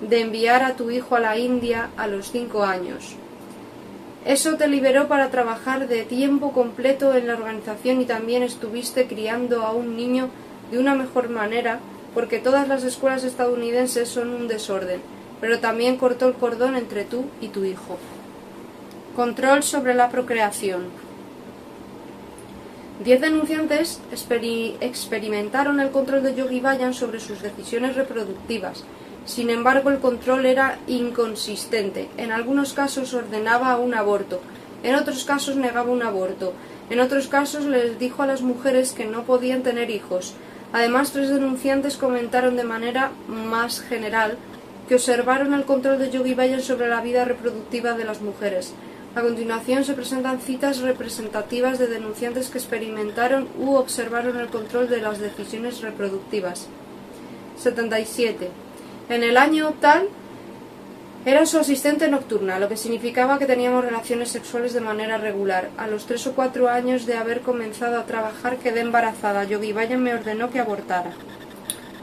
de 0.00 0.20
enviar 0.20 0.64
a 0.64 0.74
tu 0.74 0.90
hijo 0.90 1.14
a 1.14 1.20
la 1.20 1.38
India 1.38 1.90
a 1.96 2.08
los 2.08 2.32
cinco 2.32 2.64
años. 2.64 3.14
Eso 4.24 4.56
te 4.56 4.66
liberó 4.66 5.06
para 5.06 5.30
trabajar 5.30 5.86
de 5.86 6.02
tiempo 6.02 6.50
completo 6.50 7.14
en 7.14 7.28
la 7.28 7.34
organización 7.34 8.00
y 8.00 8.04
también 8.04 8.42
estuviste 8.42 9.06
criando 9.06 9.62
a 9.62 9.70
un 9.70 9.96
niño 9.96 10.30
de 10.72 10.80
una 10.80 10.96
mejor 10.96 11.28
manera, 11.28 11.78
porque 12.12 12.40
todas 12.40 12.66
las 12.66 12.82
escuelas 12.82 13.22
estadounidenses 13.22 14.08
son 14.08 14.30
un 14.30 14.48
desorden, 14.48 15.00
pero 15.40 15.60
también 15.60 15.96
cortó 15.96 16.26
el 16.26 16.34
cordón 16.34 16.74
entre 16.74 17.04
tú 17.04 17.26
y 17.40 17.50
tu 17.50 17.64
hijo. 17.64 17.98
Control 19.14 19.62
sobre 19.62 19.94
la 19.94 20.08
procreación. 20.08 21.05
Diez 23.04 23.20
denunciantes 23.20 24.00
experimentaron 24.80 25.80
el 25.80 25.90
control 25.90 26.22
de 26.22 26.34
Yogi 26.34 26.60
Bayan 26.60 26.94
sobre 26.94 27.20
sus 27.20 27.42
decisiones 27.42 27.94
reproductivas, 27.94 28.84
sin 29.26 29.50
embargo, 29.50 29.90
el 29.90 29.98
control 29.98 30.46
era 30.46 30.78
inconsistente. 30.86 32.08
En 32.16 32.30
algunos 32.30 32.72
casos 32.72 33.12
ordenaba 33.12 33.76
un 33.76 33.92
aborto, 33.92 34.40
en 34.84 34.94
otros 34.94 35.24
casos 35.24 35.56
negaba 35.56 35.90
un 35.90 36.04
aborto, 36.04 36.52
en 36.90 37.00
otros 37.00 37.26
casos 37.26 37.64
les 37.64 37.98
dijo 37.98 38.22
a 38.22 38.28
las 38.28 38.42
mujeres 38.42 38.92
que 38.92 39.04
no 39.04 39.24
podían 39.24 39.64
tener 39.64 39.90
hijos. 39.90 40.34
Además, 40.72 41.10
tres 41.10 41.28
denunciantes 41.28 41.96
comentaron 41.96 42.56
de 42.56 42.62
manera 42.62 43.10
más 43.28 43.80
general 43.80 44.38
que 44.88 44.94
observaron 44.94 45.52
el 45.54 45.64
control 45.64 45.98
de 45.98 46.10
Yogi 46.10 46.34
Bayan 46.34 46.62
sobre 46.62 46.88
la 46.88 47.00
vida 47.00 47.24
reproductiva 47.24 47.94
de 47.94 48.04
las 48.04 48.20
mujeres. 48.20 48.72
A 49.16 49.22
continuación 49.22 49.82
se 49.82 49.94
presentan 49.94 50.42
citas 50.42 50.80
representativas 50.80 51.78
de 51.78 51.86
denunciantes 51.86 52.50
que 52.50 52.58
experimentaron 52.58 53.48
u 53.58 53.76
observaron 53.76 54.36
el 54.38 54.48
control 54.48 54.90
de 54.90 55.00
las 55.00 55.18
decisiones 55.18 55.80
reproductivas. 55.80 56.68
77. 57.56 58.50
En 59.08 59.22
el 59.22 59.38
año 59.38 59.72
tal 59.80 60.10
era 61.24 61.46
su 61.46 61.58
asistente 61.58 62.08
nocturna, 62.08 62.58
lo 62.58 62.68
que 62.68 62.76
significaba 62.76 63.38
que 63.38 63.46
teníamos 63.46 63.86
relaciones 63.86 64.28
sexuales 64.28 64.74
de 64.74 64.82
manera 64.82 65.16
regular. 65.16 65.70
A 65.78 65.86
los 65.86 66.04
tres 66.04 66.26
o 66.26 66.34
cuatro 66.34 66.68
años 66.68 67.06
de 67.06 67.16
haber 67.16 67.40
comenzado 67.40 67.98
a 67.98 68.04
trabajar 68.04 68.58
quedé 68.58 68.80
embarazada. 68.80 69.44
Yogi 69.44 69.72
Bayan 69.72 70.02
me 70.02 70.12
ordenó 70.12 70.50
que 70.50 70.60
abortara. 70.60 71.12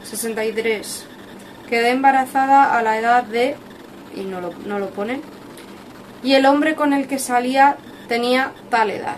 63. 0.02 1.06
Quedé 1.68 1.90
embarazada 1.90 2.76
a 2.76 2.82
la 2.82 2.98
edad 2.98 3.22
de... 3.22 3.54
y 4.16 4.22
no 4.22 4.40
lo, 4.40 4.52
no 4.66 4.80
lo 4.80 4.88
pone. 4.88 5.20
Y 6.24 6.32
el 6.32 6.46
hombre 6.46 6.74
con 6.74 6.92
el 6.92 7.06
que 7.06 7.18
salía 7.18 7.76
tenía 8.08 8.52
tal 8.70 8.90
edad. 8.90 9.16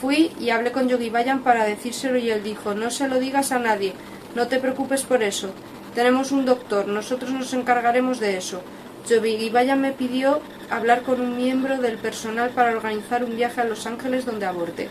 Fui 0.00 0.32
y 0.40 0.50
hablé 0.50 0.72
con 0.72 0.88
Yogi 0.88 1.08
Bayan 1.08 1.42
para 1.42 1.64
decírselo 1.64 2.18
y 2.18 2.30
él 2.30 2.42
dijo, 2.42 2.74
no 2.74 2.90
se 2.90 3.06
lo 3.06 3.20
digas 3.20 3.52
a 3.52 3.60
nadie, 3.60 3.94
no 4.34 4.48
te 4.48 4.58
preocupes 4.58 5.04
por 5.04 5.22
eso. 5.22 5.50
Tenemos 5.94 6.32
un 6.32 6.44
doctor, 6.44 6.88
nosotros 6.88 7.30
nos 7.30 7.54
encargaremos 7.54 8.18
de 8.18 8.36
eso. 8.36 8.62
Yogi 9.08 9.48
Bayan 9.48 9.80
me 9.80 9.92
pidió 9.92 10.40
hablar 10.70 11.02
con 11.02 11.20
un 11.20 11.36
miembro 11.36 11.78
del 11.78 11.98
personal 11.98 12.50
para 12.50 12.72
organizar 12.72 13.22
un 13.24 13.36
viaje 13.36 13.60
a 13.60 13.64
Los 13.64 13.86
Ángeles 13.86 14.26
donde 14.26 14.46
aborté. 14.46 14.88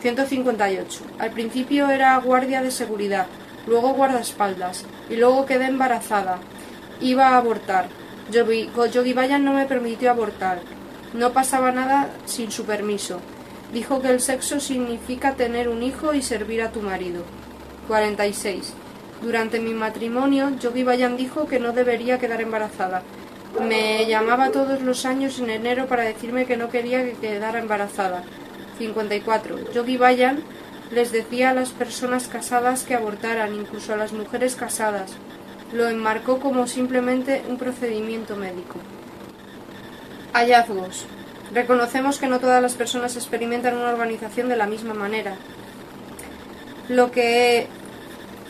158. 0.00 1.04
Al 1.18 1.30
principio 1.30 1.90
era 1.90 2.16
guardia 2.18 2.62
de 2.62 2.70
seguridad, 2.70 3.26
luego 3.66 3.92
guardaespaldas, 3.92 4.86
y 5.10 5.16
luego 5.16 5.44
quedé 5.44 5.66
embarazada. 5.66 6.38
Iba 7.00 7.28
a 7.28 7.36
abortar. 7.36 7.99
Yogi 8.30 9.12
Bayan 9.12 9.44
no 9.44 9.52
me 9.52 9.66
permitió 9.66 10.10
abortar. 10.10 10.60
No 11.14 11.32
pasaba 11.32 11.72
nada 11.72 12.10
sin 12.24 12.50
su 12.50 12.64
permiso. 12.64 13.20
Dijo 13.72 14.00
que 14.00 14.10
el 14.10 14.20
sexo 14.20 14.60
significa 14.60 15.34
tener 15.34 15.68
un 15.68 15.82
hijo 15.82 16.14
y 16.14 16.22
servir 16.22 16.62
a 16.62 16.70
tu 16.70 16.80
marido. 16.80 17.24
46. 17.88 18.72
Durante 19.22 19.60
mi 19.60 19.74
matrimonio, 19.74 20.50
Yogi 20.58 20.82
Bayan 20.82 21.16
dijo 21.16 21.46
que 21.46 21.60
no 21.60 21.72
debería 21.72 22.18
quedar 22.18 22.40
embarazada. 22.40 23.02
Me 23.60 24.06
llamaba 24.06 24.50
todos 24.50 24.80
los 24.82 25.04
años 25.04 25.38
en 25.40 25.50
enero 25.50 25.86
para 25.86 26.04
decirme 26.04 26.46
que 26.46 26.56
no 26.56 26.70
quería 26.70 27.04
que 27.04 27.12
quedara 27.12 27.58
embarazada. 27.58 28.22
54. 28.78 29.72
Yogi 29.72 29.96
Bayan 29.96 30.42
les 30.90 31.12
decía 31.12 31.50
a 31.50 31.54
las 31.54 31.70
personas 31.70 32.28
casadas 32.28 32.84
que 32.84 32.94
abortaran, 32.94 33.54
incluso 33.54 33.92
a 33.92 33.96
las 33.96 34.12
mujeres 34.12 34.56
casadas. 34.56 35.12
Lo 35.72 35.88
enmarcó 35.88 36.40
como 36.40 36.66
simplemente 36.66 37.42
un 37.48 37.56
procedimiento 37.56 38.36
médico. 38.36 38.78
Hallazgos. 40.32 41.06
Reconocemos 41.52 42.18
que 42.18 42.28
no 42.28 42.38
todas 42.38 42.62
las 42.62 42.74
personas 42.74 43.16
experimentan 43.16 43.76
una 43.76 43.90
organización 43.90 44.48
de 44.48 44.56
la 44.56 44.66
misma 44.66 44.94
manera. 44.94 45.36
Lo 46.88 47.10
que 47.10 47.66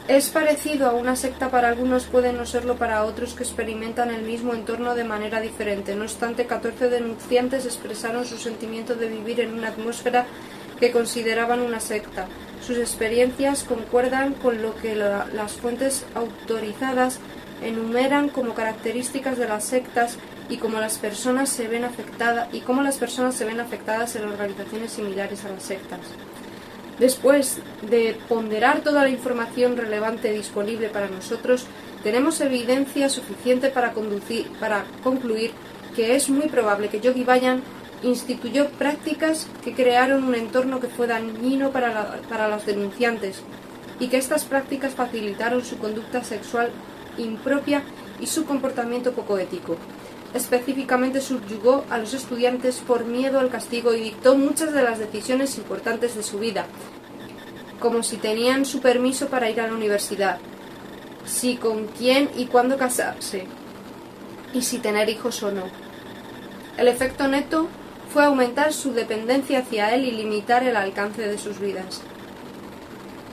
es 0.08 0.28
parecido 0.30 0.88
a 0.88 0.92
una 0.92 1.14
secta 1.14 1.50
para 1.50 1.68
algunos 1.68 2.06
puede 2.06 2.32
no 2.32 2.44
serlo 2.44 2.76
para 2.76 3.04
otros 3.04 3.34
que 3.34 3.42
experimentan 3.42 4.10
el 4.10 4.22
mismo 4.22 4.54
entorno 4.54 4.94
de 4.94 5.04
manera 5.04 5.40
diferente. 5.40 5.94
No 5.94 6.02
obstante, 6.02 6.46
14 6.46 6.90
denunciantes 6.90 7.64
expresaron 7.64 8.24
su 8.24 8.36
sentimiento 8.36 8.94
de 8.96 9.08
vivir 9.08 9.40
en 9.40 9.54
una 9.54 9.68
atmósfera 9.68 10.26
que 10.80 10.90
consideraban 10.90 11.60
una 11.60 11.80
secta. 11.80 12.26
Sus 12.66 12.78
experiencias 12.78 13.64
concuerdan 13.64 14.34
con 14.34 14.62
lo 14.62 14.76
que 14.76 14.94
las 14.94 15.52
fuentes 15.52 16.04
autorizadas 16.14 17.18
enumeran 17.62 18.28
como 18.28 18.54
características 18.54 19.38
de 19.38 19.48
las 19.48 19.64
sectas 19.64 20.16
y 20.48 20.56
cómo 20.56 20.80
las 20.80 20.98
personas 20.98 21.48
se 21.48 21.68
ven 21.68 21.84
afectadas 21.84 22.48
y 22.52 22.60
cómo 22.60 22.82
las 22.82 22.98
personas 22.98 23.34
se 23.34 23.44
ven 23.44 23.60
afectadas 23.60 24.16
en 24.16 24.24
organizaciones 24.24 24.92
similares 24.92 25.44
a 25.44 25.50
las 25.50 25.62
sectas. 25.62 26.00
Después 26.98 27.58
de 27.88 28.18
ponderar 28.28 28.80
toda 28.80 29.02
la 29.02 29.08
información 29.08 29.76
relevante 29.76 30.32
disponible 30.32 30.88
para 30.88 31.08
nosotros, 31.08 31.66
tenemos 32.02 32.40
evidencia 32.40 33.08
suficiente 33.08 33.70
para, 33.70 33.94
para 34.58 34.84
concluir 35.02 35.52
que 35.96 36.14
es 36.14 36.28
muy 36.28 36.48
probable 36.48 36.88
que 36.88 37.00
Yogi 37.00 37.24
Bayan 37.24 37.62
instituyó 38.02 38.68
prácticas 38.70 39.46
que 39.62 39.74
crearon 39.74 40.24
un 40.24 40.34
entorno 40.34 40.80
que 40.80 40.88
fue 40.88 41.06
dañino 41.06 41.70
para, 41.70 42.20
para 42.28 42.48
los 42.48 42.66
denunciantes 42.66 43.42
y 43.98 44.08
que 44.08 44.16
estas 44.16 44.44
prácticas 44.44 44.94
facilitaron 44.94 45.64
su 45.64 45.78
conducta 45.78 46.24
sexual 46.24 46.70
impropia 47.18 47.82
y 48.20 48.26
su 48.26 48.46
comportamiento 48.46 49.12
poco 49.12 49.38
ético 49.38 49.76
específicamente 50.34 51.20
subyugó 51.20 51.84
a 51.90 51.98
los 51.98 52.14
estudiantes 52.14 52.78
por 52.78 53.04
miedo 53.04 53.40
al 53.40 53.50
castigo 53.50 53.94
y 53.94 54.00
dictó 54.00 54.36
muchas 54.36 54.72
de 54.72 54.82
las 54.82 54.98
decisiones 54.98 55.58
importantes 55.58 56.14
de 56.14 56.22
su 56.22 56.38
vida, 56.38 56.66
como 57.80 58.02
si 58.02 58.16
tenían 58.16 58.64
su 58.64 58.80
permiso 58.80 59.28
para 59.28 59.50
ir 59.50 59.60
a 59.60 59.66
la 59.66 59.74
universidad, 59.74 60.38
si 61.26 61.56
con 61.56 61.86
quién 61.86 62.30
y 62.36 62.46
cuándo 62.46 62.76
casarse, 62.76 63.46
y 64.54 64.62
si 64.62 64.78
tener 64.78 65.08
hijos 65.08 65.42
o 65.42 65.50
no. 65.50 65.64
El 66.76 66.88
efecto 66.88 67.26
neto 67.26 67.68
fue 68.12 68.24
aumentar 68.24 68.72
su 68.72 68.92
dependencia 68.92 69.60
hacia 69.60 69.94
él 69.94 70.04
y 70.04 70.10
limitar 70.10 70.62
el 70.64 70.76
alcance 70.76 71.26
de 71.26 71.38
sus 71.38 71.60
vidas. 71.60 72.02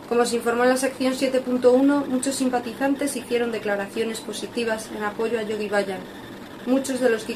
Como 0.10 0.26
se 0.26 0.38
informó 0.38 0.64
en 0.64 0.70
la 0.70 0.78
sección 0.78 1.14
7.1, 1.14 2.06
muchos 2.06 2.36
simpatizantes 2.36 3.16
hicieron 3.16 3.52
declaraciones 3.52 4.22
positivas 4.22 4.90
en 4.96 5.04
apoyo 5.04 5.40
a 5.40 5.44
Yogi 5.44 5.68
Bayan, 5.68 6.00
Muchos 6.68 7.00
de 7.00 7.10
los 7.10 7.24
que, 7.24 7.32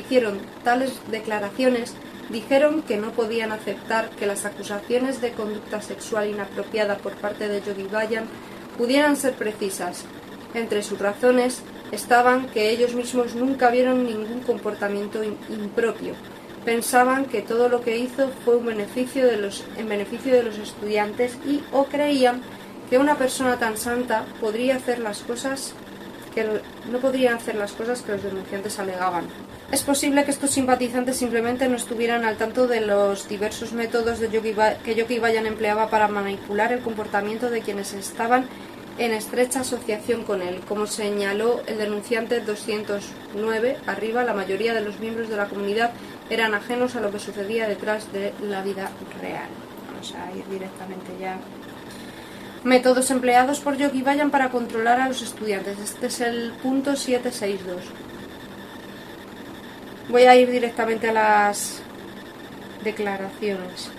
hicieron, 0.00 0.38
tales 0.64 0.92
declaraciones 1.10 1.92
dijeron 2.30 2.80
que 2.80 2.96
no 2.96 3.10
podían 3.10 3.52
aceptar 3.52 4.08
que 4.08 4.24
las 4.24 4.46
acusaciones 4.46 5.20
de 5.20 5.32
conducta 5.32 5.82
sexual 5.82 6.30
inapropiada 6.30 6.96
por 6.96 7.12
parte 7.12 7.46
de 7.46 7.60
Yogi 7.60 7.86
Bayan 7.92 8.24
pudieran 8.78 9.18
ser 9.18 9.34
precisas. 9.34 10.06
Entre 10.54 10.82
sus 10.82 10.98
razones 10.98 11.60
estaban 11.92 12.46
que 12.48 12.70
ellos 12.70 12.94
mismos 12.94 13.34
nunca 13.34 13.70
vieron 13.70 14.04
ningún 14.04 14.40
comportamiento 14.40 15.22
impropio. 15.22 16.14
Pensaban 16.64 17.26
que 17.26 17.42
todo 17.42 17.68
lo 17.68 17.82
que 17.82 17.98
hizo 17.98 18.30
fue 18.44 18.56
un 18.56 18.66
beneficio 18.66 19.26
de 19.26 19.36
los, 19.36 19.64
en 19.76 19.88
beneficio 19.88 20.32
de 20.32 20.42
los 20.42 20.58
estudiantes 20.58 21.36
y 21.46 21.60
o 21.70 21.84
creían 21.84 22.42
que 22.88 22.98
una 22.98 23.16
persona 23.16 23.58
tan 23.58 23.76
santa 23.76 24.24
podría 24.40 24.76
hacer 24.76 24.98
las 24.98 25.20
cosas 25.20 25.74
que 26.34 26.46
no 26.90 26.98
podrían 26.98 27.34
hacer 27.34 27.56
las 27.56 27.72
cosas 27.72 28.02
que 28.02 28.12
los 28.12 28.22
denunciantes 28.22 28.78
alegaban. 28.78 29.26
Es 29.70 29.82
posible 29.82 30.24
que 30.24 30.30
estos 30.30 30.50
simpatizantes 30.50 31.16
simplemente 31.16 31.68
no 31.68 31.76
estuvieran 31.76 32.24
al 32.24 32.36
tanto 32.36 32.66
de 32.66 32.80
los 32.80 33.28
diversos 33.28 33.72
métodos 33.72 34.18
de 34.18 34.28
que 34.28 34.94
Yogi 34.94 35.18
Bayan 35.18 35.46
empleaba 35.46 35.88
para 35.88 36.08
manipular 36.08 36.72
el 36.72 36.80
comportamiento 36.80 37.50
de 37.50 37.60
quienes 37.60 37.92
estaban 37.92 38.46
en 38.98 39.12
estrecha 39.12 39.60
asociación 39.60 40.24
con 40.24 40.42
él. 40.42 40.60
Como 40.68 40.86
señaló 40.86 41.62
el 41.66 41.78
denunciante 41.78 42.40
209, 42.40 43.78
arriba 43.86 44.24
la 44.24 44.34
mayoría 44.34 44.74
de 44.74 44.82
los 44.82 45.00
miembros 45.00 45.28
de 45.28 45.36
la 45.36 45.48
comunidad 45.48 45.92
eran 46.30 46.54
ajenos 46.54 46.96
a 46.96 47.00
lo 47.00 47.10
que 47.10 47.18
sucedía 47.18 47.68
detrás 47.68 48.12
de 48.12 48.32
la 48.42 48.62
vida 48.62 48.90
real. 49.20 49.48
Vamos 49.90 50.14
a 50.14 50.36
ir 50.36 50.44
directamente 50.48 51.12
ya 51.20 51.38
Métodos 52.64 53.10
empleados 53.10 53.58
por 53.58 53.76
Yogi 53.76 54.02
Bayan 54.02 54.30
para 54.30 54.50
controlar 54.50 55.00
a 55.00 55.08
los 55.08 55.20
estudiantes. 55.20 55.80
Este 55.80 56.06
es 56.06 56.20
el 56.20 56.52
punto 56.62 56.94
762. 56.94 57.82
Voy 60.08 60.22
a 60.22 60.36
ir 60.36 60.48
directamente 60.48 61.08
a 61.08 61.12
las 61.12 61.82
declaraciones. 62.84 63.90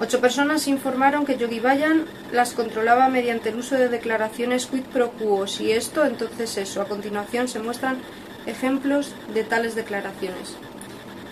Ocho 0.00 0.20
personas 0.20 0.68
informaron 0.68 1.26
que 1.26 1.36
Yogi 1.36 1.58
Bayan 1.58 2.04
las 2.32 2.52
controlaba 2.52 3.08
mediante 3.08 3.48
el 3.48 3.56
uso 3.56 3.74
de 3.74 3.88
declaraciones 3.88 4.66
quid 4.66 4.84
pro 4.84 5.10
quo. 5.10 5.48
Si 5.48 5.72
esto, 5.72 6.04
entonces 6.04 6.56
eso. 6.56 6.80
A 6.80 6.84
continuación 6.84 7.48
se 7.48 7.58
muestran 7.58 7.98
ejemplos 8.46 9.12
de 9.34 9.42
tales 9.42 9.74
declaraciones. 9.74 10.54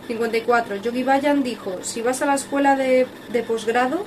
54. 0.09 0.76
Yogi 0.76 1.05
Bayan 1.05 1.44
dijo, 1.44 1.79
si 1.83 2.02
vas 2.02 2.22
a 2.22 2.26
la 2.26 2.35
escuela 2.35 2.74
de, 2.74 3.07
de 3.33 3.42
posgrado, 3.44 4.05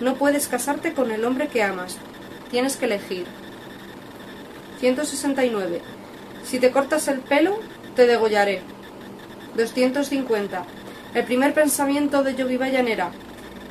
no 0.00 0.14
puedes 0.14 0.48
casarte 0.48 0.94
con 0.94 1.10
el 1.10 1.24
hombre 1.26 1.48
que 1.48 1.62
amas. 1.62 1.98
Tienes 2.50 2.76
que 2.76 2.86
elegir. 2.86 3.26
169. 4.80 5.82
Si 6.44 6.58
te 6.58 6.70
cortas 6.70 7.08
el 7.08 7.20
pelo, 7.20 7.58
te 7.94 8.06
degollaré. 8.06 8.62
250. 9.54 10.64
El 11.14 11.24
primer 11.24 11.52
pensamiento 11.52 12.22
de 12.22 12.34
Yogi 12.34 12.56
Bayan 12.56 12.88
era, 12.88 13.10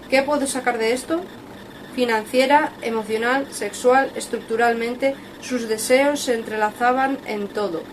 ¿qué 0.09 0.21
puedo 0.21 0.47
sacar 0.47 0.77
de 0.77 0.93
esto? 0.93 1.21
Financiera, 1.95 2.73
emocional, 2.81 3.47
sexual, 3.51 4.11
estructuralmente, 4.15 5.15
sus 5.41 5.67
deseos 5.67 6.19
se 6.19 6.33
entrelazaban 6.33 7.17
en 7.25 7.47
todo. 7.47 7.83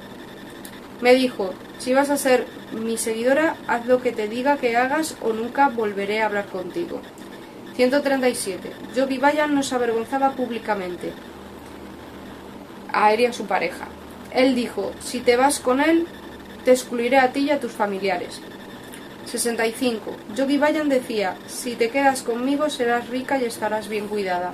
Me 1.01 1.15
dijo, 1.15 1.55
si 1.79 1.95
vas 1.95 2.11
a 2.11 2.17
ser 2.17 2.47
mi 2.73 2.97
seguidora, 2.97 3.57
haz 3.67 3.87
lo 3.87 4.03
que 4.03 4.13
te 4.13 4.29
diga 4.29 4.57
que 4.57 4.77
hagas 4.77 5.17
o 5.21 5.33
nunca 5.33 5.69
volveré 5.69 6.23
a 6.23 6.27
hablar 6.27 6.47
contigo. 6.47 7.01
137. 7.77 8.71
Yogi 8.95 9.19
Bayan 9.19 9.55
nos 9.55 9.73
avergonzaba 9.73 10.33
públicamente 10.33 11.13
a 12.93 13.15
y 13.15 13.25
a 13.25 13.33
su 13.33 13.47
pareja. 13.47 13.87
Él 14.33 14.55
dijo, 14.55 14.93
si 15.01 15.21
te 15.21 15.37
vas 15.37 15.61
con 15.61 15.81
él, 15.81 16.07
te 16.65 16.73
excluiré 16.73 17.19
a 17.19 17.33
ti 17.33 17.41
y 17.41 17.51
a 17.51 17.61
tus 17.61 17.73
familiares. 17.73 18.41
65. 19.27 20.17
Yogi 20.35 20.59
Bayan 20.59 20.89
decía, 20.89 21.37
si 21.47 21.75
te 21.75 21.91
quedas 21.91 22.23
conmigo 22.23 22.69
serás 22.71 23.09
rica 23.09 23.39
y 23.39 23.45
estarás 23.45 23.89
bien 23.89 24.09
cuidada. 24.09 24.53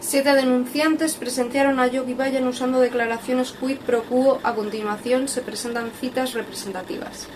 Siete 0.00 0.32
denunciantes 0.34 1.16
presenciaron 1.16 1.80
a 1.80 1.86
Yogi 1.86 2.14
Bayan 2.14 2.46
usando 2.46 2.80
declaraciones 2.80 3.52
quid 3.52 3.78
pro 3.78 4.04
quo. 4.04 4.40
A 4.42 4.54
continuación 4.54 5.28
se 5.28 5.42
presentan 5.42 5.90
citas 5.90 6.34
representativas. 6.34 7.26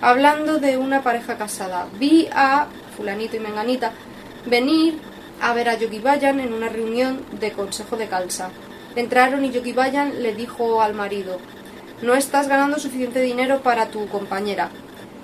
Hablando 0.00 0.58
de 0.58 0.76
una 0.76 1.02
pareja 1.02 1.36
casada, 1.36 1.88
vi 1.98 2.28
a 2.32 2.68
fulanito 2.96 3.36
y 3.36 3.40
menganita, 3.40 3.92
venir 4.46 4.98
a 5.40 5.52
ver 5.52 5.68
a 5.68 5.76
Yogi 5.76 5.98
Bayan 5.98 6.40
en 6.40 6.54
una 6.54 6.68
reunión 6.68 7.24
de 7.38 7.52
consejo 7.52 7.96
de 7.96 8.08
calza. 8.08 8.50
Entraron 8.94 9.44
y 9.44 9.50
Yogi 9.50 9.72
Bayan 9.72 10.22
le 10.22 10.34
dijo 10.34 10.80
al 10.80 10.94
marido, 10.94 11.38
no 12.02 12.14
estás 12.14 12.48
ganando 12.48 12.78
suficiente 12.78 13.20
dinero 13.20 13.60
para 13.62 13.86
tu 13.88 14.06
compañera. 14.08 14.70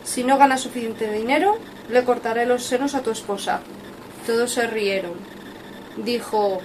Si 0.05 0.25
no 0.25 0.39
ganas 0.39 0.63
suficiente 0.63 1.11
dinero, 1.13 1.59
le 1.89 2.05
cortaré 2.05 2.47
los 2.47 2.65
senos 2.65 2.95
a 2.95 3.03
tu 3.03 3.11
esposa. 3.11 3.61
Todos 4.27 4.53
se 4.53 4.67
rieron. 4.67 5.13
Dijo 5.97 6.61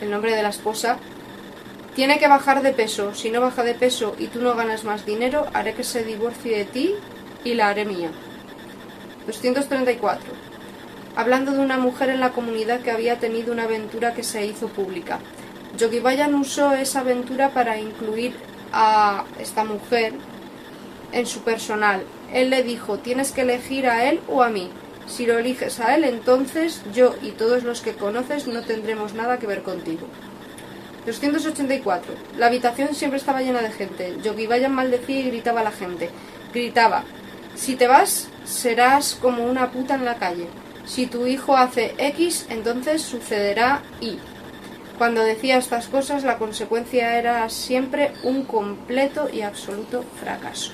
el 0.00 0.10
nombre 0.10 0.34
de 0.34 0.42
la 0.42 0.50
esposa. 0.50 0.98
Tiene 1.94 2.18
que 2.18 2.28
bajar 2.28 2.62
de 2.62 2.72
peso. 2.72 3.14
Si 3.14 3.30
no 3.30 3.40
baja 3.40 3.64
de 3.64 3.74
peso 3.74 4.14
y 4.18 4.28
tú 4.28 4.40
no 4.40 4.54
ganas 4.54 4.84
más 4.84 5.04
dinero, 5.04 5.46
haré 5.52 5.74
que 5.74 5.84
se 5.84 6.04
divorcie 6.04 6.58
de 6.58 6.64
ti 6.64 6.94
y 7.44 7.54
la 7.54 7.68
haré 7.68 7.84
mía. 7.84 8.10
234. 9.26 10.32
Hablando 11.16 11.52
de 11.52 11.58
una 11.58 11.76
mujer 11.76 12.08
en 12.08 12.20
la 12.20 12.30
comunidad 12.30 12.80
que 12.80 12.92
había 12.92 13.18
tenido 13.18 13.52
una 13.52 13.64
aventura 13.64 14.14
que 14.14 14.22
se 14.22 14.46
hizo 14.46 14.68
pública. 14.68 15.18
Yogi 15.76 16.00
Bayan 16.00 16.34
usó 16.34 16.72
esa 16.72 17.00
aventura 17.00 17.50
para 17.50 17.78
incluir 17.78 18.34
a 18.72 19.24
esta 19.38 19.64
mujer 19.64 20.12
en 21.12 21.26
su 21.26 21.40
personal. 21.40 22.02
Él 22.32 22.50
le 22.50 22.62
dijo, 22.62 22.98
tienes 22.98 23.32
que 23.32 23.42
elegir 23.42 23.88
a 23.88 24.08
él 24.08 24.20
o 24.28 24.42
a 24.42 24.48
mí. 24.48 24.70
Si 25.06 25.26
lo 25.26 25.38
eliges 25.38 25.80
a 25.80 25.96
él, 25.96 26.04
entonces 26.04 26.82
yo 26.92 27.14
y 27.22 27.30
todos 27.32 27.64
los 27.64 27.80
que 27.80 27.94
conoces 27.94 28.46
no 28.46 28.62
tendremos 28.62 29.14
nada 29.14 29.38
que 29.38 29.46
ver 29.46 29.62
contigo. 29.62 30.06
284. 31.06 32.14
La 32.38 32.46
habitación 32.46 32.94
siempre 32.94 33.18
estaba 33.18 33.42
llena 33.42 33.62
de 33.62 33.72
gente. 33.72 34.16
Yogi 34.22 34.46
Bayan 34.46 34.74
maldecía 34.74 35.20
y 35.20 35.30
gritaba 35.30 35.60
a 35.60 35.64
la 35.64 35.72
gente. 35.72 36.10
Gritaba, 36.52 37.04
si 37.54 37.74
te 37.74 37.88
vas, 37.88 38.28
serás 38.44 39.16
como 39.20 39.44
una 39.44 39.70
puta 39.70 39.94
en 39.94 40.04
la 40.04 40.16
calle. 40.16 40.46
Si 40.86 41.06
tu 41.06 41.26
hijo 41.26 41.56
hace 41.56 41.94
X, 41.98 42.46
entonces 42.48 43.02
sucederá 43.02 43.82
Y. 44.00 44.18
Cuando 45.00 45.24
decía 45.24 45.56
estas 45.56 45.88
cosas, 45.88 46.24
la 46.24 46.36
consecuencia 46.36 47.16
era 47.16 47.48
siempre 47.48 48.12
un 48.22 48.44
completo 48.44 49.30
y 49.32 49.40
absoluto 49.40 50.04
fracaso. 50.20 50.72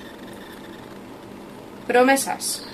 Promesas. 1.87 2.67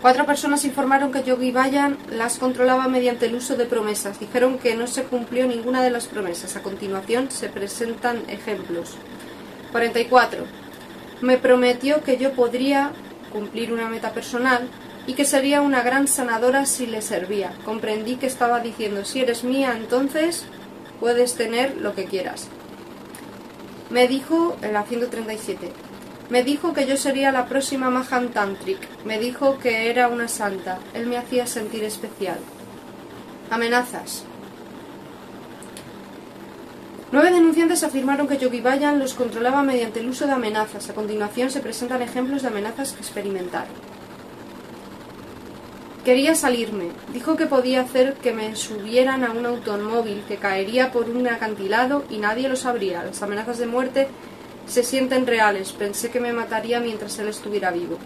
Cuatro 0.00 0.24
personas 0.24 0.64
informaron 0.64 1.12
que 1.12 1.22
Yogi 1.22 1.52
Bayan 1.52 1.98
las 2.08 2.38
controlaba 2.38 2.88
mediante 2.88 3.26
el 3.26 3.34
uso 3.34 3.56
de 3.56 3.66
promesas. 3.66 4.20
Dijeron 4.20 4.56
que 4.56 4.74
no 4.74 4.86
se 4.86 5.02
cumplió 5.02 5.46
ninguna 5.46 5.82
de 5.82 5.90
las 5.90 6.06
promesas. 6.06 6.56
A 6.56 6.62
continuación 6.62 7.30
se 7.30 7.50
presentan 7.50 8.22
ejemplos. 8.28 8.96
44. 9.72 10.46
Me 11.20 11.36
prometió 11.36 12.02
que 12.02 12.16
yo 12.16 12.32
podría 12.32 12.92
cumplir 13.30 13.70
una 13.70 13.90
meta 13.90 14.12
personal 14.14 14.66
y 15.06 15.14
que 15.14 15.24
sería 15.24 15.60
una 15.60 15.82
gran 15.82 16.08
sanadora 16.08 16.66
si 16.66 16.86
le 16.86 17.02
servía. 17.02 17.52
Comprendí 17.64 18.16
que 18.16 18.26
estaba 18.26 18.60
diciendo, 18.60 19.04
si 19.04 19.20
eres 19.20 19.44
mía, 19.44 19.74
entonces 19.76 20.46
puedes 21.00 21.34
tener 21.34 21.76
lo 21.76 21.94
que 21.94 22.04
quieras. 22.04 22.48
Me 23.90 24.08
dijo, 24.08 24.56
en 24.62 24.72
la 24.72 24.84
137, 24.84 25.70
me 26.30 26.42
dijo 26.42 26.72
que 26.72 26.86
yo 26.86 26.96
sería 26.96 27.32
la 27.32 27.46
próxima 27.46 27.90
Mahan 27.90 28.30
Tantric. 28.30 28.78
Me 29.04 29.18
dijo 29.18 29.58
que 29.58 29.90
era 29.90 30.08
una 30.08 30.26
santa. 30.26 30.78
Él 30.94 31.06
me 31.06 31.18
hacía 31.18 31.46
sentir 31.46 31.84
especial. 31.84 32.38
Amenazas. 33.50 34.24
Nueve 37.12 37.30
denunciantes 37.30 37.84
afirmaron 37.84 38.26
que 38.26 38.38
Yogi 38.38 38.60
Bayan 38.60 38.98
los 38.98 39.14
controlaba 39.14 39.62
mediante 39.62 40.00
el 40.00 40.08
uso 40.08 40.26
de 40.26 40.32
amenazas. 40.32 40.88
A 40.88 40.94
continuación 40.94 41.50
se 41.50 41.60
presentan 41.60 42.02
ejemplos 42.02 42.42
de 42.42 42.48
amenazas 42.48 42.92
que 42.92 43.00
experimentaron. 43.00 43.93
Quería 46.04 46.34
salirme. 46.34 46.90
Dijo 47.14 47.34
que 47.34 47.46
podía 47.46 47.80
hacer 47.80 48.12
que 48.14 48.34
me 48.34 48.54
subieran 48.56 49.24
a 49.24 49.30
un 49.30 49.46
automóvil 49.46 50.22
que 50.28 50.36
caería 50.36 50.92
por 50.92 51.08
un 51.08 51.26
acantilado 51.26 52.04
y 52.10 52.18
nadie 52.18 52.46
lo 52.46 52.56
sabría. 52.56 53.02
Las 53.02 53.22
amenazas 53.22 53.56
de 53.56 53.64
muerte 53.64 54.08
se 54.66 54.82
sienten 54.82 55.26
reales. 55.26 55.72
Pensé 55.72 56.10
que 56.10 56.20
me 56.20 56.34
mataría 56.34 56.78
mientras 56.78 57.18
él 57.18 57.28
estuviera 57.28 57.70
vivo. 57.70 57.96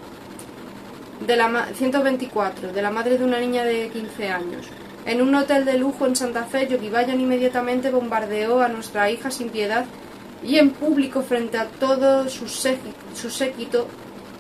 De 1.26 1.36
la 1.36 1.66
124. 1.74 2.72
De 2.72 2.82
la 2.82 2.92
madre 2.92 3.18
de 3.18 3.24
una 3.24 3.40
niña 3.40 3.64
de 3.64 3.88
15 3.88 4.28
años. 4.28 4.66
En 5.04 5.20
un 5.20 5.34
hotel 5.34 5.64
de 5.64 5.76
lujo 5.76 6.06
en 6.06 6.14
Santa 6.14 6.44
Fe, 6.44 6.68
Yogi 6.68 6.90
Bayan 6.90 7.20
inmediatamente 7.20 7.90
bombardeó 7.90 8.60
a 8.60 8.68
nuestra 8.68 9.10
hija 9.10 9.32
sin 9.32 9.48
piedad 9.48 9.86
y 10.44 10.58
en 10.58 10.70
público 10.70 11.22
frente 11.22 11.58
a 11.58 11.66
todo 11.66 12.28
su 12.28 12.46
séquito 12.46 13.88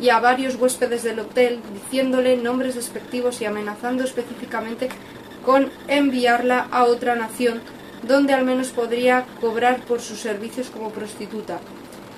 y 0.00 0.10
a 0.10 0.20
varios 0.20 0.56
huéspedes 0.56 1.02
del 1.02 1.20
hotel, 1.20 1.60
diciéndole 1.72 2.36
nombres 2.36 2.74
despectivos 2.74 3.40
y 3.40 3.44
amenazando 3.44 4.04
específicamente 4.04 4.88
con 5.44 5.70
enviarla 5.88 6.68
a 6.70 6.84
otra 6.84 7.16
nación 7.16 7.60
donde 8.02 8.32
al 8.32 8.44
menos 8.44 8.68
podría 8.68 9.24
cobrar 9.40 9.80
por 9.80 10.00
sus 10.00 10.20
servicios 10.20 10.70
como 10.70 10.90
prostituta. 10.90 11.58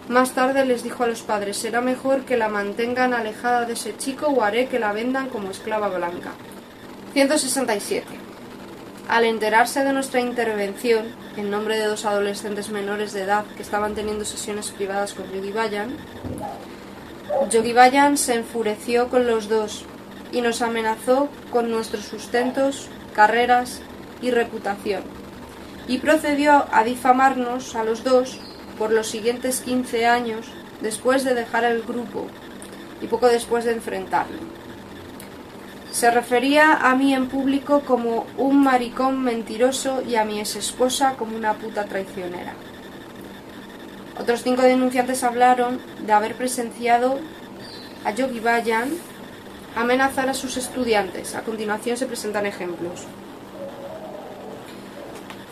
Más 0.09 0.33
tarde 0.33 0.65
les 0.65 0.83
dijo 0.83 1.05
a 1.05 1.07
los 1.07 1.23
padres, 1.23 1.57
será 1.57 1.81
mejor 1.81 2.23
que 2.23 2.37
la 2.37 2.49
mantengan 2.49 3.15
alejada 3.15 3.65
de 3.65 3.75
ese 3.75 3.97
chico 3.97 4.27
o 4.27 4.43
haré 4.43 4.67
que 4.67 4.81
la 4.81 4.93
vendan 4.93 5.29
como 5.29 5.51
esclava 5.51 5.89
blanca. 5.89 6.33
167. 7.13 8.07
Al 9.09 9.25
enterarse 9.25 9.85
de 9.85 9.93
nuestra 9.93 10.21
intervención, 10.21 11.07
en 11.37 11.51
nombre 11.51 11.79
de 11.79 11.87
dos 11.87 12.05
adolescentes 12.05 12.71
menores 12.71 13.13
de 13.13 13.23
edad 13.23 13.45
que 13.57 13.63
estaban 13.63 13.95
teniendo 13.95 14.25
sesiones 14.25 14.71
privadas 14.71 15.15
con 15.15 15.31
Yogi 15.33 15.53
Bayan, 15.53 15.97
Yogi 17.51 17.73
Bayan 17.73 18.17
se 18.17 18.35
enfureció 18.35 19.09
con 19.09 19.27
los 19.27 19.49
dos 19.49 19.85
y 20.33 20.41
nos 20.41 20.63
amenazó 20.63 21.29
con 21.51 21.71
nuestros 21.71 22.05
sustentos, 22.05 22.89
carreras 23.15 23.81
y 24.23 24.31
reputación, 24.31 25.03
y 25.89 25.99
procedió 25.99 26.67
a 26.73 26.85
difamarnos 26.85 27.75
a 27.75 27.85
los 27.85 28.05
dos 28.05 28.39
por 28.79 28.93
los 28.93 29.09
siguientes 29.09 29.61
15 29.61 30.07
años 30.07 30.47
después 30.81 31.25
de 31.25 31.35
dejar 31.35 31.65
el 31.65 31.83
grupo 31.83 32.27
y 33.03 33.07
poco 33.07 33.29
después 33.29 33.65
de 33.65 33.73
enfrentarlo. 33.73 34.39
Se 35.91 36.11
refería 36.11 36.75
a 36.75 36.95
mí 36.95 37.15
en 37.15 37.29
público 37.29 37.81
como 37.81 38.27
un 38.37 38.63
maricón 38.63 39.23
mentiroso 39.23 40.03
y 40.03 40.15
a 40.15 40.25
mi 40.25 40.39
ex 40.39 40.57
esposa 40.57 41.15
como 41.19 41.37
una 41.37 41.55
puta 41.55 41.85
traicionera. 41.85 42.55
Otros 44.21 44.43
cinco 44.43 44.61
denunciantes 44.61 45.25
hablaron 45.25 45.81
de 46.05 46.13
haber 46.13 46.35
presenciado 46.35 47.19
a 48.05 48.11
Yogi 48.11 48.41
Bayan 48.41 48.91
amenazar 49.75 50.29
a 50.29 50.35
sus 50.35 50.59
estudiantes. 50.59 51.35
A 51.35 51.41
continuación 51.41 51.97
se 51.97 52.05
presentan 52.05 52.45
ejemplos. 52.45 53.07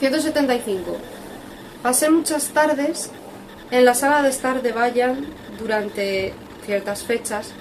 175. 0.00 0.98
Pasé 1.82 2.10
muchas 2.10 2.48
tardes 2.48 3.10
en 3.70 3.86
la 3.86 3.94
sala 3.94 4.22
de 4.22 4.28
estar 4.28 4.60
de 4.60 4.72
Bayan 4.72 5.24
durante 5.58 6.34
ciertas 6.66 7.04
fechas 7.04 7.52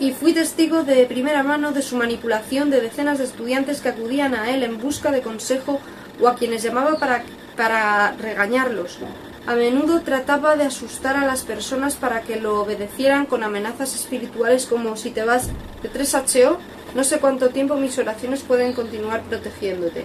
y 0.00 0.10
fui 0.10 0.32
testigo 0.32 0.82
de 0.82 1.06
primera 1.06 1.44
mano 1.44 1.70
de 1.70 1.82
su 1.82 1.96
manipulación 1.96 2.68
de 2.70 2.80
decenas 2.80 3.18
de 3.18 3.24
estudiantes 3.26 3.80
que 3.80 3.90
acudían 3.90 4.34
a 4.34 4.50
él 4.50 4.64
en 4.64 4.78
busca 4.78 5.12
de 5.12 5.22
consejo 5.22 5.78
o 6.20 6.26
a 6.26 6.34
quienes 6.34 6.64
llamaba 6.64 6.98
para, 6.98 7.22
para 7.56 8.12
regañarlos. 8.18 8.98
A 9.46 9.54
menudo 9.54 10.02
trataba 10.02 10.54
de 10.56 10.64
asustar 10.64 11.16
a 11.16 11.24
las 11.24 11.42
personas 11.42 11.94
para 11.94 12.22
que 12.22 12.36
lo 12.36 12.60
obedecieran 12.60 13.26
con 13.26 13.42
amenazas 13.42 13.94
espirituales 13.94 14.66
como 14.66 14.96
si 14.96 15.10
te 15.10 15.24
vas 15.24 15.48
de 15.82 15.90
3HO, 15.90 16.58
no 16.94 17.04
sé 17.04 17.20
cuánto 17.20 17.48
tiempo 17.48 17.76
mis 17.76 17.98
oraciones 17.98 18.42
pueden 18.42 18.74
continuar 18.74 19.22
protegiéndote. 19.22 20.04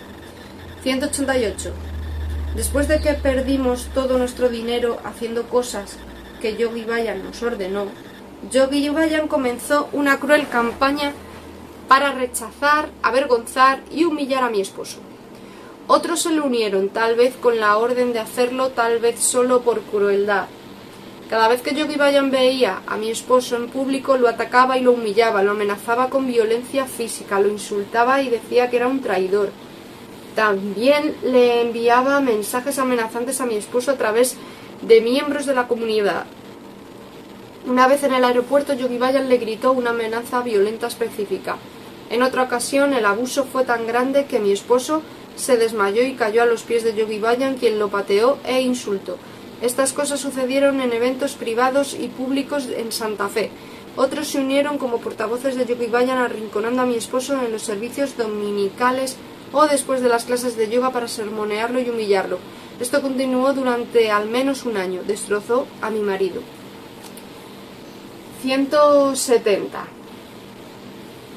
188. 0.83 1.73
Después 2.55 2.87
de 2.87 3.01
que 3.01 3.13
perdimos 3.13 3.89
todo 3.93 4.17
nuestro 4.17 4.49
dinero 4.49 4.99
haciendo 5.03 5.49
cosas 5.49 5.97
que 6.41 6.55
Yogi 6.55 6.85
Bayan 6.85 7.23
nos 7.23 7.43
ordenó, 7.43 7.87
Yogi 8.51 8.89
Bayan 8.89 9.27
comenzó 9.27 9.89
una 9.91 10.19
cruel 10.19 10.47
campaña 10.47 11.11
para 11.87 12.13
rechazar, 12.13 12.89
avergonzar 13.03 13.81
y 13.91 14.05
humillar 14.05 14.43
a 14.43 14.49
mi 14.49 14.61
esposo. 14.61 14.99
Otros 15.87 16.23
se 16.23 16.31
le 16.31 16.41
unieron, 16.41 16.89
tal 16.89 17.15
vez 17.15 17.35
con 17.35 17.59
la 17.59 17.77
orden 17.77 18.11
de 18.11 18.19
hacerlo, 18.19 18.69
tal 18.69 18.99
vez 18.99 19.19
solo 19.19 19.61
por 19.61 19.81
crueldad. 19.81 20.47
Cada 21.29 21.47
vez 21.47 21.61
que 21.61 21.75
Yogi 21.75 21.95
Bayan 21.95 22.31
veía 22.31 22.81
a 22.87 22.97
mi 22.97 23.11
esposo 23.11 23.55
en 23.55 23.69
público, 23.69 24.17
lo 24.17 24.27
atacaba 24.27 24.77
y 24.77 24.81
lo 24.81 24.93
humillaba, 24.93 25.43
lo 25.43 25.51
amenazaba 25.51 26.09
con 26.09 26.25
violencia 26.25 26.85
física, 26.85 27.39
lo 27.39 27.49
insultaba 27.49 28.21
y 28.21 28.29
decía 28.29 28.69
que 28.69 28.77
era 28.77 28.87
un 28.87 29.01
traidor. 29.01 29.51
También 30.35 31.15
le 31.23 31.61
enviaba 31.61 32.19
mensajes 32.19 32.79
amenazantes 32.79 33.39
a 33.39 33.45
mi 33.45 33.55
esposo 33.55 33.91
a 33.91 33.97
través 33.97 34.37
de 34.81 35.01
miembros 35.01 35.45
de 35.45 35.55
la 35.55 35.67
comunidad. 35.67 36.25
Una 37.67 37.87
vez 37.87 38.03
en 38.03 38.13
el 38.13 38.23
aeropuerto, 38.23 38.73
Yogi 38.73 38.97
Bayan 38.97 39.29
le 39.29 39.37
gritó 39.37 39.71
una 39.71 39.91
amenaza 39.91 40.41
violenta 40.41 40.87
específica. 40.87 41.57
En 42.09 42.21
otra 42.21 42.43
ocasión, 42.43 42.93
el 42.93 43.05
abuso 43.05 43.45
fue 43.45 43.65
tan 43.65 43.87
grande 43.87 44.25
que 44.25 44.39
mi 44.39 44.51
esposo 44.51 45.01
se 45.35 45.57
desmayó 45.57 46.03
y 46.03 46.13
cayó 46.13 46.43
a 46.43 46.45
los 46.45 46.63
pies 46.63 46.83
de 46.83 46.95
Yogi 46.95 47.19
Bayan, 47.19 47.55
quien 47.55 47.79
lo 47.79 47.89
pateó 47.89 48.37
e 48.45 48.61
insultó. 48.61 49.17
Estas 49.61 49.93
cosas 49.93 50.19
sucedieron 50.19 50.81
en 50.81 50.93
eventos 50.93 51.35
privados 51.35 51.93
y 51.93 52.07
públicos 52.07 52.67
en 52.75 52.91
Santa 52.91 53.29
Fe. 53.29 53.51
Otros 53.95 54.27
se 54.27 54.39
unieron 54.39 54.77
como 54.77 54.99
portavoces 54.99 55.55
de 55.55 55.65
Yogi 55.65 55.87
Bayan 55.87 56.17
arrinconando 56.17 56.81
a 56.81 56.85
mi 56.85 56.95
esposo 56.95 57.41
en 57.41 57.51
los 57.51 57.61
servicios 57.61 58.17
dominicales 58.17 59.17
o 59.53 59.65
después 59.67 60.01
de 60.01 60.09
las 60.09 60.25
clases 60.25 60.57
de 60.57 60.69
yoga 60.69 60.91
para 60.91 61.07
sermonearlo 61.07 61.79
y 61.79 61.89
humillarlo. 61.89 62.39
Esto 62.79 63.01
continuó 63.01 63.53
durante 63.53 64.11
al 64.11 64.27
menos 64.27 64.65
un 64.65 64.75
año. 64.75 65.01
Destrozó 65.07 65.65
a 65.81 65.89
mi 65.89 66.01
marido. 66.01 66.41
170. 68.41 69.85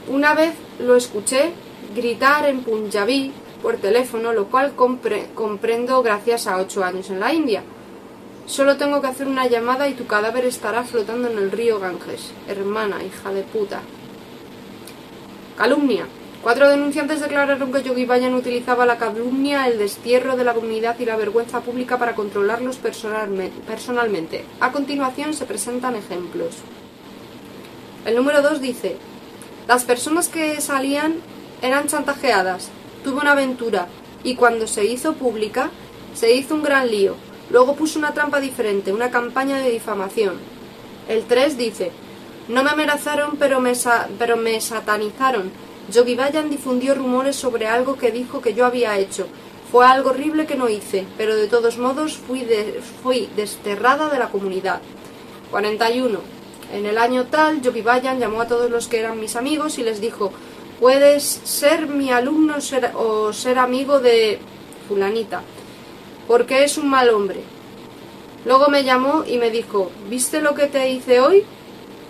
Una 0.09 0.35
vez 0.35 0.55
lo 0.81 0.97
escuché 0.97 1.53
gritar 1.95 2.49
en 2.49 2.63
Punjabí 2.63 3.33
por 3.63 3.77
teléfono, 3.77 4.33
lo 4.33 4.47
cual 4.47 4.73
comprendo 4.75 6.03
gracias 6.03 6.47
a 6.47 6.59
ocho 6.59 6.85
años 6.85 7.11
en 7.11 7.21
la 7.21 7.33
India. 7.33 7.63
Solo 8.47 8.77
tengo 8.77 9.01
que 9.01 9.09
hacer 9.09 9.27
una 9.27 9.47
llamada 9.47 9.89
y 9.89 9.95
tu 9.95 10.07
cadáver 10.07 10.45
estará 10.47 10.83
flotando 10.85 11.29
en 11.29 11.37
el 11.37 11.51
río 11.51 11.79
Ganges. 11.79 12.33
Hermana, 12.49 13.03
hija 13.05 13.31
de 13.31 13.43
puta. 13.43 13.81
Calumnia. 15.57 16.07
Cuatro 16.43 16.69
denunciantes 16.71 17.21
declararon 17.21 17.73
que 17.73 17.83
Yogi 17.83 18.07
Bayan 18.07 18.35
utilizaba 18.35 18.87
la 18.87 18.97
calumnia, 18.97 19.67
el 19.67 19.77
destierro 19.77 20.37
de 20.37 20.45
la 20.45 20.55
comunidad 20.55 20.97
y 21.01 21.05
la 21.05 21.17
vergüenza 21.17 21.61
pública 21.61 21.99
para 21.99 22.15
controlarlos 22.15 22.79
personalmente. 22.79 24.45
A 24.61 24.71
continuación 24.71 25.35
se 25.35 25.47
presentan 25.47 25.97
ejemplos. 25.97 26.55
El 28.07 28.15
número 28.15 28.41
2 28.41 28.61
dice, 28.61 28.97
las 29.67 29.85
personas 29.85 30.29
que 30.29 30.61
salían 30.61 31.17
eran 31.61 31.89
chantajeadas, 31.89 32.71
tuvo 33.09 33.23
una 33.23 33.33
aventura 33.33 33.87
y 34.23 34.35
cuando 34.35 34.67
se 34.67 34.85
hizo 34.85 35.15
pública 35.15 35.71
se 36.15 36.35
hizo 36.35 36.55
un 36.55 36.63
gran 36.63 36.91
lío. 36.91 37.15
Luego 37.51 37.75
puso 37.75 37.99
una 37.99 38.13
trampa 38.13 38.39
diferente, 38.39 38.93
una 38.93 39.11
campaña 39.11 39.57
de 39.57 39.71
difamación. 39.71 40.35
El 41.09 41.25
3 41.25 41.57
dice, 41.57 41.91
no 42.49 42.63
me 42.63 42.69
amenazaron 42.69 43.37
pero 43.39 43.61
me, 43.61 43.73
pero 44.19 44.37
me 44.37 44.61
satanizaron 44.61 45.51
Yogi 45.91 46.17
Bayan 46.17 46.51
difundió 46.51 46.95
rumores 46.95 47.37
sobre 47.37 47.67
algo 47.67 47.97
que 47.97 48.11
dijo 48.11 48.43
que 48.43 48.53
yo 48.53 48.67
había 48.67 48.99
hecho. 48.99 49.27
Fue 49.73 49.87
algo 49.87 50.11
horrible 50.11 50.45
que 50.45 50.55
no 50.55 50.69
hice, 50.69 51.07
pero 51.17 51.35
de 51.35 51.49
todos 51.49 51.79
modos 51.79 52.19
fui, 52.19 52.47
fui 53.03 53.31
desterrada 53.37 54.11
de 54.11 54.19
la 54.19 54.29
comunidad. 54.29 54.83
41. 55.51 56.21
En 56.75 56.85
el 56.85 56.99
año 56.99 57.25
tal, 57.25 57.63
Yogi 57.63 57.81
Bayan 57.81 58.21
llamó 58.21 58.43
a 58.43 58.49
todos 58.49 58.71
los 58.71 58.87
que 58.87 59.01
eran 59.01 59.19
mis 59.19 59.35
amigos 59.35 59.79
y 59.79 59.83
les 59.83 60.03
dijo, 60.03 60.31
puedes 60.81 61.25
ser 61.25 61.87
mi 61.87 62.11
alumno 62.13 62.57
o 62.95 63.33
ser 63.33 63.59
amigo 63.59 64.01
de 64.01 64.39
fulanita, 64.89 65.43
porque 66.27 66.65
es 66.65 66.79
un 66.79 66.89
mal 66.89 67.11
hombre. 67.11 67.41
Luego 68.45 68.69
me 68.69 68.85
llamó 68.85 69.25
y 69.27 69.39
me 69.39 69.51
dijo, 69.51 69.91
¿viste 70.09 70.41
lo 70.41 70.55
que 70.55 70.67
te 70.67 70.91
hice 70.91 71.21
hoy? 71.21 71.45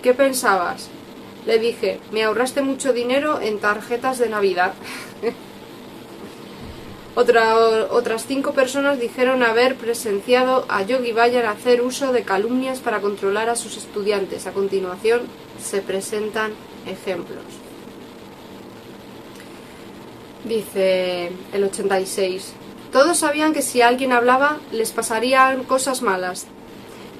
¿Qué 0.01 0.13
pensabas? 0.13 0.89
Le 1.45 1.57
dije, 1.57 1.99
me 2.11 2.23
ahorraste 2.23 2.61
mucho 2.61 2.93
dinero 2.93 3.41
en 3.41 3.59
tarjetas 3.59 4.19
de 4.19 4.29
Navidad. 4.29 4.73
otras 7.15 8.25
cinco 8.27 8.53
personas 8.53 8.99
dijeron 8.99 9.43
haber 9.43 9.75
presenciado 9.75 10.65
a 10.69 10.83
Yogi 10.83 11.11
Bayan 11.11 11.47
hacer 11.47 11.81
uso 11.81 12.13
de 12.13 12.23
calumnias 12.23 12.79
para 12.79 13.01
controlar 13.01 13.49
a 13.49 13.57
sus 13.57 13.75
estudiantes. 13.75 14.47
A 14.47 14.53
continuación 14.53 15.23
se 15.61 15.81
presentan 15.81 16.53
ejemplos. 16.85 17.58
Dice 20.43 21.31
el 21.53 21.63
86. 21.63 22.53
Todos 22.91 23.17
sabían 23.19 23.53
que 23.53 23.61
si 23.61 23.81
alguien 23.81 24.11
hablaba 24.11 24.57
les 24.71 24.91
pasarían 24.91 25.63
cosas 25.63 26.01
malas. 26.01 26.47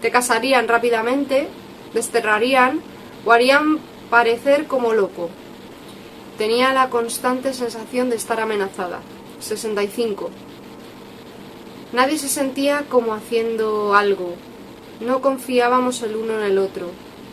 Te 0.01 0.09
casarían 0.09 0.67
rápidamente, 0.67 1.47
desterrarían 1.93 2.81
o 3.25 3.31
harían 3.31 3.79
parecer 4.09 4.65
como 4.67 4.93
loco. 4.93 5.29
Tenía 6.37 6.73
la 6.73 6.89
constante 6.89 7.53
sensación 7.53 8.09
de 8.09 8.15
estar 8.15 8.39
amenazada. 8.39 9.01
65. 9.39 10.29
Nadie 11.91 12.17
se 12.17 12.29
sentía 12.29 12.85
como 12.87 13.13
haciendo 13.13 13.95
algo. 13.95 14.35
No 15.01 15.21
confiábamos 15.21 16.01
el 16.03 16.15
uno 16.15 16.39
en 16.39 16.45
el 16.45 16.57
otro. 16.57 16.91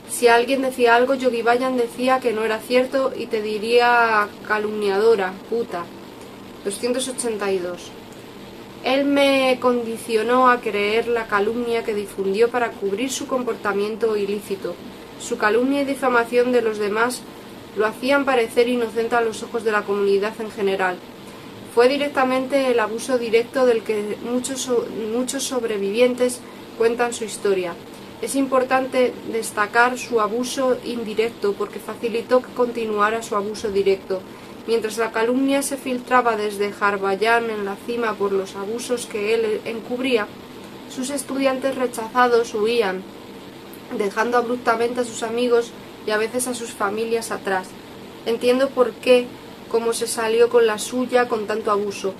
Si 0.08 0.28
alguien 0.28 0.62
decía 0.62 0.94
algo, 0.94 1.14
Yogi 1.14 1.42
Bayan 1.42 1.76
decía 1.76 2.20
que 2.20 2.32
no 2.32 2.44
era 2.44 2.58
cierto 2.58 3.12
y 3.16 3.26
te 3.26 3.42
diría 3.42 4.28
calumniadora, 4.46 5.32
puta. 5.50 5.84
282. 6.64 7.90
Él 8.84 9.04
me 9.04 9.58
condicionó 9.60 10.48
a 10.48 10.60
creer 10.60 11.08
la 11.08 11.26
calumnia 11.26 11.84
que 11.84 11.94
difundió 11.94 12.50
para 12.50 12.70
cubrir 12.70 13.10
su 13.10 13.26
comportamiento 13.26 14.16
ilícito. 14.16 14.74
Su 15.20 15.38
calumnia 15.38 15.82
y 15.82 15.84
difamación 15.84 16.52
de 16.52 16.62
los 16.62 16.78
demás 16.78 17.22
lo 17.76 17.84
hacían 17.84 18.24
parecer 18.24 18.68
inocente 18.68 19.16
a 19.16 19.20
los 19.20 19.42
ojos 19.42 19.64
de 19.64 19.72
la 19.72 19.82
comunidad 19.82 20.34
en 20.40 20.50
general. 20.50 20.96
Fue 21.74 21.88
directamente 21.88 22.70
el 22.70 22.80
abuso 22.80 23.18
directo 23.18 23.66
del 23.66 23.82
que 23.82 24.16
muchos, 24.22 24.70
muchos 25.12 25.42
sobrevivientes 25.42 26.40
cuentan 26.78 27.12
su 27.12 27.24
historia. 27.24 27.74
Es 28.22 28.34
importante 28.34 29.12
destacar 29.30 29.98
su 29.98 30.20
abuso 30.20 30.78
indirecto 30.84 31.52
porque 31.52 31.78
facilitó 31.78 32.40
que 32.40 32.52
continuara 32.54 33.22
su 33.22 33.36
abuso 33.36 33.70
directo. 33.70 34.20
Mientras 34.66 34.96
la 34.98 35.12
calumnia 35.12 35.62
se 35.62 35.76
filtraba 35.76 36.36
desde 36.36 36.72
Jarbayán 36.72 37.50
en 37.50 37.64
la 37.64 37.76
cima 37.76 38.14
por 38.14 38.32
los 38.32 38.56
abusos 38.56 39.06
que 39.06 39.34
él 39.34 39.60
encubría, 39.64 40.26
sus 40.88 41.10
estudiantes 41.10 41.74
rechazados 41.76 42.54
huían 42.54 43.02
dejando 43.96 44.38
abruptamente 44.38 45.00
a 45.00 45.04
sus 45.04 45.22
amigos 45.22 45.70
y 46.06 46.10
a 46.10 46.16
veces 46.16 46.48
a 46.48 46.54
sus 46.54 46.72
familias 46.72 47.30
atrás. 47.30 47.68
Entiendo 48.24 48.70
por 48.70 48.92
qué, 48.92 49.26
cómo 49.70 49.92
se 49.92 50.06
salió 50.06 50.48
con 50.48 50.66
la 50.66 50.78
suya 50.78 51.28
con 51.28 51.46
tanto 51.46 51.70
abuso. 51.70 52.14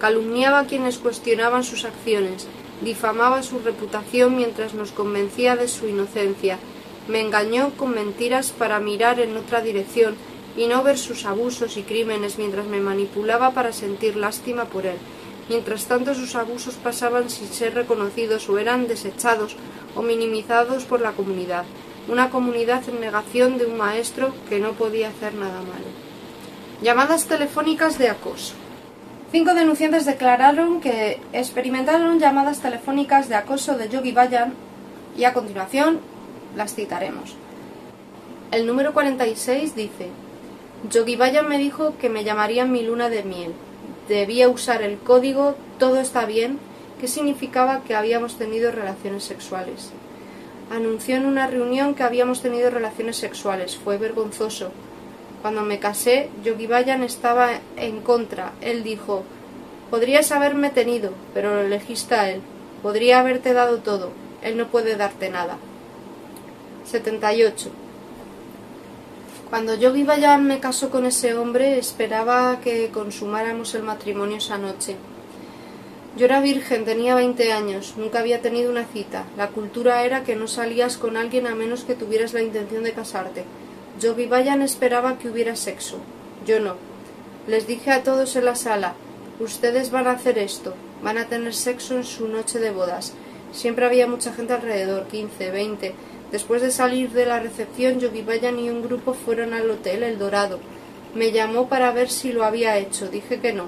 Calumniaba 0.00 0.60
a 0.60 0.66
quienes 0.66 0.98
cuestionaban 0.98 1.62
sus 1.62 1.84
acciones, 1.84 2.48
difamaba 2.84 3.42
su 3.42 3.58
reputación 3.60 4.36
mientras 4.36 4.74
nos 4.74 4.92
convencía 4.92 5.56
de 5.56 5.68
su 5.68 5.88
inocencia. 5.88 6.58
Me 7.08 7.20
engañó 7.20 7.72
con 7.76 7.94
mentiras 7.94 8.52
para 8.52 8.80
mirar 8.80 9.20
en 9.20 9.36
otra 9.36 9.60
dirección 9.60 10.14
y 10.56 10.66
no 10.66 10.82
ver 10.82 10.98
sus 10.98 11.24
abusos 11.24 11.76
y 11.76 11.82
crímenes 11.82 12.38
mientras 12.38 12.66
me 12.66 12.80
manipulaba 12.80 13.52
para 13.52 13.72
sentir 13.72 14.16
lástima 14.16 14.66
por 14.66 14.86
él. 14.86 14.96
Mientras 15.48 15.86
tanto 15.86 16.14
sus 16.14 16.34
abusos 16.34 16.74
pasaban 16.74 17.28
sin 17.28 17.48
ser 17.48 17.74
reconocidos 17.74 18.48
o 18.48 18.58
eran 18.58 18.86
desechados 18.86 19.56
o 19.94 20.02
minimizados 20.02 20.84
por 20.84 21.00
la 21.00 21.12
comunidad, 21.12 21.64
una 22.08 22.30
comunidad 22.30 22.88
en 22.88 23.00
negación 23.00 23.58
de 23.58 23.66
un 23.66 23.76
maestro 23.76 24.34
que 24.48 24.58
no 24.58 24.72
podía 24.72 25.08
hacer 25.08 25.34
nada 25.34 25.60
malo. 25.60 25.86
Llamadas 26.82 27.26
telefónicas 27.26 27.98
de 27.98 28.08
acoso. 28.08 28.54
Cinco 29.32 29.54
denunciantes 29.54 30.04
declararon 30.04 30.82
que 30.82 31.18
experimentaron 31.32 32.20
llamadas 32.20 32.60
telefónicas 32.60 33.30
de 33.30 33.34
acoso 33.34 33.78
de 33.78 33.88
Yogi 33.88 34.12
Bayan 34.12 34.52
y 35.16 35.24
a 35.24 35.32
continuación 35.32 36.00
las 36.54 36.74
citaremos. 36.74 37.34
El 38.50 38.66
número 38.66 38.92
46 38.92 39.74
dice, 39.74 40.10
Yogi 40.90 41.16
Bayan 41.16 41.48
me 41.48 41.56
dijo 41.56 41.96
que 41.98 42.10
me 42.10 42.24
llamarían 42.24 42.70
mi 42.70 42.82
luna 42.82 43.08
de 43.08 43.22
miel. 43.22 43.54
Debía 44.06 44.50
usar 44.50 44.82
el 44.82 44.98
código 44.98 45.54
todo 45.78 45.98
está 45.98 46.26
bien 46.26 46.58
¿Qué 47.00 47.08
significaba 47.08 47.82
que 47.82 47.96
habíamos 47.96 48.36
tenido 48.36 48.70
relaciones 48.70 49.24
sexuales. 49.24 49.90
Anunció 50.70 51.16
en 51.16 51.26
una 51.26 51.48
reunión 51.48 51.94
que 51.94 52.04
habíamos 52.04 52.42
tenido 52.42 52.70
relaciones 52.70 53.16
sexuales. 53.16 53.76
Fue 53.76 53.96
vergonzoso. 53.96 54.70
Cuando 55.42 55.62
me 55.62 55.80
casé, 55.80 56.30
Yogi 56.44 56.68
Bayan 56.68 57.02
estaba 57.02 57.50
en 57.76 58.00
contra. 58.00 58.52
Él 58.60 58.84
dijo, 58.84 59.24
podrías 59.90 60.30
haberme 60.30 60.70
tenido, 60.70 61.12
pero 61.34 61.54
lo 61.54 61.62
elegiste 61.62 62.14
a 62.14 62.30
él. 62.30 62.40
Podría 62.80 63.18
haberte 63.18 63.52
dado 63.52 63.78
todo. 63.78 64.12
Él 64.42 64.56
no 64.56 64.68
puede 64.68 64.96
darte 64.96 65.30
nada. 65.30 65.58
78. 66.84 67.70
Cuando 69.50 69.74
Yogi 69.74 70.04
Bayan 70.04 70.46
me 70.46 70.60
casó 70.60 70.90
con 70.90 71.06
ese 71.06 71.34
hombre, 71.34 71.76
esperaba 71.76 72.60
que 72.60 72.90
consumáramos 72.90 73.74
el 73.74 73.82
matrimonio 73.82 74.36
esa 74.36 74.58
noche. 74.58 74.96
Yo 76.16 76.26
era 76.26 76.40
virgen, 76.40 76.84
tenía 76.84 77.14
20 77.14 77.52
años, 77.52 77.94
nunca 77.96 78.20
había 78.20 78.40
tenido 78.42 78.70
una 78.70 78.84
cita. 78.84 79.24
La 79.36 79.48
cultura 79.48 80.04
era 80.04 80.24
que 80.24 80.36
no 80.36 80.46
salías 80.46 80.98
con 80.98 81.16
alguien 81.16 81.46
a 81.46 81.54
menos 81.54 81.84
que 81.84 81.94
tuvieras 81.94 82.32
la 82.32 82.42
intención 82.42 82.84
de 82.84 82.92
casarte. 82.92 83.44
Yo 84.00 84.14
Bayan 84.28 84.62
esperaba 84.62 85.18
que 85.18 85.28
hubiera 85.28 85.54
sexo. 85.54 85.98
Yo 86.46 86.60
no. 86.60 86.76
Les 87.46 87.66
dije 87.66 87.90
a 87.90 88.02
todos 88.02 88.36
en 88.36 88.44
la 88.46 88.56
sala, 88.56 88.94
ustedes 89.38 89.90
van 89.90 90.06
a 90.06 90.12
hacer 90.12 90.38
esto, 90.38 90.74
van 91.02 91.18
a 91.18 91.26
tener 91.26 91.54
sexo 91.54 91.96
en 91.96 92.04
su 92.04 92.28
noche 92.28 92.58
de 92.58 92.70
bodas. 92.70 93.12
Siempre 93.52 93.84
había 93.84 94.06
mucha 94.06 94.32
gente 94.32 94.54
alrededor, 94.54 95.08
15, 95.08 95.50
20. 95.50 95.94
Después 96.30 96.62
de 96.62 96.70
salir 96.70 97.10
de 97.10 97.26
la 97.26 97.40
recepción, 97.40 98.00
Yogi 98.00 98.22
Bayan 98.22 98.58
y 98.58 98.70
un 98.70 98.82
grupo 98.82 99.12
fueron 99.12 99.52
al 99.52 99.70
hotel 99.70 100.02
El 100.02 100.18
Dorado. 100.18 100.58
Me 101.14 101.30
llamó 101.30 101.68
para 101.68 101.92
ver 101.92 102.08
si 102.08 102.32
lo 102.32 102.44
había 102.44 102.78
hecho. 102.78 103.08
Dije 103.08 103.40
que 103.40 103.52
no. 103.52 103.66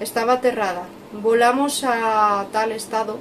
Estaba 0.00 0.34
aterrada. 0.34 0.86
Volamos 1.12 1.84
a 1.84 2.46
tal 2.52 2.72
estado 2.72 3.18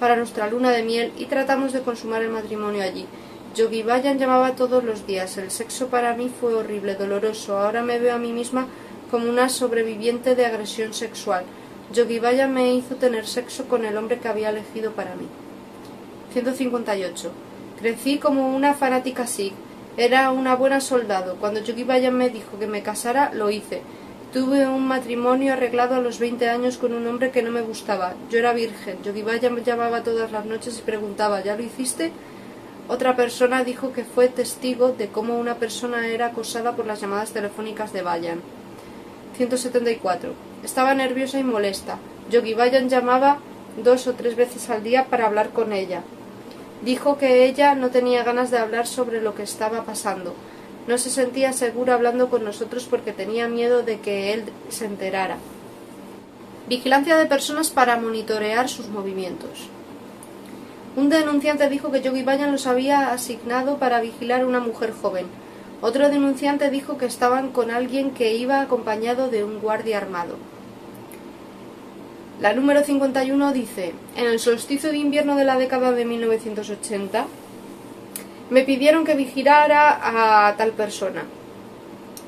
para 0.00 0.16
nuestra 0.16 0.48
luna 0.48 0.72
de 0.72 0.82
miel 0.82 1.12
y 1.16 1.26
tratamos 1.26 1.72
de 1.72 1.82
consumar 1.82 2.22
el 2.22 2.30
matrimonio 2.30 2.82
allí. 2.82 3.06
Yogi 3.54 3.82
Bayan 3.82 4.18
llamaba 4.18 4.56
todos 4.56 4.82
los 4.82 5.06
días. 5.06 5.36
El 5.36 5.50
sexo 5.50 5.88
para 5.88 6.14
mí 6.14 6.30
fue 6.40 6.54
horrible, 6.54 6.94
doloroso. 6.94 7.58
Ahora 7.58 7.82
me 7.82 7.98
veo 7.98 8.14
a 8.14 8.18
mí 8.18 8.32
misma 8.32 8.66
como 9.10 9.28
una 9.28 9.50
sobreviviente 9.50 10.34
de 10.34 10.46
agresión 10.46 10.94
sexual. 10.94 11.44
Yogi 11.92 12.18
Bayan 12.18 12.54
me 12.54 12.72
hizo 12.72 12.96
tener 12.96 13.26
sexo 13.26 13.68
con 13.68 13.84
el 13.84 13.98
hombre 13.98 14.18
que 14.18 14.28
había 14.28 14.48
elegido 14.48 14.92
para 14.92 15.16
mí. 15.16 15.26
158. 16.32 17.30
Crecí 17.78 18.16
como 18.16 18.56
una 18.56 18.72
fanática 18.72 19.26
Sikh. 19.26 19.52
Era 19.98 20.30
una 20.30 20.56
buena 20.56 20.80
soldado. 20.80 21.36
Cuando 21.38 21.60
Yogi 21.60 21.84
Bayan 21.84 22.16
me 22.16 22.30
dijo 22.30 22.58
que 22.58 22.66
me 22.66 22.82
casara, 22.82 23.34
lo 23.34 23.50
hice. 23.50 23.82
Tuve 24.32 24.66
un 24.66 24.88
matrimonio 24.88 25.52
arreglado 25.52 25.96
a 25.96 26.00
los 26.00 26.18
20 26.18 26.48
años 26.48 26.78
con 26.78 26.94
un 26.94 27.06
hombre 27.06 27.30
que 27.30 27.42
no 27.42 27.50
me 27.50 27.60
gustaba. 27.60 28.14
Yo 28.30 28.38
era 28.38 28.54
virgen. 28.54 29.02
Yogi 29.02 29.20
Bayan 29.20 29.54
me 29.54 29.62
llamaba 29.62 30.02
todas 30.02 30.32
las 30.32 30.46
noches 30.46 30.78
y 30.78 30.82
preguntaba, 30.82 31.42
¿ya 31.42 31.54
lo 31.54 31.62
hiciste? 31.62 32.12
Otra 32.92 33.16
persona 33.16 33.64
dijo 33.64 33.94
que 33.94 34.04
fue 34.04 34.28
testigo 34.28 34.92
de 34.92 35.08
cómo 35.08 35.38
una 35.38 35.54
persona 35.54 36.08
era 36.08 36.26
acosada 36.26 36.76
por 36.76 36.84
las 36.84 37.00
llamadas 37.00 37.32
telefónicas 37.32 37.94
de 37.94 38.02
Bayan. 38.02 38.42
174. 39.34 40.34
Estaba 40.62 40.92
nerviosa 40.92 41.38
y 41.38 41.42
molesta. 41.42 41.96
Yogi 42.30 42.52
Bayan 42.52 42.90
llamaba 42.90 43.38
dos 43.82 44.06
o 44.08 44.12
tres 44.12 44.36
veces 44.36 44.68
al 44.68 44.82
día 44.82 45.06
para 45.06 45.24
hablar 45.24 45.54
con 45.54 45.72
ella. 45.72 46.02
Dijo 46.84 47.16
que 47.16 47.46
ella 47.46 47.74
no 47.74 47.88
tenía 47.88 48.24
ganas 48.24 48.50
de 48.50 48.58
hablar 48.58 48.86
sobre 48.86 49.22
lo 49.22 49.34
que 49.34 49.44
estaba 49.44 49.84
pasando. 49.84 50.34
No 50.86 50.98
se 50.98 51.08
sentía 51.08 51.54
segura 51.54 51.94
hablando 51.94 52.28
con 52.28 52.44
nosotros 52.44 52.86
porque 52.90 53.14
tenía 53.14 53.48
miedo 53.48 53.82
de 53.82 54.00
que 54.00 54.34
él 54.34 54.44
se 54.68 54.84
enterara. 54.84 55.38
Vigilancia 56.68 57.16
de 57.16 57.24
personas 57.24 57.70
para 57.70 57.96
monitorear 57.96 58.68
sus 58.68 58.88
movimientos. 58.88 59.70
Un 60.94 61.08
denunciante 61.08 61.70
dijo 61.70 61.90
que 61.90 62.02
Yogi 62.02 62.22
Bayan 62.22 62.52
los 62.52 62.66
había 62.66 63.12
asignado 63.12 63.78
para 63.78 64.02
vigilar 64.02 64.42
a 64.42 64.46
una 64.46 64.60
mujer 64.60 64.92
joven. 64.92 65.26
Otro 65.80 66.10
denunciante 66.10 66.68
dijo 66.68 66.98
que 66.98 67.06
estaban 67.06 67.50
con 67.50 67.70
alguien 67.70 68.10
que 68.10 68.34
iba 68.34 68.60
acompañado 68.60 69.28
de 69.28 69.42
un 69.42 69.58
guardia 69.58 69.96
armado. 69.96 70.36
La 72.42 72.52
número 72.52 72.84
51 72.84 73.52
dice, 73.52 73.94
en 74.16 74.26
el 74.26 74.38
solsticio 74.38 74.90
de 74.90 74.98
invierno 74.98 75.34
de 75.34 75.44
la 75.44 75.56
década 75.56 75.92
de 75.92 76.04
1980, 76.04 77.26
me 78.50 78.62
pidieron 78.62 79.04
que 79.04 79.14
vigilara 79.14 80.48
a 80.48 80.56
tal 80.56 80.72
persona. 80.72 81.24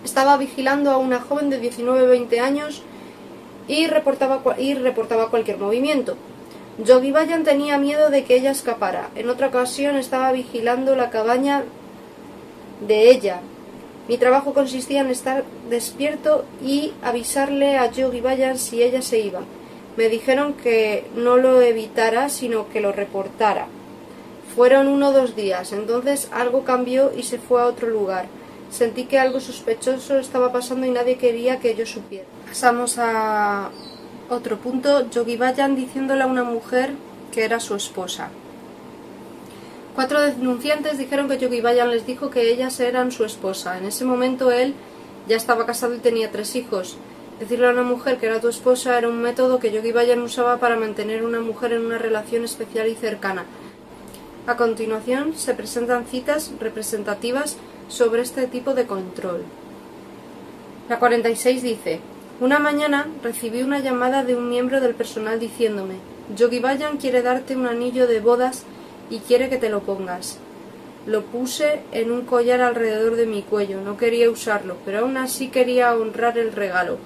Estaba 0.04 0.38
vigilando 0.38 0.90
a 0.90 0.96
una 0.96 1.20
joven 1.20 1.50
de 1.50 1.60
19-20 1.60 2.40
años 2.40 2.82
y 3.68 3.88
reportaba, 3.88 4.40
y 4.58 4.74
reportaba 4.74 5.28
cualquier 5.28 5.58
movimiento. 5.58 6.16
Yogi 6.78 7.12
Bayan 7.12 7.44
tenía 7.44 7.78
miedo 7.78 8.10
de 8.10 8.24
que 8.24 8.34
ella 8.34 8.50
escapara. 8.50 9.10
En 9.14 9.30
otra 9.30 9.46
ocasión 9.46 9.96
estaba 9.96 10.32
vigilando 10.32 10.96
la 10.96 11.10
cabaña 11.10 11.62
de 12.86 13.10
ella. 13.10 13.40
Mi 14.08 14.18
trabajo 14.18 14.54
consistía 14.54 15.00
en 15.00 15.10
estar 15.10 15.44
despierto 15.70 16.44
y 16.62 16.92
avisarle 17.02 17.78
a 17.78 17.90
Yogi 17.90 18.20
Bayan 18.20 18.58
si 18.58 18.82
ella 18.82 19.02
se 19.02 19.20
iba. 19.20 19.40
Me 19.96 20.08
dijeron 20.08 20.54
que 20.54 21.06
no 21.14 21.36
lo 21.36 21.62
evitara, 21.62 22.28
sino 22.28 22.68
que 22.68 22.80
lo 22.80 22.90
reportara. 22.90 23.68
Fueron 24.56 24.88
uno 24.88 25.10
o 25.10 25.12
dos 25.12 25.36
días, 25.36 25.72
entonces 25.72 26.28
algo 26.32 26.64
cambió 26.64 27.12
y 27.16 27.22
se 27.22 27.38
fue 27.38 27.62
a 27.62 27.66
otro 27.66 27.88
lugar. 27.88 28.26
Sentí 28.70 29.04
que 29.04 29.20
algo 29.20 29.38
sospechoso 29.38 30.18
estaba 30.18 30.50
pasando 30.52 30.86
y 30.86 30.90
nadie 30.90 31.16
quería 31.18 31.60
que 31.60 31.76
yo 31.76 31.86
supiera. 31.86 32.26
Pasamos 32.48 32.98
a 32.98 33.70
otro 34.28 34.58
punto. 34.58 35.10
Yogi 35.10 35.36
Bayan 35.36 35.76
diciéndole 35.76 36.22
a 36.22 36.26
una 36.26 36.44
mujer 36.44 36.92
que 37.32 37.44
era 37.44 37.60
su 37.60 37.74
esposa. 37.74 38.30
Cuatro 39.94 40.20
denunciantes 40.22 40.98
dijeron 40.98 41.28
que 41.28 41.38
Yogi 41.38 41.60
Bayan 41.60 41.90
les 41.90 42.06
dijo 42.06 42.30
que 42.30 42.50
ellas 42.50 42.80
eran 42.80 43.12
su 43.12 43.24
esposa. 43.24 43.78
En 43.78 43.84
ese 43.84 44.04
momento 44.04 44.50
él 44.50 44.74
ya 45.28 45.36
estaba 45.36 45.66
casado 45.66 45.94
y 45.94 45.98
tenía 45.98 46.30
tres 46.30 46.56
hijos. 46.56 46.96
Decirle 47.38 47.66
a 47.66 47.70
una 47.70 47.82
mujer 47.82 48.18
que 48.18 48.26
era 48.26 48.40
tu 48.40 48.48
esposa 48.48 48.96
era 48.98 49.08
un 49.08 49.20
método 49.20 49.58
que 49.58 49.72
Yogi 49.72 49.92
Bayan 49.92 50.22
usaba 50.22 50.58
para 50.58 50.76
mantener 50.76 51.22
a 51.22 51.26
una 51.26 51.40
mujer 51.40 51.72
en 51.72 51.86
una 51.86 51.98
relación 51.98 52.44
especial 52.44 52.88
y 52.88 52.94
cercana. 52.94 53.44
A 54.46 54.56
continuación 54.56 55.34
se 55.34 55.54
presentan 55.54 56.06
citas 56.06 56.52
representativas 56.60 57.56
sobre 57.88 58.22
este 58.22 58.46
tipo 58.46 58.74
de 58.74 58.86
control. 58.86 59.42
La 60.88 60.98
46 60.98 61.62
dice, 61.62 62.00
una 62.40 62.58
mañana 62.58 63.06
recibí 63.22 63.62
una 63.62 63.78
llamada 63.78 64.24
de 64.24 64.34
un 64.34 64.48
miembro 64.48 64.80
del 64.80 64.94
personal 64.94 65.38
diciéndome, 65.38 65.94
Yogi 66.36 66.58
Bayan 66.58 66.96
quiere 66.96 67.22
darte 67.22 67.56
un 67.56 67.66
anillo 67.66 68.06
de 68.06 68.20
bodas 68.20 68.64
y 69.08 69.18
quiere 69.20 69.48
que 69.48 69.56
te 69.56 69.68
lo 69.68 69.82
pongas. 69.82 70.38
Lo 71.06 71.22
puse 71.22 71.82
en 71.92 72.10
un 72.10 72.24
collar 72.24 72.60
alrededor 72.60 73.16
de 73.16 73.26
mi 73.26 73.42
cuello, 73.42 73.80
no 73.82 73.96
quería 73.96 74.30
usarlo, 74.30 74.76
pero 74.84 75.00
aún 75.00 75.16
así 75.16 75.48
quería 75.48 75.94
honrar 75.94 76.38
el 76.38 76.52
regalo. 76.52 76.98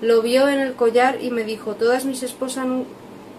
Lo 0.00 0.22
vio 0.22 0.48
en 0.48 0.58
el 0.58 0.74
collar 0.74 1.18
y 1.22 1.30
me 1.30 1.44
dijo, 1.44 1.74
todas 1.74 2.04
mis, 2.04 2.22
esposas, 2.22 2.66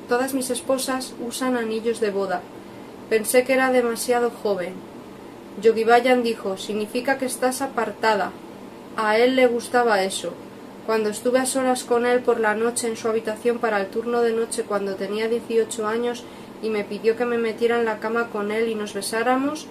todas 0.08 0.34
mis 0.34 0.50
esposas 0.50 1.14
usan 1.20 1.58
anillos 1.58 2.00
de 2.00 2.12
boda. 2.12 2.42
Pensé 3.10 3.44
que 3.44 3.54
era 3.54 3.72
demasiado 3.72 4.30
joven. 4.30 4.76
Yogi 5.62 5.84
Bayan 5.84 6.24
dijo, 6.24 6.58
significa 6.58 7.18
que 7.18 7.26
estás 7.26 7.62
apartada. 7.62 8.32
A 8.96 9.18
él 9.18 9.36
le 9.36 9.48
gustaba 9.48 10.04
eso. 10.04 10.34
Cuando 10.92 11.10
estuve 11.10 11.40
a 11.40 11.46
solas 11.46 11.86
con 11.86 12.06
él 12.06 12.20
por 12.20 12.42
la 12.42 12.54
noche 12.54 12.86
en 12.86 12.98
su 12.98 13.08
habitación 13.08 13.60
para 13.60 13.80
el 13.80 13.88
turno 13.88 14.20
de 14.20 14.34
noche 14.34 14.64
cuando 14.64 14.96
tenía 14.96 15.30
18 15.30 15.88
años 15.88 16.26
y 16.62 16.70
me 16.70 16.84
pidió 16.84 17.16
que 17.16 17.24
me 17.24 17.38
metiera 17.38 17.80
en 17.80 17.86
la 17.86 18.00
cama 18.00 18.28
con 18.28 18.52
él 18.52 18.68
y 18.68 18.76
nos 18.76 18.94
besáramos, 18.94 19.68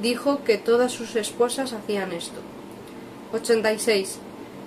dijo 0.00 0.44
que 0.44 0.56
todas 0.56 0.92
sus 0.92 1.16
esposas 1.16 1.72
hacían 1.72 2.12
esto. 2.12 2.38
86. 3.32 4.20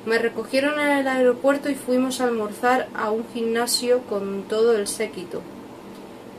Me 0.05 0.17
recogieron 0.17 0.77
en 0.77 0.89
el 0.89 1.07
aeropuerto 1.07 1.69
y 1.69 1.75
fuimos 1.75 2.19
a 2.19 2.25
almorzar 2.25 2.89
a 2.93 3.09
un 3.09 3.25
gimnasio 3.33 4.01
con 4.09 4.43
todo 4.43 4.75
el 4.75 4.87
séquito. 4.87 5.41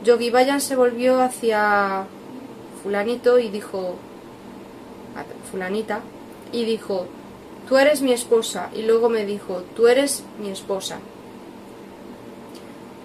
Yogi 0.03 0.29
Bayan 0.29 0.61
se 0.61 0.75
volvió 0.75 1.21
hacia 1.21 2.05
fulanito 2.83 3.39
y 3.39 3.49
dijo 3.49 3.95
fulanita 5.49 6.01
y 6.51 6.65
dijo 6.65 7.07
tú 7.69 7.77
eres 7.77 8.01
mi 8.01 8.11
esposa 8.11 8.71
y 8.73 8.81
luego 8.81 9.09
me 9.09 9.25
dijo 9.25 9.63
tú 9.75 9.87
eres 9.87 10.23
mi 10.41 10.49
esposa. 10.49 10.97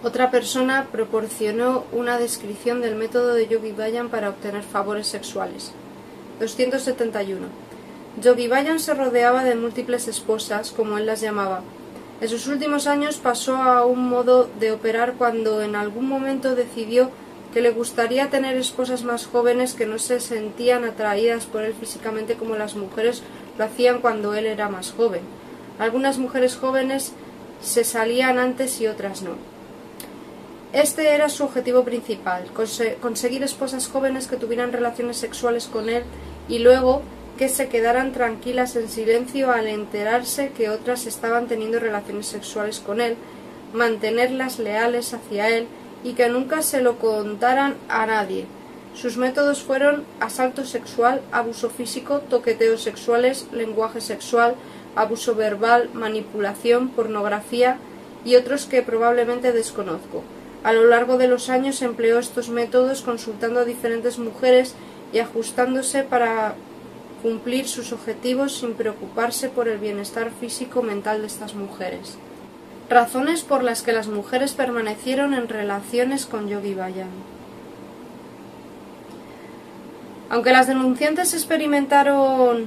Otra 0.02 0.30
persona 0.30 0.88
proporcionó 0.90 1.84
una 1.92 2.18
descripción 2.18 2.80
del 2.80 2.94
método 2.94 3.34
de 3.34 3.46
Yogi 3.46 3.72
Bayan 3.72 4.08
para 4.08 4.30
obtener 4.30 4.62
favores 4.62 5.06
sexuales. 5.06 5.72
271. 6.40 7.46
Yogi 8.22 8.48
Bayan 8.48 8.80
se 8.80 8.94
rodeaba 8.94 9.44
de 9.44 9.54
múltiples 9.54 10.08
esposas, 10.08 10.72
como 10.72 10.98
él 10.98 11.06
las 11.06 11.20
llamaba. 11.20 11.62
En 12.20 12.28
sus 12.28 12.46
últimos 12.46 12.86
años 12.86 13.16
pasó 13.16 13.56
a 13.56 13.84
un 13.84 14.08
modo 14.08 14.48
de 14.60 14.72
operar 14.72 15.14
cuando 15.14 15.62
en 15.62 15.76
algún 15.76 16.08
momento 16.08 16.54
decidió 16.54 17.10
que 17.52 17.60
le 17.60 17.70
gustaría 17.70 18.30
tener 18.30 18.56
esposas 18.56 19.04
más 19.04 19.26
jóvenes 19.26 19.74
que 19.74 19.86
no 19.86 19.98
se 19.98 20.20
sentían 20.20 20.84
atraídas 20.84 21.46
por 21.46 21.62
él 21.62 21.74
físicamente 21.74 22.34
como 22.34 22.56
las 22.56 22.74
mujeres 22.76 23.22
lo 23.58 23.64
hacían 23.64 24.00
cuando 24.00 24.34
él 24.34 24.46
era 24.46 24.68
más 24.68 24.92
joven. 24.92 25.22
Algunas 25.78 26.18
mujeres 26.18 26.56
jóvenes 26.56 27.12
se 27.60 27.84
salían 27.84 28.38
antes 28.38 28.80
y 28.80 28.86
otras 28.86 29.22
no. 29.22 29.32
Este 30.72 31.14
era 31.14 31.28
su 31.28 31.44
objetivo 31.44 31.84
principal, 31.84 32.46
conseguir 33.00 33.44
esposas 33.44 33.86
jóvenes 33.86 34.26
que 34.26 34.36
tuvieran 34.36 34.72
relaciones 34.72 35.16
sexuales 35.16 35.66
con 35.66 35.88
él 35.88 36.02
y 36.48 36.58
luego 36.58 37.02
que 37.38 37.48
se 37.48 37.68
quedaran 37.68 38.12
tranquilas 38.12 38.74
en 38.76 38.88
silencio 38.88 39.52
al 39.52 39.68
enterarse 39.68 40.50
que 40.50 40.70
otras 40.70 41.06
estaban 41.06 41.46
teniendo 41.46 41.78
relaciones 41.78 42.26
sexuales 42.26 42.80
con 42.80 43.00
él, 43.00 43.16
mantenerlas 43.72 44.58
leales 44.58 45.14
hacia 45.14 45.48
él 45.48 45.66
y 46.02 46.14
que 46.14 46.28
nunca 46.28 46.62
se 46.62 46.80
lo 46.80 46.98
contaran 46.98 47.76
a 47.88 48.06
nadie. 48.06 48.46
Sus 48.94 49.16
métodos 49.16 49.62
fueron 49.62 50.04
asalto 50.20 50.64
sexual, 50.64 51.20
abuso 51.32 51.68
físico, 51.68 52.20
toqueteos 52.20 52.82
sexuales, 52.82 53.46
lenguaje 53.52 54.00
sexual, 54.00 54.54
abuso 54.94 55.34
verbal, 55.34 55.90
manipulación, 55.92 56.88
pornografía 56.90 57.78
y 58.24 58.36
otros 58.36 58.66
que 58.66 58.82
probablemente 58.82 59.52
desconozco. 59.52 60.22
A 60.62 60.72
lo 60.72 60.86
largo 60.86 61.18
de 61.18 61.28
los 61.28 61.50
años 61.50 61.82
empleó 61.82 62.18
estos 62.18 62.48
métodos 62.48 63.02
consultando 63.02 63.60
a 63.60 63.64
diferentes 63.64 64.18
mujeres 64.18 64.74
y 65.12 65.18
ajustándose 65.18 66.04
para 66.04 66.54
cumplir 67.20 67.66
sus 67.66 67.92
objetivos 67.92 68.58
sin 68.58 68.74
preocuparse 68.74 69.48
por 69.48 69.66
el 69.66 69.78
bienestar 69.78 70.30
físico 70.30 70.82
mental 70.82 71.22
de 71.22 71.26
estas 71.26 71.54
mujeres. 71.54 72.16
Razones 72.88 73.42
por 73.42 73.64
las 73.64 73.82
que 73.82 73.92
las 73.92 74.08
mujeres 74.08 74.52
permanecieron 74.52 75.34
en 75.34 75.48
relaciones 75.48 76.26
con 76.26 76.48
Yogi 76.48 76.74
Bayan. 76.74 77.33
Aunque 80.30 80.52
las 80.52 80.66
denunciantes 80.66 81.34
experimentaron 81.34 82.66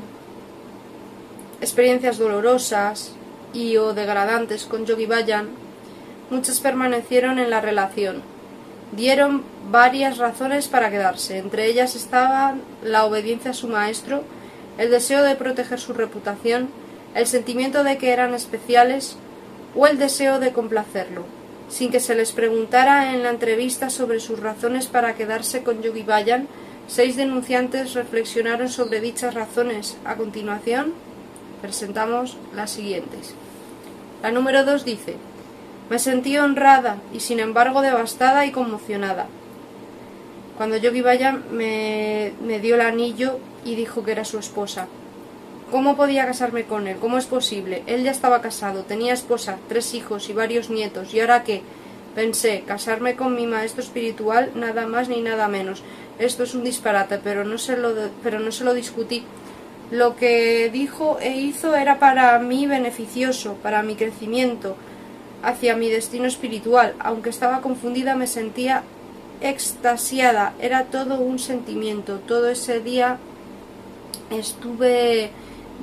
experiencias 1.60 2.18
dolorosas 2.18 3.14
y 3.53 3.78
o 3.78 3.93
degradantes 3.93 4.66
con 4.66 4.86
Yogi 4.86 5.05
Bayan, 5.05 5.49
muchas 6.30 6.60
permanecieron 6.60 7.39
en 7.39 7.49
la 7.49 7.62
relación. 7.62 8.22
Dieron 8.91 9.43
varias 9.70 10.18
razones 10.18 10.68
para 10.68 10.89
quedarse, 10.89 11.38
entre 11.38 11.66
ellas 11.66 11.95
estaban 11.95 12.62
la 12.84 13.05
obediencia 13.05 13.51
a 13.51 13.55
su 13.55 13.68
maestro, 13.68 14.24
el 14.78 14.91
deseo 14.91 15.24
de 15.24 15.36
proteger 15.36 15.80
su 15.80 15.93
reputación, 15.93 16.70
el 17.16 17.28
sentimiento 17.28 17.84
de 17.84 17.97
que 17.97 18.12
eran 18.12 18.34
especiales 18.34 19.18
o 19.76 19.88
el 19.88 19.97
deseo 19.97 20.39
de 20.39 20.53
complacerlo, 20.53 21.26
sin 21.68 21.91
que 21.91 21.99
se 21.99 22.16
les 22.16 22.32
preguntara 22.32 23.14
en 23.14 23.24
la 23.24 23.30
entrevista 23.30 23.89
sobre 23.89 24.20
sus 24.20 24.39
razones 24.39 24.88
para 24.88 25.16
quedarse 25.16 25.64
con 25.64 25.82
Yogi 25.82 26.03
Bayan, 26.03 26.47
Seis 26.88 27.17
denunciantes 27.17 27.93
reflexionaron 27.95 28.69
sobre 28.69 29.01
dichas 29.01 29.33
razones. 29.33 29.97
A 30.05 30.15
continuación, 30.15 30.93
presentamos 31.61 32.38
las 32.55 32.71
siguientes. 32.71 33.35
La 34.23 34.31
número 34.31 34.63
2 34.63 34.85
dice, 34.85 35.15
me 35.89 35.99
sentí 35.99 36.38
honrada 36.38 36.97
y 37.13 37.19
sin 37.19 37.39
embargo 37.39 37.81
devastada 37.81 38.45
y 38.45 38.51
conmocionada. 38.51 39.27
Cuando 40.55 40.77
Yogi 40.77 41.01
Bayan 41.01 41.43
me, 41.51 42.31
me 42.41 42.59
dio 42.59 42.75
el 42.75 42.81
anillo 42.81 43.39
y 43.65 43.75
dijo 43.75 44.03
que 44.03 44.13
era 44.13 44.23
su 44.23 44.39
esposa. 44.39 44.88
¿Cómo 45.69 45.97
podía 45.97 46.25
casarme 46.25 46.63
con 46.63 46.88
él? 46.88 46.95
¿Cómo 47.01 47.17
es 47.17 47.25
posible? 47.25 47.83
Él 47.88 48.03
ya 48.03 48.11
estaba 48.11 48.41
casado, 48.41 48.83
tenía 48.83 49.13
esposa, 49.13 49.57
tres 49.67 49.93
hijos 49.93 50.29
y 50.29 50.33
varios 50.33 50.69
nietos. 50.69 51.13
¿Y 51.13 51.19
ahora 51.19 51.43
qué? 51.43 51.61
Pensé, 52.15 52.63
casarme 52.65 53.15
con 53.15 53.35
mi 53.35 53.45
maestro 53.45 53.83
espiritual, 53.83 54.51
nada 54.55 54.88
más 54.88 55.09
ni 55.09 55.21
nada 55.21 55.47
menos. 55.47 55.83
Esto 56.20 56.43
es 56.43 56.55
un 56.55 56.63
disparate, 56.63 57.20
pero 57.24 57.43
no 57.43 57.57
se 57.57 57.78
lo, 57.78 57.93
pero 58.24 58.39
no 58.39 58.51
se 58.51 58.63
lo 58.63 58.74
discutí. 58.74 59.24
Lo 59.91 60.15
que 60.15 60.70
dijo 60.72 61.18
e 61.22 61.38
hizo 61.38 61.76
era 61.76 61.99
para 61.99 62.38
mí 62.39 62.65
beneficioso, 62.68 63.53
para 63.63 63.84
mi 63.84 63.95
crecimiento, 63.95 64.76
hacia 65.43 65.76
mi 65.76 65.89
destino 65.89 66.26
espiritual. 66.26 66.95
Aunque 66.99 67.30
estaba 67.30 67.61
confundida, 67.61 68.15
me 68.15 68.28
sentía 68.28 68.84
extasiada. 69.41 70.53
Era 70.59 70.86
todo 70.86 71.20
un 71.20 71.39
sentimiento. 71.39 72.20
Todo 72.20 72.49
ese 72.49 72.82
día 72.82 73.18
estuve 74.30 75.32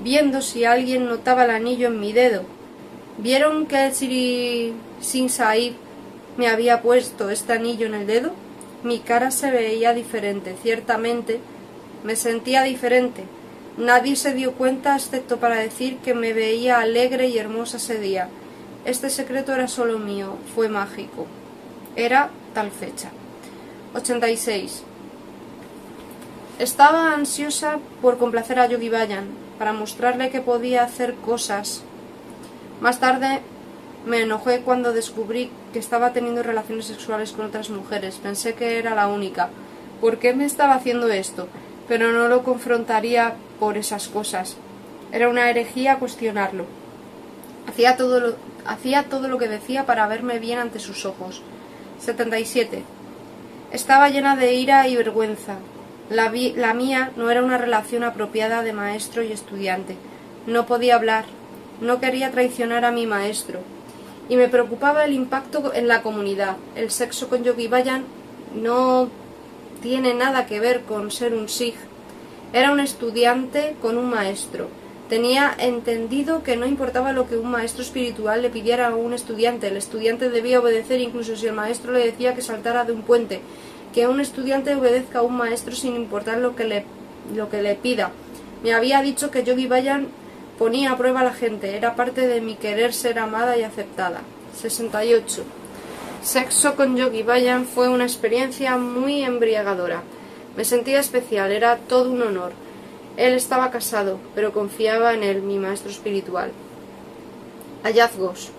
viendo 0.03 0.43
si 0.43 0.65
alguien 0.65 1.07
notaba 1.07 1.45
el 1.45 1.51
anillo 1.51 1.89
en 1.89 2.01
mi 2.01 2.13
dedo. 2.13 2.43
¿Vieron 3.19 3.67
que 3.67 3.87
el 3.87 3.95
Siri 3.95 4.75
Sin 5.01 5.31
Saib 5.31 5.75
me 6.37 6.49
había 6.49 6.83
puesto 6.83 7.31
este 7.31 7.53
anillo 7.53 7.87
en 7.87 7.95
el 7.95 8.07
dedo? 8.07 8.33
Mi 8.85 8.99
cara 8.99 9.31
se 9.31 9.51
veía 9.51 9.95
diferente, 9.95 10.55
ciertamente 10.63 11.41
me 12.05 12.17
sentía 12.17 12.63
diferente. 12.63 13.25
Nadie 13.79 14.15
se 14.15 14.35
dio 14.35 14.53
cuenta 14.53 14.95
excepto 14.95 15.39
para 15.39 15.57
decir 15.57 15.97
que 15.99 16.15
me 16.15 16.35
veía 16.35 16.81
alegre 16.81 17.29
y 17.29 17.39
hermosa 17.39 17.79
ese 17.79 17.99
día. 17.99 18.29
Este 18.85 19.09
secreto 19.09 19.55
era 19.55 19.69
solo 19.69 19.99
mío, 19.99 20.37
fue 20.55 20.69
mágico. 20.69 21.27
Era 21.97 22.29
tal 22.53 22.71
fecha. 22.71 23.11
86. 23.95 24.83
Estaba 26.59 27.15
ansiosa 27.15 27.79
por 28.03 28.19
complacer 28.19 28.59
a 28.59 28.67
Yogi 28.67 28.91
Bayan, 28.91 29.29
para 29.59 29.73
mostrarle 29.73 30.31
que 30.31 30.43
podía 30.43 30.85
hacer 30.85 31.15
cosas. 31.15 31.83
Más 32.83 33.01
tarde 33.01 33.41
me 34.07 34.21
enojé 34.21 34.61
cuando 34.61 34.93
descubrí 34.93 35.51
que 35.73 35.79
estaba 35.79 36.13
teniendo 36.13 36.43
relaciones 36.43 36.87
sexuales 36.87 37.33
con 37.33 37.47
otras 37.47 37.71
mujeres. 37.71 38.17
Pensé 38.17 38.55
que 38.55 38.79
era 38.79 38.95
la 38.95 39.09
única. 39.09 39.49
¿Por 40.01 40.19
qué 40.19 40.35
me 40.35 40.45
estaba 40.45 40.75
haciendo 40.75 41.09
esto? 41.09 41.49
Pero 41.89 42.13
no 42.13 42.29
lo 42.29 42.43
confrontaría 42.43 43.35
por 43.59 43.79
esas 43.79 44.09
cosas. 44.09 44.57
Era 45.11 45.29
una 45.29 45.49
herejía 45.49 45.99
cuestionarlo. 45.99 46.67
Hacía 47.67 47.97
todo 47.97 48.21
lo, 48.21 48.37
hacía 48.67 49.05
todo 49.05 49.29
lo 49.29 49.39
que 49.39 49.49
decía 49.49 49.87
para 49.87 50.07
verme 50.07 50.39
bien 50.39 50.59
ante 50.59 50.81
sus 50.81 51.07
ojos. 51.07 51.41
77. 52.01 52.83
Estaba 53.73 54.11
llena 54.11 54.37
de 54.37 54.53
ira 54.53 54.87
y 54.87 54.97
vergüenza. 54.97 55.57
La, 56.11 56.31
la 56.57 56.75
mía 56.75 57.11
no 57.17 57.31
era 57.31 57.43
una 57.43 57.57
relación 57.57 58.05
apropiada 58.05 58.63
de 58.63 58.75
maestro 58.75 59.23
y 59.23 59.33
estudiante. 59.33 59.97
No 60.47 60.67
podía 60.67 60.97
hablar. 60.97 61.25
No 61.81 62.01
quería 62.01 62.31
traicionar 62.31 62.85
a 62.85 62.91
mi 62.91 63.07
maestro 63.07 63.61
y 64.29 64.37
me 64.37 64.49
preocupaba 64.49 65.05
el 65.05 65.13
impacto 65.13 65.73
en 65.75 65.89
la 65.89 66.03
comunidad. 66.03 66.57
El 66.75 66.91
sexo 66.91 67.29
con 67.29 67.45
Yogi 67.45 67.69
Bayan 67.69 68.05
no 68.55 69.09
tiene 69.83 70.15
nada 70.15 70.47
que 70.47 70.61
ver 70.61 70.83
con 70.83 71.11
ser 71.11 71.35
un 71.35 71.49
Sikh. 71.49 71.77
Era 72.53 72.73
un 72.73 72.81
estudiante 72.81 73.77
con 73.83 73.99
un 73.99 74.09
maestro. 74.09 74.69
Tenía 75.09 75.55
entendido 75.59 76.43
que 76.43 76.57
no 76.57 76.67
importaba 76.67 77.13
lo 77.13 77.29
que 77.29 77.37
un 77.37 77.51
maestro 77.51 77.83
espiritual 77.83 78.41
le 78.41 78.49
pidiera 78.49 78.89
a 78.89 78.95
un 78.95 79.13
estudiante. 79.13 79.69
El 79.69 79.77
estudiante 79.77 80.31
debía 80.31 80.61
obedecer 80.61 81.01
incluso 81.01 81.37
si 81.37 81.47
el 81.47 81.53
maestro 81.53 81.93
le 81.93 82.07
decía 82.07 82.35
que 82.35 82.41
saltara 82.41 82.85
de 82.85 82.93
un 82.93 83.03
puente. 83.03 83.41
Que 83.93 84.07
un 84.07 84.21
estudiante 84.21 84.75
obedezca 84.75 85.19
a 85.19 85.23
un 85.23 85.37
maestro 85.37 85.75
sin 85.75 85.95
importar 85.95 86.39
lo 86.39 86.57
que 86.57 86.65
le, 86.65 86.85
lo 87.35 87.51
que 87.51 87.61
le 87.61 87.75
pida. 87.75 88.13
Me 88.63 88.73
había 88.73 89.03
dicho 89.03 89.31
que 89.31 89.45
Yogi 89.45 89.67
Bayan 89.67 90.09
Ponía 90.59 90.93
a 90.93 90.97
prueba 90.97 91.21
a 91.21 91.25
la 91.25 91.33
gente, 91.33 91.77
era 91.77 91.97
parte 91.97 92.29
de 92.29 92.41
mi 92.41 92.55
querer 92.55 92.93
ser 92.93 93.19
amada 93.19 93.57
y 93.57 93.63
aceptada. 93.63 94.21
68. 94.57 95.43
Sexo 96.23 96.77
con 96.77 96.97
Yogi 96.97 97.23
Bayan 97.23 97.67
fue 97.67 97.89
una 97.89 98.05
experiencia 98.05 98.77
muy 98.77 99.23
embriagadora. 99.23 100.03
Me 100.57 100.65
sentía 100.65 101.01
especial, 101.01 101.51
era 101.51 101.77
todo 101.77 102.11
un 102.11 102.23
honor. 102.23 102.53
Él 103.17 103.35
estaba 103.35 103.71
casado, 103.71 104.19
pero 104.35 104.53
confiaba 104.53 105.15
en 105.15 105.25
él, 105.25 105.43
mi 105.43 105.59
maestro 105.59 105.91
espiritual. 105.91 106.53
Hallazgos. 107.83 108.51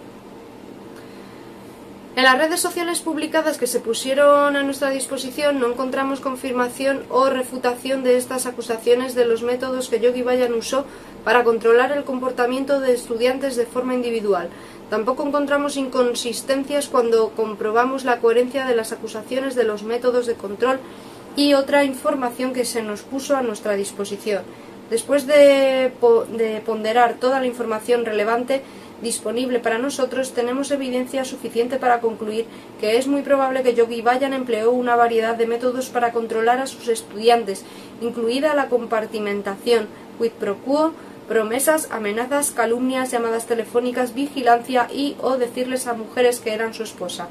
En 2.16 2.24
las 2.24 2.38
redes 2.38 2.62
sociales 2.62 3.02
publicadas 3.02 3.58
que 3.58 3.68
se 3.68 3.82
pusieron 3.82 4.56
a 4.56 4.64
nuestra 4.64 4.90
disposición 4.90 5.60
no 5.60 5.68
encontramos 5.68 6.22
confirmación 6.22 7.04
o 7.10 7.30
refutación 7.30 8.06
de 8.06 8.16
estas 8.16 8.46
acusaciones 8.46 9.16
de 9.16 9.26
los 9.26 9.44
métodos 9.44 9.90
que 9.90 10.00
Yogi 10.00 10.22
Bayan 10.22 10.54
usó 10.54 10.86
para 11.26 11.44
controlar 11.44 11.92
el 11.92 12.06
comportamiento 12.06 12.80
de 12.80 12.94
estudiantes 12.94 13.58
de 13.58 13.66
forma 13.66 13.96
individual. 13.96 14.48
Tampoco 14.90 15.28
encontramos 15.28 15.76
inconsistencias 15.76 16.88
cuando 16.88 17.32
comprobamos 17.32 18.06
la 18.06 18.20
coherencia 18.22 18.66
de 18.66 18.78
las 18.78 18.94
acusaciones 18.94 19.54
de 19.54 19.66
los 19.66 19.84
métodos 19.84 20.26
de 20.26 20.36
control 20.36 20.80
y 21.36 21.54
otra 21.54 21.84
información 21.84 22.54
que 22.54 22.64
se 22.64 22.82
nos 22.82 23.02
puso 23.02 23.36
a 23.36 23.42
nuestra 23.42 23.74
disposición. 23.74 24.44
Después 24.90 25.28
de, 25.28 25.92
de 26.38 26.62
ponderar 26.66 27.16
toda 27.16 27.42
la 27.42 27.48
información 27.48 28.06
relevante, 28.06 28.62
disponible 29.02 29.60
para 29.60 29.78
nosotros, 29.78 30.34
tenemos 30.34 30.72
evidencia 30.72 31.26
suficiente 31.26 31.78
para 31.78 32.00
concluir 32.02 32.46
que 32.80 32.98
es 32.98 33.08
muy 33.08 33.22
probable 33.22 33.64
que 33.64 33.74
Yogi 33.74 34.02
Bayan 34.02 34.34
empleó 34.34 34.72
una 34.72 34.96
variedad 34.96 35.36
de 35.36 35.48
métodos 35.48 35.90
para 35.90 36.12
controlar 36.12 36.60
a 36.60 36.68
sus 36.68 36.88
estudiantes, 36.88 37.66
incluida 38.02 38.56
la 38.56 38.70
compartimentación, 38.70 39.88
quid 40.18 40.32
pro 40.32 40.58
quo, 40.58 40.94
promesas, 41.28 41.90
amenazas, 41.92 42.52
calumnias, 42.52 43.12
llamadas 43.12 43.48
telefónicas, 43.48 44.14
vigilancia 44.14 44.88
y 44.92 45.16
o 45.22 45.38
decirles 45.38 45.88
a 45.88 45.94
mujeres 45.94 46.40
que 46.40 46.54
eran 46.54 46.74
su 46.74 46.84
esposa. 46.84 47.28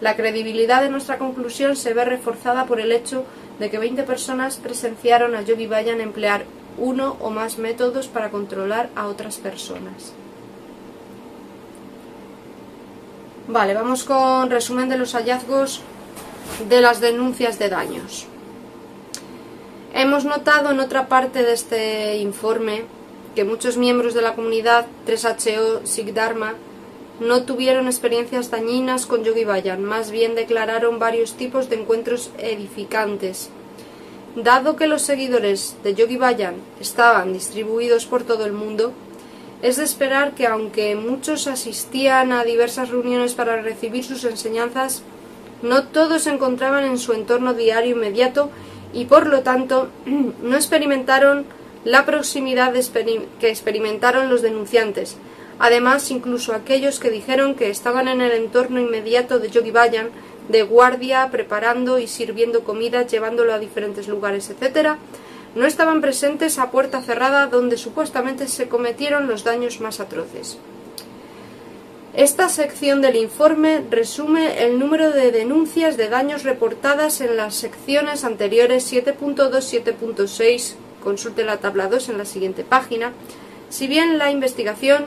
La 0.00 0.14
credibilidad 0.14 0.82
de 0.82 0.90
nuestra 0.90 1.16
conclusión 1.16 1.74
se 1.74 1.94
ve 1.94 2.04
reforzada 2.04 2.66
por 2.66 2.80
el 2.80 2.92
hecho 2.92 3.24
de 3.58 3.70
que 3.70 3.78
20 3.78 4.02
personas 4.02 4.56
presenciaron 4.56 5.34
a 5.34 5.42
Yogi 5.42 5.66
Bayan 5.66 6.00
emplear 6.00 6.44
uno 6.76 7.16
o 7.20 7.30
más 7.30 7.56
métodos 7.56 8.06
para 8.08 8.30
controlar 8.30 8.90
a 8.94 9.06
otras 9.06 9.38
personas. 9.38 10.12
Vale, 13.48 13.74
vamos 13.74 14.02
con 14.02 14.50
resumen 14.50 14.88
de 14.88 14.98
los 14.98 15.12
hallazgos 15.12 15.80
de 16.68 16.80
las 16.80 17.00
denuncias 17.00 17.60
de 17.60 17.68
daños. 17.68 18.26
Hemos 19.94 20.24
notado 20.24 20.72
en 20.72 20.80
otra 20.80 21.06
parte 21.06 21.44
de 21.44 21.52
este 21.52 22.16
informe 22.16 22.86
que 23.36 23.44
muchos 23.44 23.76
miembros 23.76 24.14
de 24.14 24.22
la 24.22 24.34
comunidad 24.34 24.86
3HO 25.06 25.86
Sikh 25.86 26.12
Dharma 26.12 26.54
no 27.20 27.44
tuvieron 27.44 27.86
experiencias 27.86 28.50
dañinas 28.50 29.06
con 29.06 29.22
Yogi 29.22 29.44
Bayan, 29.44 29.84
más 29.84 30.10
bien 30.10 30.34
declararon 30.34 30.98
varios 30.98 31.34
tipos 31.34 31.70
de 31.70 31.76
encuentros 31.76 32.32
edificantes. 32.38 33.50
Dado 34.34 34.74
que 34.74 34.88
los 34.88 35.02
seguidores 35.02 35.76
de 35.84 35.94
Yogi 35.94 36.16
Bayan 36.16 36.56
estaban 36.80 37.32
distribuidos 37.32 38.06
por 38.06 38.24
todo 38.24 38.44
el 38.44 38.52
mundo, 38.52 38.92
es 39.62 39.76
de 39.76 39.84
esperar 39.84 40.32
que 40.32 40.46
aunque 40.46 40.94
muchos 40.94 41.46
asistían 41.46 42.32
a 42.32 42.44
diversas 42.44 42.90
reuniones 42.90 43.34
para 43.34 43.60
recibir 43.62 44.04
sus 44.04 44.24
enseñanzas, 44.24 45.02
no 45.62 45.84
todos 45.84 46.22
se 46.22 46.30
encontraban 46.30 46.84
en 46.84 46.98
su 46.98 47.12
entorno 47.12 47.54
diario 47.54 47.96
inmediato 47.96 48.50
y 48.92 49.06
por 49.06 49.26
lo 49.26 49.40
tanto 49.40 49.88
no 50.42 50.56
experimentaron 50.56 51.46
la 51.84 52.04
proximidad 52.04 52.74
que 53.40 53.48
experimentaron 53.48 54.28
los 54.28 54.42
denunciantes. 54.42 55.16
Además, 55.58 56.10
incluso 56.10 56.52
aquellos 56.52 56.98
que 56.98 57.10
dijeron 57.10 57.54
que 57.54 57.70
estaban 57.70 58.08
en 58.08 58.20
el 58.20 58.32
entorno 58.32 58.80
inmediato 58.80 59.38
de 59.38 59.50
Yogi 59.50 59.70
Bayan, 59.70 60.10
de 60.48 60.62
guardia, 60.62 61.28
preparando 61.30 61.98
y 61.98 62.08
sirviendo 62.08 62.62
comida, 62.62 63.06
llevándolo 63.06 63.54
a 63.54 63.58
diferentes 63.58 64.06
lugares, 64.08 64.50
etc., 64.50 64.96
no 65.56 65.64
estaban 65.66 66.02
presentes 66.02 66.58
a 66.58 66.70
puerta 66.70 67.00
cerrada 67.00 67.46
donde 67.46 67.78
supuestamente 67.78 68.46
se 68.46 68.68
cometieron 68.68 69.26
los 69.26 69.42
daños 69.42 69.80
más 69.80 70.00
atroces. 70.00 70.58
Esta 72.12 72.50
sección 72.50 73.00
del 73.00 73.16
informe 73.16 73.82
resume 73.90 74.62
el 74.64 74.78
número 74.78 75.10
de 75.12 75.32
denuncias 75.32 75.96
de 75.96 76.08
daños 76.08 76.44
reportadas 76.44 77.22
en 77.22 77.36
las 77.38 77.54
secciones 77.54 78.24
anteriores 78.24 78.90
7.2, 78.92 79.36
7.6, 79.36 80.74
consulte 81.02 81.42
la 81.44 81.56
tabla 81.56 81.88
2 81.88 82.10
en 82.10 82.18
la 82.18 82.26
siguiente 82.26 82.62
página. 82.62 83.12
Si 83.70 83.86
bien 83.86 84.18
la 84.18 84.30
investigación 84.30 85.06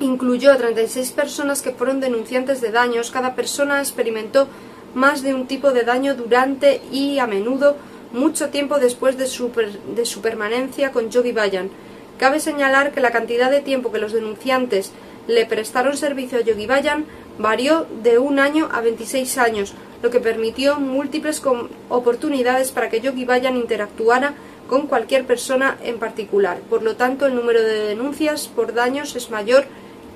incluyó 0.00 0.52
a 0.52 0.56
36 0.56 1.12
personas 1.12 1.62
que 1.62 1.72
fueron 1.72 2.00
denunciantes 2.00 2.60
de 2.60 2.72
daños, 2.72 3.10
cada 3.10 3.34
persona 3.34 3.80
experimentó 3.80 4.48
más 4.94 5.22
de 5.22 5.32
un 5.32 5.46
tipo 5.46 5.72
de 5.72 5.82
daño 5.82 6.14
durante 6.14 6.82
y 6.92 7.18
a 7.18 7.26
menudo 7.26 7.76
mucho 8.12 8.48
tiempo 8.50 8.78
después 8.78 9.16
de 9.16 9.26
su, 9.26 10.20
permanencia 10.20 10.92
con 10.92 11.10
Yogi 11.10 11.32
Bayan. 11.32 11.70
Cabe 12.18 12.40
señalar 12.40 12.92
que 12.92 13.00
la 13.00 13.10
cantidad 13.10 13.50
de 13.50 13.60
tiempo 13.60 13.92
que 13.92 13.98
los 13.98 14.12
denunciantes 14.12 14.92
le 15.26 15.44
prestaron 15.46 15.96
servicio 15.96 16.38
a 16.38 16.42
Yogi 16.42 16.66
Bayan 16.66 17.04
varió 17.38 17.86
de 18.02 18.18
un 18.18 18.38
año 18.38 18.68
a 18.72 18.80
26 18.80 19.38
años, 19.38 19.74
lo 20.02 20.10
que 20.10 20.20
permitió 20.20 20.78
múltiples 20.80 21.42
oportunidades 21.88 22.72
para 22.72 22.88
que 22.88 23.00
Yogi 23.00 23.24
Bayan 23.24 23.56
interactuara 23.56 24.34
con 24.68 24.86
cualquier 24.86 25.26
persona 25.26 25.78
en 25.82 25.98
particular. 25.98 26.58
Por 26.70 26.82
lo 26.82 26.96
tanto, 26.96 27.26
el 27.26 27.34
número 27.34 27.60
de 27.60 27.88
denuncias 27.88 28.48
por 28.48 28.74
daños 28.74 29.14
es 29.16 29.30
mayor 29.30 29.64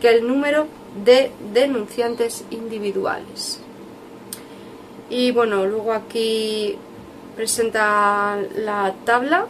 que 0.01 0.09
el 0.09 0.27
número 0.27 0.67
de 1.05 1.31
denunciantes 1.53 2.45
individuales. 2.51 3.61
Y 5.09 5.33
bueno, 5.33 5.67
luego 5.67 5.93
aquí 5.93 6.79
presenta 7.41 8.37
la 8.55 8.95
tabla. 9.07 9.47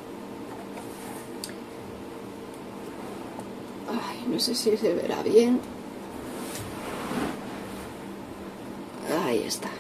Ay, 3.89 4.27
no 4.29 4.39
sé 4.39 4.55
si 4.55 4.77
se 4.77 4.95
verá 4.95 5.25
bien. 5.25 5.59
Ahí 9.27 9.43
está. 9.45 9.71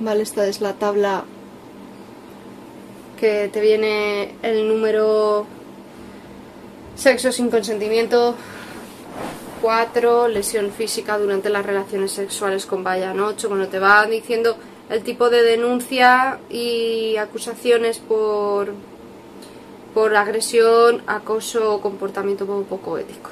Vale, 0.00 0.24
esta 0.24 0.44
es 0.48 0.60
la 0.60 0.72
tabla 0.72 1.22
que 3.20 3.48
te 3.52 3.60
viene 3.60 4.34
el 4.42 4.66
número 4.66 5.46
sexo 6.96 7.30
sin 7.30 7.50
consentimiento 7.50 8.34
4, 9.62 10.26
lesión 10.26 10.72
física 10.72 11.18
durante 11.18 11.50
las 11.50 11.64
relaciones 11.64 12.10
sexuales 12.10 12.66
con 12.66 12.82
Bayan 12.82 13.20
8, 13.20 13.46
cuando 13.46 13.68
te 13.68 13.78
van 13.78 14.10
diciendo 14.10 14.56
el 14.90 15.02
tipo 15.02 15.28
de 15.30 15.42
denuncia 15.42 16.38
y 16.48 17.16
acusaciones 17.16 17.98
por, 17.98 18.72
por 19.94 20.16
agresión, 20.16 21.02
acoso 21.06 21.74
o 21.74 21.80
comportamiento 21.80 22.46
poco 22.46 22.98
ético. 22.98 23.30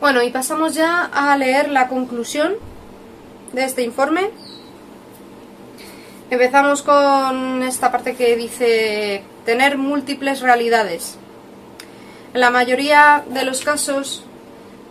Bueno, 0.00 0.22
y 0.22 0.30
pasamos 0.30 0.74
ya 0.74 1.04
a 1.04 1.36
leer 1.36 1.70
la 1.70 1.88
conclusión 1.88 2.54
de 3.52 3.64
este 3.64 3.82
informe. 3.82 4.30
Empezamos 6.30 6.82
con 6.82 7.62
esta 7.62 7.90
parte 7.90 8.14
que 8.14 8.36
dice 8.36 9.22
tener 9.44 9.78
múltiples 9.78 10.40
realidades. 10.40 11.16
En 12.34 12.40
la 12.40 12.50
mayoría 12.50 13.24
de 13.30 13.44
los 13.44 13.62
casos 13.62 14.25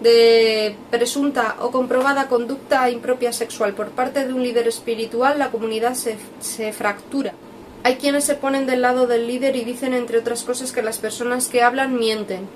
de 0.06 0.76
presunta 0.92 1.56
o 1.62 1.72
comprobada 1.72 2.28
conducta 2.28 2.92
impropia 2.92 3.34
sexual 3.34 3.74
por 3.74 3.90
parte 3.90 4.28
de 4.28 4.34
un 4.34 4.44
líder 4.44 4.68
espiritual, 4.68 5.40
la 5.40 5.50
comunidad 5.50 5.96
se, 5.96 6.16
se, 6.40 6.72
fractura. 6.74 7.34
Hay 7.82 7.96
quienes 7.96 8.24
se 8.24 8.36
ponen 8.36 8.68
del 8.68 8.84
lado 8.84 9.08
del 9.08 9.26
líder 9.26 9.56
y 9.56 9.66
dicen, 9.66 9.96
entre 9.96 10.20
otras 10.20 10.44
cosas, 10.44 10.72
que 10.72 10.84
las 10.84 11.00
personas 11.00 11.48
que 11.48 11.64
hablan 11.64 11.98
mienten, 11.98 12.48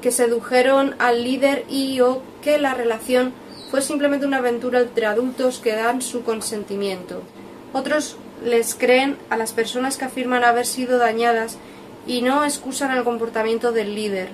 que 0.00 0.12
sedujeron 0.12 0.94
al 0.98 1.22
líder 1.24 1.66
y 1.68 2.00
o 2.00 2.22
que 2.40 2.56
la 2.56 2.72
relación 2.72 3.34
fue 3.70 3.82
simplemente 3.82 4.24
una 4.24 4.38
aventura 4.38 4.80
entre 4.80 5.04
adultos 5.04 5.58
que 5.58 5.76
dan 5.76 6.00
su 6.00 6.22
consentimiento. 6.22 7.20
Otros 7.74 8.16
les 8.42 8.74
creen 8.74 9.18
a 9.28 9.36
las 9.36 9.52
personas 9.52 9.98
que 9.98 10.06
afirman 10.06 10.42
haber 10.42 10.64
sido 10.64 10.96
dañadas 10.96 11.58
y 12.06 12.22
no 12.22 12.44
excusan 12.44 12.96
el 12.96 13.04
comportamiento 13.04 13.72
del 13.72 13.94
líder. 13.94 14.30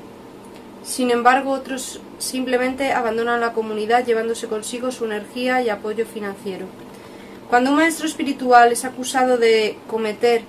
Sin 0.83 1.11
embargo, 1.11 1.51
otros 1.51 2.01
simplemente 2.19 2.93
abandonan 2.93 3.41
la 3.41 3.53
comunidad 3.53 4.05
llevándose 4.05 4.49
consigo 4.49 4.91
su 4.91 5.05
energía 5.05 5.63
y 5.63 5.69
apoyo 5.69 6.07
financiero. 6.07 6.67
Cuando 7.49 7.71
un 7.71 7.77
maestro 7.77 8.07
espiritual 8.07 8.73
es 8.73 8.85
acusado 8.85 9.39
de 9.39 9.77
cometer 9.87 10.43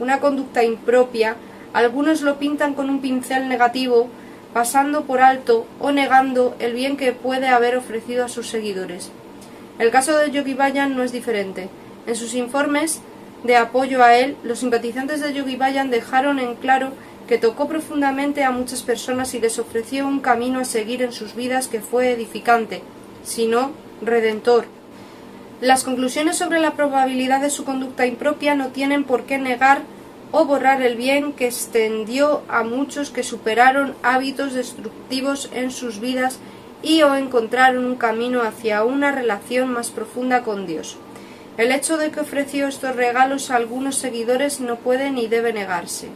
una 0.00 0.20
conducta 0.20 0.64
impropia, 0.64 1.36
algunos 1.72 2.22
lo 2.22 2.38
pintan 2.38 2.74
con 2.74 2.88
un 2.88 3.00
pincel 3.00 3.48
negativo, 3.48 4.08
pasando 4.54 5.04
por 5.04 5.20
alto 5.20 5.66
o 5.80 5.92
negando 5.92 6.56
el 6.58 6.72
bien 6.72 6.96
que 6.96 7.12
puede 7.12 7.48
haber 7.48 7.76
ofrecido 7.76 8.24
a 8.24 8.28
sus 8.28 8.48
seguidores. 8.48 9.10
El 9.78 9.90
caso 9.90 10.16
de 10.16 10.30
Yogi 10.30 10.54
Bayan 10.54 10.96
no 10.96 11.02
es 11.02 11.12
diferente. 11.12 11.68
En 12.06 12.16
sus 12.16 12.34
informes 12.34 13.00
de 13.44 13.56
apoyo 13.56 14.02
a 14.02 14.16
él, 14.16 14.36
los 14.42 14.60
simpatizantes 14.60 15.20
de 15.20 15.34
Yogi 15.34 15.56
Bayan 15.56 15.90
dejaron 15.90 16.38
en 16.38 16.54
claro 16.54 16.92
que 17.26 17.38
tocó 17.38 17.68
profundamente 17.68 18.44
a 18.44 18.50
muchas 18.50 18.82
personas 18.82 19.34
y 19.34 19.40
les 19.40 19.58
ofreció 19.58 20.06
un 20.06 20.20
camino 20.20 20.60
a 20.60 20.64
seguir 20.64 21.02
en 21.02 21.12
sus 21.12 21.34
vidas 21.34 21.68
que 21.68 21.80
fue 21.80 22.12
edificante, 22.12 22.82
sino 23.24 23.72
redentor. 24.02 24.66
Las 25.60 25.84
conclusiones 25.84 26.36
sobre 26.36 26.60
la 26.60 26.72
probabilidad 26.72 27.40
de 27.40 27.50
su 27.50 27.64
conducta 27.64 28.06
impropia 28.06 28.54
no 28.54 28.68
tienen 28.68 29.04
por 29.04 29.24
qué 29.24 29.38
negar 29.38 29.82
o 30.30 30.44
borrar 30.44 30.82
el 30.82 30.96
bien 30.96 31.32
que 31.32 31.46
extendió 31.46 32.42
a 32.48 32.62
muchos 32.62 33.10
que 33.10 33.22
superaron 33.22 33.94
hábitos 34.02 34.52
destructivos 34.52 35.50
en 35.54 35.70
sus 35.70 35.98
vidas 36.00 36.38
y 36.82 37.02
o 37.02 37.14
encontraron 37.14 37.84
un 37.86 37.96
camino 37.96 38.42
hacia 38.42 38.84
una 38.84 39.12
relación 39.12 39.72
más 39.72 39.90
profunda 39.90 40.42
con 40.42 40.66
Dios. 40.66 40.98
El 41.56 41.72
hecho 41.72 41.96
de 41.96 42.10
que 42.10 42.20
ofreció 42.20 42.68
estos 42.68 42.94
regalos 42.94 43.50
a 43.50 43.56
algunos 43.56 43.96
seguidores 43.96 44.60
no 44.60 44.76
puede 44.76 45.10
ni 45.10 45.26
debe 45.26 45.54
negarse. 45.54 46.08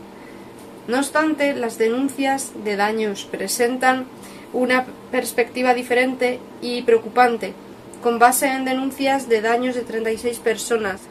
No 0.91 0.99
obstante, 0.99 1.55
las 1.55 1.79
denuncias 1.79 2.51
de 2.65 2.75
daños 2.75 3.25
presentan 3.31 4.07
una 4.53 4.87
perspectiva 5.13 5.73
diferente 5.73 6.41
y 6.61 6.83
preocupante, 6.83 7.55
con 8.03 8.19
base 8.19 8.49
en 8.49 8.65
denuncias 8.65 9.29
de 9.29 9.41
daños 9.41 9.77
de 9.77 9.83
36 9.83 10.41
personas. 10.41 11.03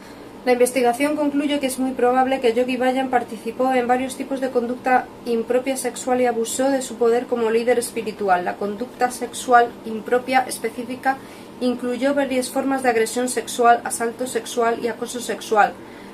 La 0.44 0.52
investigación 0.52 1.16
concluye 1.16 1.60
que 1.60 1.66
es 1.66 1.78
muy 1.78 1.92
probable 1.92 2.40
que 2.40 2.52
Yogi 2.52 2.76
Bayan 2.76 3.08
participó 3.08 3.72
en 3.72 3.86
varios 3.86 4.16
tipos 4.16 4.42
de 4.42 4.50
conducta 4.50 5.06
impropia 5.24 5.78
sexual 5.78 6.20
y 6.20 6.26
abusó 6.26 6.68
de 6.68 6.82
su 6.82 6.96
poder 6.96 7.24
como 7.24 7.50
líder 7.50 7.78
espiritual. 7.78 8.44
La 8.44 8.56
conducta 8.56 9.10
sexual 9.10 9.70
impropia 9.86 10.40
específica 10.40 11.16
incluyó 11.62 12.12
varias 12.12 12.50
formas 12.50 12.82
de 12.82 12.90
agresión 12.90 13.30
sexual, 13.30 13.80
asalto 13.84 14.26
sexual 14.26 14.78
y 14.82 14.88
acoso 14.88 15.20
sexual, 15.20 15.72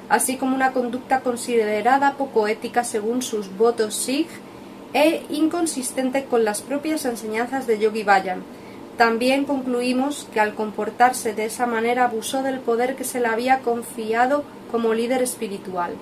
así 0.08 0.36
como 0.36 0.54
una 0.54 0.72
conducta 0.72 1.20
considerada 1.20 2.14
poco 2.14 2.48
ética 2.48 2.84
según 2.84 3.22
sus 3.22 3.56
votos 3.56 3.94
Sikh 3.94 4.28
e 4.92 5.24
inconsistente 5.30 6.24
con 6.24 6.44
las 6.44 6.62
propias 6.62 7.04
enseñanzas 7.04 7.66
de 7.66 7.78
Yogi 7.78 8.02
Bayan. 8.02 8.42
También 8.96 9.44
concluimos 9.44 10.26
que 10.32 10.40
al 10.40 10.54
comportarse 10.54 11.34
de 11.34 11.44
esa 11.44 11.66
manera 11.66 12.04
abusó 12.04 12.42
del 12.42 12.60
poder 12.60 12.96
que 12.96 13.04
se 13.04 13.20
le 13.20 13.26
había 13.26 13.58
confiado 13.58 14.44
como 14.70 14.94
líder 14.94 15.22
espiritual. 15.22 15.92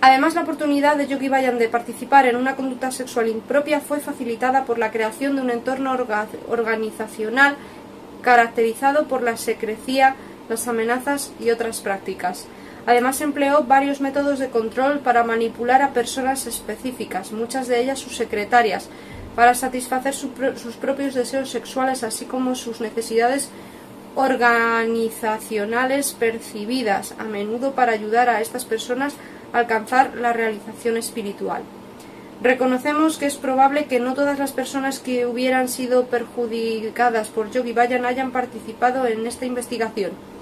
Además, 0.00 0.36
la 0.36 0.42
oportunidad 0.42 0.96
de 0.96 1.08
Yogi 1.08 1.28
Bayan 1.28 1.58
de 1.58 1.68
participar 1.68 2.26
en 2.26 2.36
una 2.36 2.54
conducta 2.54 2.92
sexual 2.92 3.26
impropia 3.26 3.80
fue 3.80 3.98
facilitada 3.98 4.64
por 4.64 4.78
la 4.78 4.92
creación 4.92 5.34
de 5.34 5.42
un 5.42 5.50
entorno 5.50 5.96
organizacional 6.48 7.56
caracterizado 8.22 9.08
por 9.08 9.22
la 9.22 9.36
secrecía, 9.36 10.14
las 10.48 10.68
amenazas 10.68 11.32
y 11.40 11.50
otras 11.50 11.80
prácticas. 11.80 12.46
Además 12.88 13.20
empleó 13.20 13.64
varios 13.64 14.00
métodos 14.00 14.38
de 14.38 14.48
control 14.48 15.00
para 15.00 15.22
manipular 15.22 15.82
a 15.82 15.92
personas 15.92 16.46
específicas, 16.46 17.32
muchas 17.32 17.68
de 17.68 17.82
ellas 17.82 17.98
sus 17.98 18.16
secretarias, 18.16 18.88
para 19.36 19.52
satisfacer 19.52 20.14
sus 20.14 20.76
propios 20.80 21.12
deseos 21.12 21.50
sexuales, 21.50 22.02
así 22.02 22.24
como 22.24 22.54
sus 22.54 22.80
necesidades 22.80 23.50
organizacionales 24.14 26.16
percibidas, 26.18 27.14
a 27.18 27.24
menudo 27.24 27.72
para 27.72 27.92
ayudar 27.92 28.30
a 28.30 28.40
estas 28.40 28.64
personas 28.64 29.16
a 29.52 29.58
alcanzar 29.58 30.16
la 30.16 30.32
realización 30.32 30.96
espiritual. 30.96 31.60
Reconocemos 32.42 33.18
que 33.18 33.26
es 33.26 33.36
probable 33.36 33.84
que 33.84 34.00
no 34.00 34.14
todas 34.14 34.38
las 34.38 34.52
personas 34.52 34.98
que 34.98 35.26
hubieran 35.26 35.68
sido 35.68 36.06
perjudicadas 36.06 37.28
por 37.28 37.50
Yogi 37.50 37.74
Bayan 37.74 38.06
hayan 38.06 38.32
participado 38.32 39.06
en 39.06 39.26
esta 39.26 39.44
investigación 39.44 40.37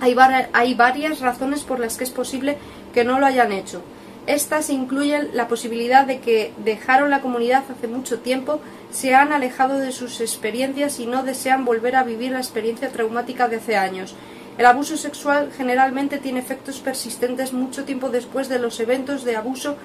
hay, 0.00 0.74
varias 0.74 1.20
razones 1.20 1.62
por 1.62 1.80
las 1.80 1.96
que 1.96 2.04
es 2.04 2.10
posible 2.10 2.58
que 2.92 3.04
no 3.04 3.18
lo 3.18 3.26
hayan 3.26 3.52
hecho. 3.52 3.82
Estas 4.26 4.70
incluyen 4.70 5.30
la 5.34 5.48
posibilidad 5.48 6.06
de 6.06 6.20
que 6.20 6.52
dejaron 6.64 7.10
la 7.10 7.20
comunidad 7.20 7.64
hace 7.70 7.88
mucho 7.88 8.20
tiempo, 8.20 8.60
se 8.90 9.14
han 9.14 9.32
alejado 9.32 9.78
de 9.78 9.92
sus 9.92 10.20
experiencias 10.20 10.98
y 10.98 11.06
no 11.06 11.22
desean 11.22 11.64
volver 11.64 11.96
a 11.96 12.04
vivir 12.04 12.32
la 12.32 12.38
experiencia 12.38 12.90
traumática 12.90 13.48
de 13.48 13.56
hace 13.56 13.76
años. 13.76 14.14
El 14.56 14.66
abuso 14.66 14.96
sexual 14.96 15.50
generalmente 15.54 16.18
tiene 16.18 16.38
efectos 16.40 16.78
persistentes 16.78 17.52
mucho 17.52 17.84
tiempo 17.84 18.08
después 18.08 18.48
de 18.48 18.60
los 18.60 18.78
eventos 18.80 19.24
de 19.24 19.36
abuso 19.36 19.76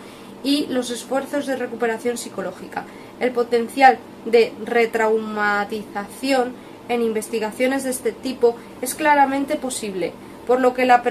y 0.43 0.68
los 0.68 0.89
esfuerzos 0.91 1.47
de 1.47 1.55
recuperación 1.55 2.18
psicológica. 2.18 2.86
El 3.20 3.32
potencial 3.32 3.97
de 4.26 4.53
retraumatización 4.64 6.53
en 6.89 7.01
investigaciones 7.01 7.83
de 7.83 7.91
este 7.91 8.11
tipo 8.11 8.55
es 8.81 8.95
claramente 8.95 9.55
posible, 9.55 10.11
por 10.45 10.59
lo 10.59 10.73
que 10.73 10.85
la, 10.85 11.01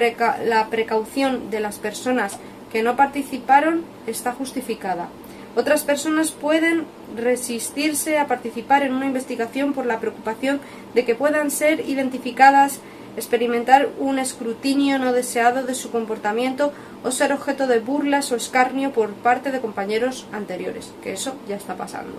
precaución 0.70 1.50
de 1.50 1.60
las 1.60 1.78
personas 1.78 2.38
que 2.70 2.82
no 2.82 2.96
participaron 2.96 3.84
está 4.06 4.32
justificada. 4.32 5.08
Otras 5.56 5.82
personas 5.82 6.32
pueden 6.32 6.84
resistirse 7.16 8.18
a 8.18 8.26
participar 8.26 8.82
en 8.82 8.92
una 8.92 9.06
investigación 9.06 9.72
por 9.72 9.86
la 9.86 10.00
preocupación 10.00 10.60
de 10.94 11.04
que 11.04 11.14
puedan 11.14 11.50
ser 11.50 11.88
identificadas 11.88 12.80
experimentar 13.16 13.88
un 13.98 14.18
escrutinio 14.18 14.98
no 14.98 15.12
deseado 15.12 15.64
de 15.64 15.74
su 15.74 15.90
comportamiento 15.90 16.72
o 17.02 17.10
ser 17.10 17.32
objeto 17.32 17.66
de 17.66 17.80
burlas 17.80 18.30
o 18.30 18.36
escarnio 18.36 18.92
por 18.92 19.10
parte 19.10 19.50
de 19.50 19.60
compañeros 19.60 20.26
anteriores, 20.32 20.92
que 21.02 21.12
eso 21.12 21.34
ya 21.48 21.56
está 21.56 21.76
pasando. 21.76 22.14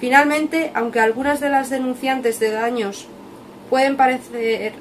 Finalmente, 0.00 0.70
aunque 0.74 1.00
algunas 1.00 1.40
de 1.40 1.50
las 1.50 1.68
denunciantes 1.68 2.40
de 2.40 2.50
daños 2.50 3.06
pueden 3.68 3.96
parecer 3.96 4.72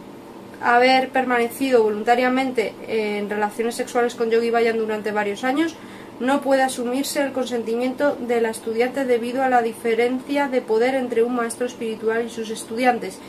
haber 0.61 1.09
permanecido 1.09 1.83
voluntariamente 1.83 2.73
en 2.87 3.29
relaciones 3.29 3.75
sexuales 3.75 4.15
con 4.15 4.29
Yogi 4.29 4.49
Bayan 4.49 4.77
durante 4.77 5.11
varios 5.11 5.43
años, 5.43 5.75
no 6.19 6.41
puede 6.41 6.63
asumirse 6.63 7.21
el 7.21 7.31
consentimiento 7.31 8.15
de 8.15 8.41
la 8.41 8.49
estudiante 8.49 9.05
debido 9.05 9.43
a 9.43 9.49
la 9.49 9.61
diferencia 9.61 10.47
de 10.47 10.61
poder 10.61 10.95
entre 10.95 11.23
un 11.23 11.35
maestro 11.35 11.65
espiritual 11.65 12.25
y 12.25 12.29
sus 12.29 12.49
estudiantes. 12.49 13.19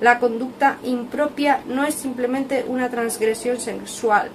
La 0.00 0.18
conducta 0.18 0.78
impropia 0.82 1.60
no 1.66 1.84
es 1.84 1.94
simplemente 1.94 2.64
una 2.66 2.90
transgresión 2.90 3.60
sexual, 3.60 4.30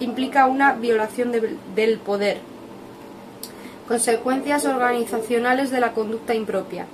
implica 0.00 0.46
una 0.46 0.72
violación 0.72 1.32
del 1.74 1.98
poder. 1.98 2.51
Consecuencias 3.92 4.64
organizacionales 4.64 5.70
de 5.70 5.78
la 5.78 5.92
conducta 5.92 6.34
impropia. 6.34 6.86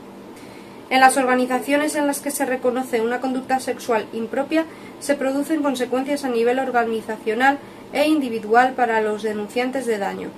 En 0.91 0.99
las 0.99 1.17
organizaciones 1.17 1.95
en 1.95 2.09
las 2.09 2.19
que 2.19 2.33
se 2.33 2.45
reconoce 2.45 3.01
una 3.01 3.21
conducta 3.21 3.61
sexual 3.61 4.07
impropia, 4.13 4.65
se 4.99 5.15
producen 5.15 5.63
consecuencias 5.63 6.25
a 6.25 6.29
nivel 6.29 6.59
organizacional 6.59 7.59
e 7.93 8.09
individual 8.09 8.73
para 8.73 9.01
los 9.01 9.23
denunciantes 9.23 9.87
de 9.87 9.99
daño. 9.99 10.31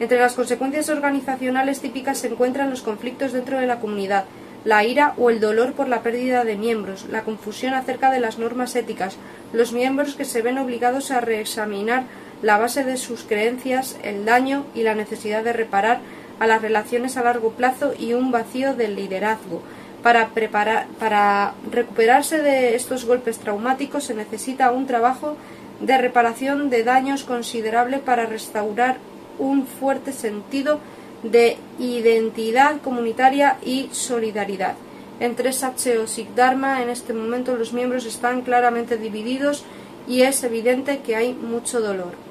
Entre 0.00 0.18
las 0.18 0.34
consecuencias 0.34 0.88
organizacionales 0.88 1.78
típicas 1.78 2.18
se 2.18 2.26
encuentran 2.26 2.70
los 2.70 2.82
conflictos 2.82 3.30
dentro 3.30 3.60
de 3.60 3.68
la 3.68 3.78
comunidad, 3.78 4.24
la 4.64 4.84
ira 4.84 5.14
o 5.18 5.30
el 5.30 5.38
dolor 5.38 5.74
por 5.74 5.86
la 5.86 6.02
pérdida 6.02 6.42
de 6.42 6.56
miembros, 6.56 7.06
la 7.08 7.22
confusión 7.22 7.74
acerca 7.74 8.10
de 8.10 8.18
las 8.18 8.40
normas 8.40 8.74
éticas, 8.74 9.16
los 9.52 9.72
miembros 9.72 10.16
que 10.16 10.24
se 10.24 10.42
ven 10.42 10.58
obligados 10.58 11.12
a 11.12 11.20
reexaminar 11.20 12.06
la 12.42 12.58
base 12.58 12.84
de 12.84 12.96
sus 12.96 13.22
creencias, 13.22 13.96
el 14.02 14.24
daño 14.24 14.64
y 14.74 14.82
la 14.82 14.94
necesidad 14.94 15.42
de 15.42 15.52
reparar 15.52 16.00
a 16.38 16.46
las 16.46 16.62
relaciones 16.62 17.16
a 17.16 17.22
largo 17.22 17.50
plazo 17.50 17.92
y 17.98 18.14
un 18.14 18.30
vacío 18.30 18.74
del 18.74 18.96
liderazgo. 18.96 19.62
Para, 20.02 20.28
preparar, 20.28 20.86
para 21.00 21.54
recuperarse 21.70 22.38
de 22.40 22.76
estos 22.76 23.04
golpes 23.04 23.38
traumáticos 23.38 24.04
se 24.04 24.14
necesita 24.14 24.70
un 24.70 24.86
trabajo 24.86 25.36
de 25.80 25.98
reparación 25.98 26.70
de 26.70 26.84
daños 26.84 27.24
considerable 27.24 27.98
para 27.98 28.26
restaurar 28.26 28.98
un 29.38 29.66
fuerte 29.66 30.12
sentido 30.12 30.78
de 31.22 31.56
identidad 31.80 32.80
comunitaria 32.80 33.58
y 33.64 33.88
solidaridad. 33.92 34.74
En 35.18 35.34
3H 35.34 35.98
o 35.98 36.06
Sigdharma 36.06 36.80
en 36.80 36.90
este 36.90 37.12
momento 37.12 37.56
los 37.56 37.72
miembros 37.72 38.06
están 38.06 38.42
claramente 38.42 38.96
divididos 38.96 39.64
y 40.06 40.22
es 40.22 40.44
evidente 40.44 41.00
que 41.00 41.16
hay 41.16 41.34
mucho 41.34 41.80
dolor. 41.80 42.27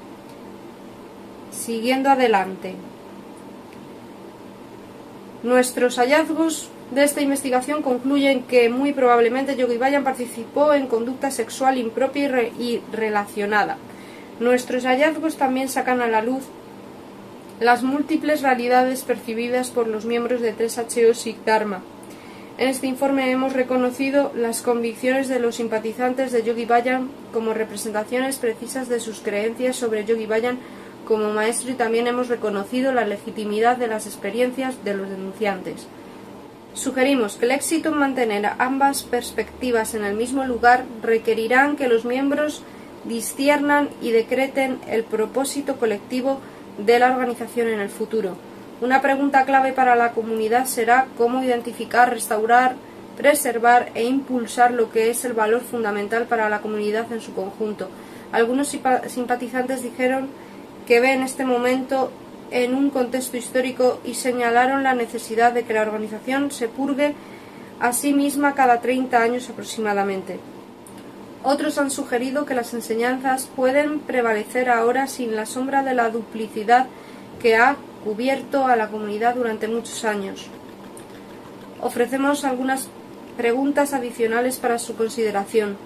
Siguiendo 1.58 2.08
adelante. 2.08 2.74
Nuestros 5.42 5.96
hallazgos 5.98 6.70
de 6.92 7.02
esta 7.02 7.20
investigación 7.20 7.82
concluyen 7.82 8.44
que 8.44 8.68
muy 8.70 8.92
probablemente 8.92 9.56
Yogi 9.56 9.76
Bayan 9.76 10.04
participó 10.04 10.72
en 10.72 10.86
conducta 10.86 11.30
sexual 11.32 11.76
impropia 11.76 12.42
y, 12.58 12.80
relacionada. 12.92 13.76
Nuestros 14.38 14.84
hallazgos 14.84 15.36
también 15.36 15.68
sacan 15.68 16.00
a 16.00 16.06
la 16.06 16.22
luz 16.22 16.44
las 17.60 17.82
múltiples 17.82 18.42
realidades 18.42 19.02
percibidas 19.02 19.70
por 19.70 19.88
los 19.88 20.04
miembros 20.04 20.40
de 20.40 20.56
3HO 20.56 21.12
Sikh 21.12 21.44
Dharma. 21.44 21.82
En 22.56 22.68
este 22.68 22.86
informe 22.86 23.30
hemos 23.32 23.52
reconocido 23.52 24.32
las 24.34 24.62
convicciones 24.62 25.28
de 25.28 25.40
los 25.40 25.56
simpatizantes 25.56 26.30
de 26.30 26.44
Yogi 26.44 26.66
Bayan 26.66 27.10
como 27.32 27.52
representaciones 27.52 28.38
precisas 28.38 28.88
de 28.88 29.00
sus 29.00 29.20
creencias 29.20 29.76
sobre 29.76 30.04
Yogi 30.04 30.26
Bayan 30.26 30.58
como 31.08 31.32
maestro 31.32 31.70
y 31.70 31.74
también 31.74 32.06
hemos 32.06 32.28
reconocido 32.28 32.92
la 32.92 33.06
legitimidad 33.06 33.78
de 33.78 33.86
las 33.88 34.06
experiencias 34.06 34.84
de 34.84 34.92
los 34.92 35.08
denunciantes. 35.08 35.86
Sugerimos 36.74 37.36
que 37.36 37.46
el 37.46 37.52
éxito 37.52 37.88
en 37.88 37.96
mantener 37.96 38.50
ambas 38.58 39.04
perspectivas 39.04 39.94
en 39.94 40.04
el 40.04 40.14
mismo 40.14 40.44
lugar 40.44 40.84
requerirán 41.02 41.76
que 41.76 41.88
los 41.88 42.04
miembros 42.04 42.62
disciernan 43.04 43.88
y 44.02 44.10
decreten 44.10 44.80
el 44.86 45.02
propósito 45.02 45.76
colectivo 45.76 46.40
de 46.76 46.98
la 46.98 47.10
organización 47.10 47.68
en 47.68 47.80
el 47.80 47.88
futuro. 47.88 48.36
Una 48.82 49.00
pregunta 49.00 49.46
clave 49.46 49.72
para 49.72 49.96
la 49.96 50.12
comunidad 50.12 50.66
será 50.66 51.06
cómo 51.16 51.42
identificar, 51.42 52.10
restaurar, 52.10 52.76
preservar 53.16 53.90
e 53.94 54.04
impulsar 54.04 54.72
lo 54.72 54.92
que 54.92 55.08
es 55.08 55.24
el 55.24 55.32
valor 55.32 55.62
fundamental 55.62 56.26
para 56.26 56.50
la 56.50 56.60
comunidad 56.60 57.10
en 57.10 57.22
su 57.22 57.32
conjunto. 57.32 57.88
Algunos 58.30 58.68
simpatizantes 58.68 59.82
dijeron 59.82 60.28
que 60.88 61.00
ven 61.00 61.22
este 61.22 61.44
momento 61.44 62.10
en 62.50 62.74
un 62.74 62.88
contexto 62.88 63.36
histórico 63.36 64.00
y 64.06 64.14
señalaron 64.14 64.82
la 64.82 64.94
necesidad 64.94 65.52
de 65.52 65.64
que 65.64 65.74
la 65.74 65.82
organización 65.82 66.50
se 66.50 66.66
purgue 66.66 67.14
a 67.78 67.92
sí 67.92 68.14
misma 68.14 68.54
cada 68.54 68.80
30 68.80 69.22
años 69.22 69.50
aproximadamente. 69.50 70.40
Otros 71.44 71.76
han 71.76 71.90
sugerido 71.90 72.46
que 72.46 72.54
las 72.54 72.72
enseñanzas 72.72 73.50
pueden 73.54 74.00
prevalecer 74.00 74.70
ahora 74.70 75.08
sin 75.08 75.36
la 75.36 75.44
sombra 75.44 75.82
de 75.82 75.92
la 75.92 76.08
duplicidad 76.08 76.86
que 77.38 77.56
ha 77.56 77.76
cubierto 78.02 78.66
a 78.66 78.74
la 78.74 78.88
comunidad 78.88 79.34
durante 79.34 79.68
muchos 79.68 80.06
años. 80.06 80.46
Ofrecemos 81.82 82.46
algunas 82.46 82.88
preguntas 83.36 83.92
adicionales 83.92 84.56
para 84.56 84.78
su 84.78 84.96
consideración. 84.96 85.76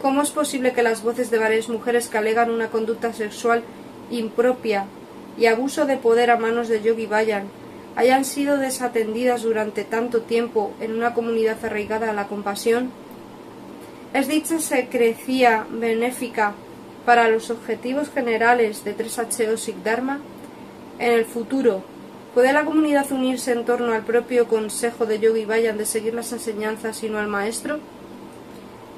¿Cómo 0.00 0.22
es 0.22 0.30
posible 0.30 0.72
que 0.74 0.84
las 0.84 1.02
voces 1.02 1.32
de 1.32 1.38
varias 1.38 1.68
mujeres 1.68 2.06
que 2.06 2.18
alegan 2.18 2.50
una 2.50 2.68
conducta 2.68 3.12
sexual 3.12 3.64
impropia 4.10 4.86
y 5.38 5.46
abuso 5.46 5.86
de 5.86 5.96
poder 5.96 6.30
a 6.30 6.36
manos 6.36 6.68
de 6.68 6.82
Yogi 6.82 7.06
Bayan 7.06 7.44
hayan 7.96 8.24
sido 8.24 8.58
desatendidas 8.58 9.42
durante 9.42 9.84
tanto 9.84 10.22
tiempo 10.22 10.72
en 10.80 10.92
una 10.94 11.14
comunidad 11.14 11.64
arraigada 11.64 12.10
a 12.10 12.14
la 12.14 12.26
compasión? 12.26 12.90
¿Es 14.12 14.28
dicha 14.28 14.60
secrecía 14.60 15.66
benéfica 15.70 16.54
para 17.04 17.28
los 17.28 17.50
objetivos 17.50 18.10
generales 18.10 18.84
de 18.84 18.96
3HO 18.96 19.56
Sigdharma? 19.56 20.20
En 20.98 21.12
el 21.12 21.24
futuro, 21.24 21.82
¿puede 22.32 22.52
la 22.52 22.64
comunidad 22.64 23.10
unirse 23.10 23.52
en 23.52 23.64
torno 23.64 23.92
al 23.92 24.02
propio 24.02 24.46
consejo 24.46 25.06
de 25.06 25.18
Yogi 25.18 25.44
Bayan 25.44 25.78
de 25.78 25.86
seguir 25.86 26.14
las 26.14 26.32
enseñanzas 26.32 27.02
y 27.02 27.08
no 27.08 27.18
al 27.18 27.28
maestro? 27.28 27.78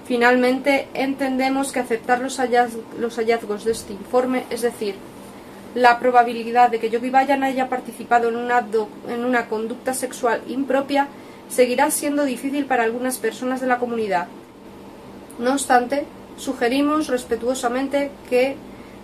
Finalmente, 0.06 0.88
entendemos 0.94 1.72
que 1.72 1.80
aceptar 1.80 2.20
los 2.20 2.38
hallazgos 2.38 3.64
de 3.64 3.72
este 3.72 3.92
informe, 3.92 4.44
es 4.50 4.62
decir, 4.62 4.94
la 5.74 5.98
probabilidad 5.98 6.70
de 6.70 6.78
que 6.78 6.88
Yogi 6.88 7.10
Bayan 7.10 7.42
haya 7.42 7.68
participado 7.68 8.28
en 8.28 8.36
una, 8.36 9.46
conducta 9.46 9.92
sexual 9.92 10.42
impropia 10.48 11.08
seguirá 11.50 11.90
siendo 11.90 12.24
difícil 12.24 12.64
para 12.64 12.84
algunas 12.84 13.18
personas 13.18 13.60
de 13.60 13.66
la 13.66 13.78
comunidad. 13.78 14.28
No 15.38 15.52
obstante, 15.52 16.06
sugerimos 16.38 17.08
respetuosamente 17.08 18.10
que 18.30 18.56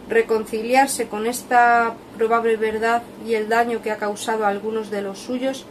reconciliarse 0.09 1.09
con 1.09 1.26
esta 1.26 1.94
probable 2.16 2.57
verdad 2.57 3.03
y 3.26 3.34
el 3.34 3.50
daño 3.50 3.82
que 3.82 3.90
ha 3.90 3.98
causado 3.98 4.46
a 4.46 4.48
algunos 4.48 4.90
de 4.90 5.03
los 5.03 5.18
suyos 5.18 5.66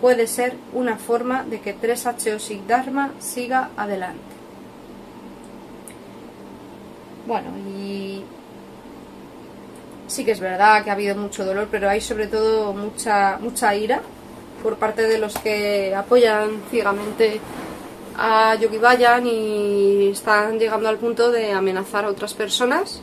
puede 0.00 0.26
ser 0.26 0.54
una 0.72 0.96
forma 0.96 1.44
de 1.44 1.60
que 1.60 1.76
3H 1.76 2.66
Dharma 2.66 3.10
siga 3.18 3.68
adelante. 3.76 4.39
Bueno, 7.30 7.50
y 7.78 8.24
sí 10.08 10.24
que 10.24 10.32
es 10.32 10.40
verdad 10.40 10.82
que 10.82 10.90
ha 10.90 10.94
habido 10.94 11.14
mucho 11.14 11.44
dolor, 11.44 11.68
pero 11.70 11.88
hay 11.88 12.00
sobre 12.00 12.26
todo 12.26 12.72
mucha, 12.72 13.38
mucha 13.40 13.72
ira 13.76 14.02
por 14.64 14.78
parte 14.78 15.02
de 15.02 15.16
los 15.18 15.38
que 15.38 15.94
apoyan 15.94 16.60
ciegamente 16.72 17.38
a 18.18 18.56
Yogi 18.56 18.78
Bayan 18.78 19.28
y 19.28 20.08
están 20.08 20.58
llegando 20.58 20.88
al 20.88 20.96
punto 20.96 21.30
de 21.30 21.52
amenazar 21.52 22.04
a 22.04 22.08
otras 22.08 22.34
personas, 22.34 23.00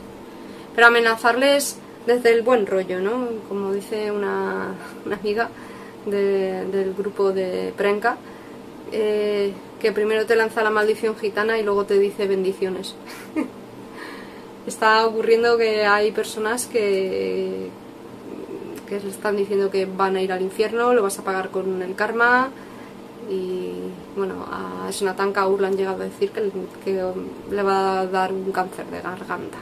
pero 0.74 0.88
amenazarles 0.88 1.78
desde 2.04 2.30
el 2.34 2.42
buen 2.42 2.66
rollo, 2.66 3.00
¿no? 3.00 3.28
Como 3.48 3.72
dice 3.72 4.12
una, 4.12 4.74
amiga 5.10 5.48
del 6.04 6.92
grupo 6.92 7.32
de 7.32 7.72
Prenca, 7.78 8.18
eh, 8.92 9.54
que 9.80 9.90
primero 9.90 10.26
te 10.26 10.36
lanza 10.36 10.62
la 10.62 10.68
maldición 10.68 11.16
gitana 11.16 11.58
y 11.58 11.62
luego 11.62 11.86
te 11.86 11.98
dice 11.98 12.26
bendiciones. 12.26 12.94
está 14.68 15.06
ocurriendo 15.06 15.56
que 15.56 15.84
hay 15.84 16.12
personas 16.12 16.66
que, 16.66 17.70
que 18.88 18.96
están 18.96 19.36
diciendo 19.36 19.70
que 19.70 19.86
van 19.86 20.16
a 20.16 20.22
ir 20.22 20.32
al 20.32 20.42
infierno, 20.42 20.94
lo 20.94 21.02
vas 21.02 21.18
a 21.18 21.24
pagar 21.24 21.50
con 21.50 21.82
el 21.82 21.94
karma 21.94 22.50
y 23.28 23.72
bueno, 24.16 24.46
a 24.50 24.90
Snatan 24.90 25.32
Kaur 25.32 25.60
le 25.60 25.66
han 25.66 25.76
llegado 25.76 26.02
a 26.02 26.06
decir 26.06 26.30
que, 26.30 26.50
le 27.50 27.62
va 27.62 28.00
a 28.00 28.06
dar 28.06 28.32
un 28.32 28.50
cáncer 28.52 28.86
de 28.86 29.00
garganta 29.00 29.58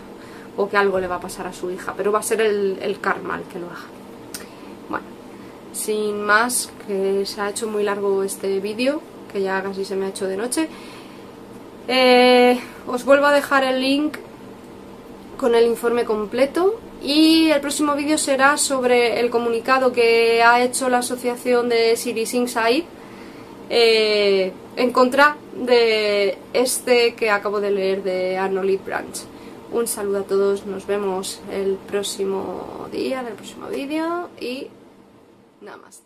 o 0.56 0.68
que 0.68 0.76
algo 0.76 1.00
le 1.00 1.06
va 1.06 1.16
a 1.16 1.20
pasar 1.20 1.46
a 1.46 1.52
su 1.52 1.70
hija, 1.70 1.94
pero 1.96 2.12
va 2.12 2.20
a 2.20 2.22
ser 2.22 2.40
el, 2.40 2.78
el 2.80 3.00
karma 3.00 3.36
el 3.36 3.44
que 3.44 3.58
lo 3.58 3.66
haga. 3.66 3.86
Bueno, 4.88 5.04
sin 5.72 6.22
más, 6.22 6.72
que 6.86 7.26
se 7.26 7.40
ha 7.40 7.50
hecho 7.50 7.66
muy 7.66 7.82
largo 7.82 8.22
este 8.22 8.60
vídeo, 8.60 9.02
que 9.30 9.42
ya 9.42 9.62
casi 9.62 9.84
se 9.84 9.96
me 9.96 10.06
ha 10.06 10.08
hecho 10.08 10.26
de 10.26 10.36
noche. 10.36 10.68
Eh, 11.88 12.58
os 12.86 13.04
vuelvo 13.04 13.26
a 13.26 13.32
dejar 13.32 13.64
el 13.64 13.80
link 13.80 14.16
con 15.36 15.54
el 15.54 15.66
informe 15.66 16.04
completo 16.04 16.80
y 17.02 17.50
el 17.50 17.60
próximo 17.60 17.94
vídeo 17.94 18.18
será 18.18 18.56
sobre 18.56 19.20
el 19.20 19.30
comunicado 19.30 19.92
que 19.92 20.42
ha 20.42 20.62
hecho 20.62 20.88
la 20.88 20.98
asociación 20.98 21.68
de 21.68 21.96
Cities 21.96 22.34
Inside 22.34 22.84
eh, 23.68 24.52
en 24.76 24.92
contra 24.92 25.36
de 25.54 26.38
este 26.52 27.14
que 27.14 27.30
acabo 27.30 27.60
de 27.60 27.70
leer 27.70 28.02
de 28.02 28.38
Arnold 28.38 28.84
Branch. 28.84 29.16
Un 29.72 29.86
saludo 29.86 30.20
a 30.20 30.22
todos, 30.22 30.64
nos 30.66 30.86
vemos 30.86 31.40
el 31.50 31.76
próximo 31.76 32.88
día, 32.92 33.20
en 33.20 33.26
el 33.26 33.34
próximo 33.34 33.68
vídeo 33.68 34.28
y 34.40 34.68
nada 35.60 35.78
más. 35.78 36.05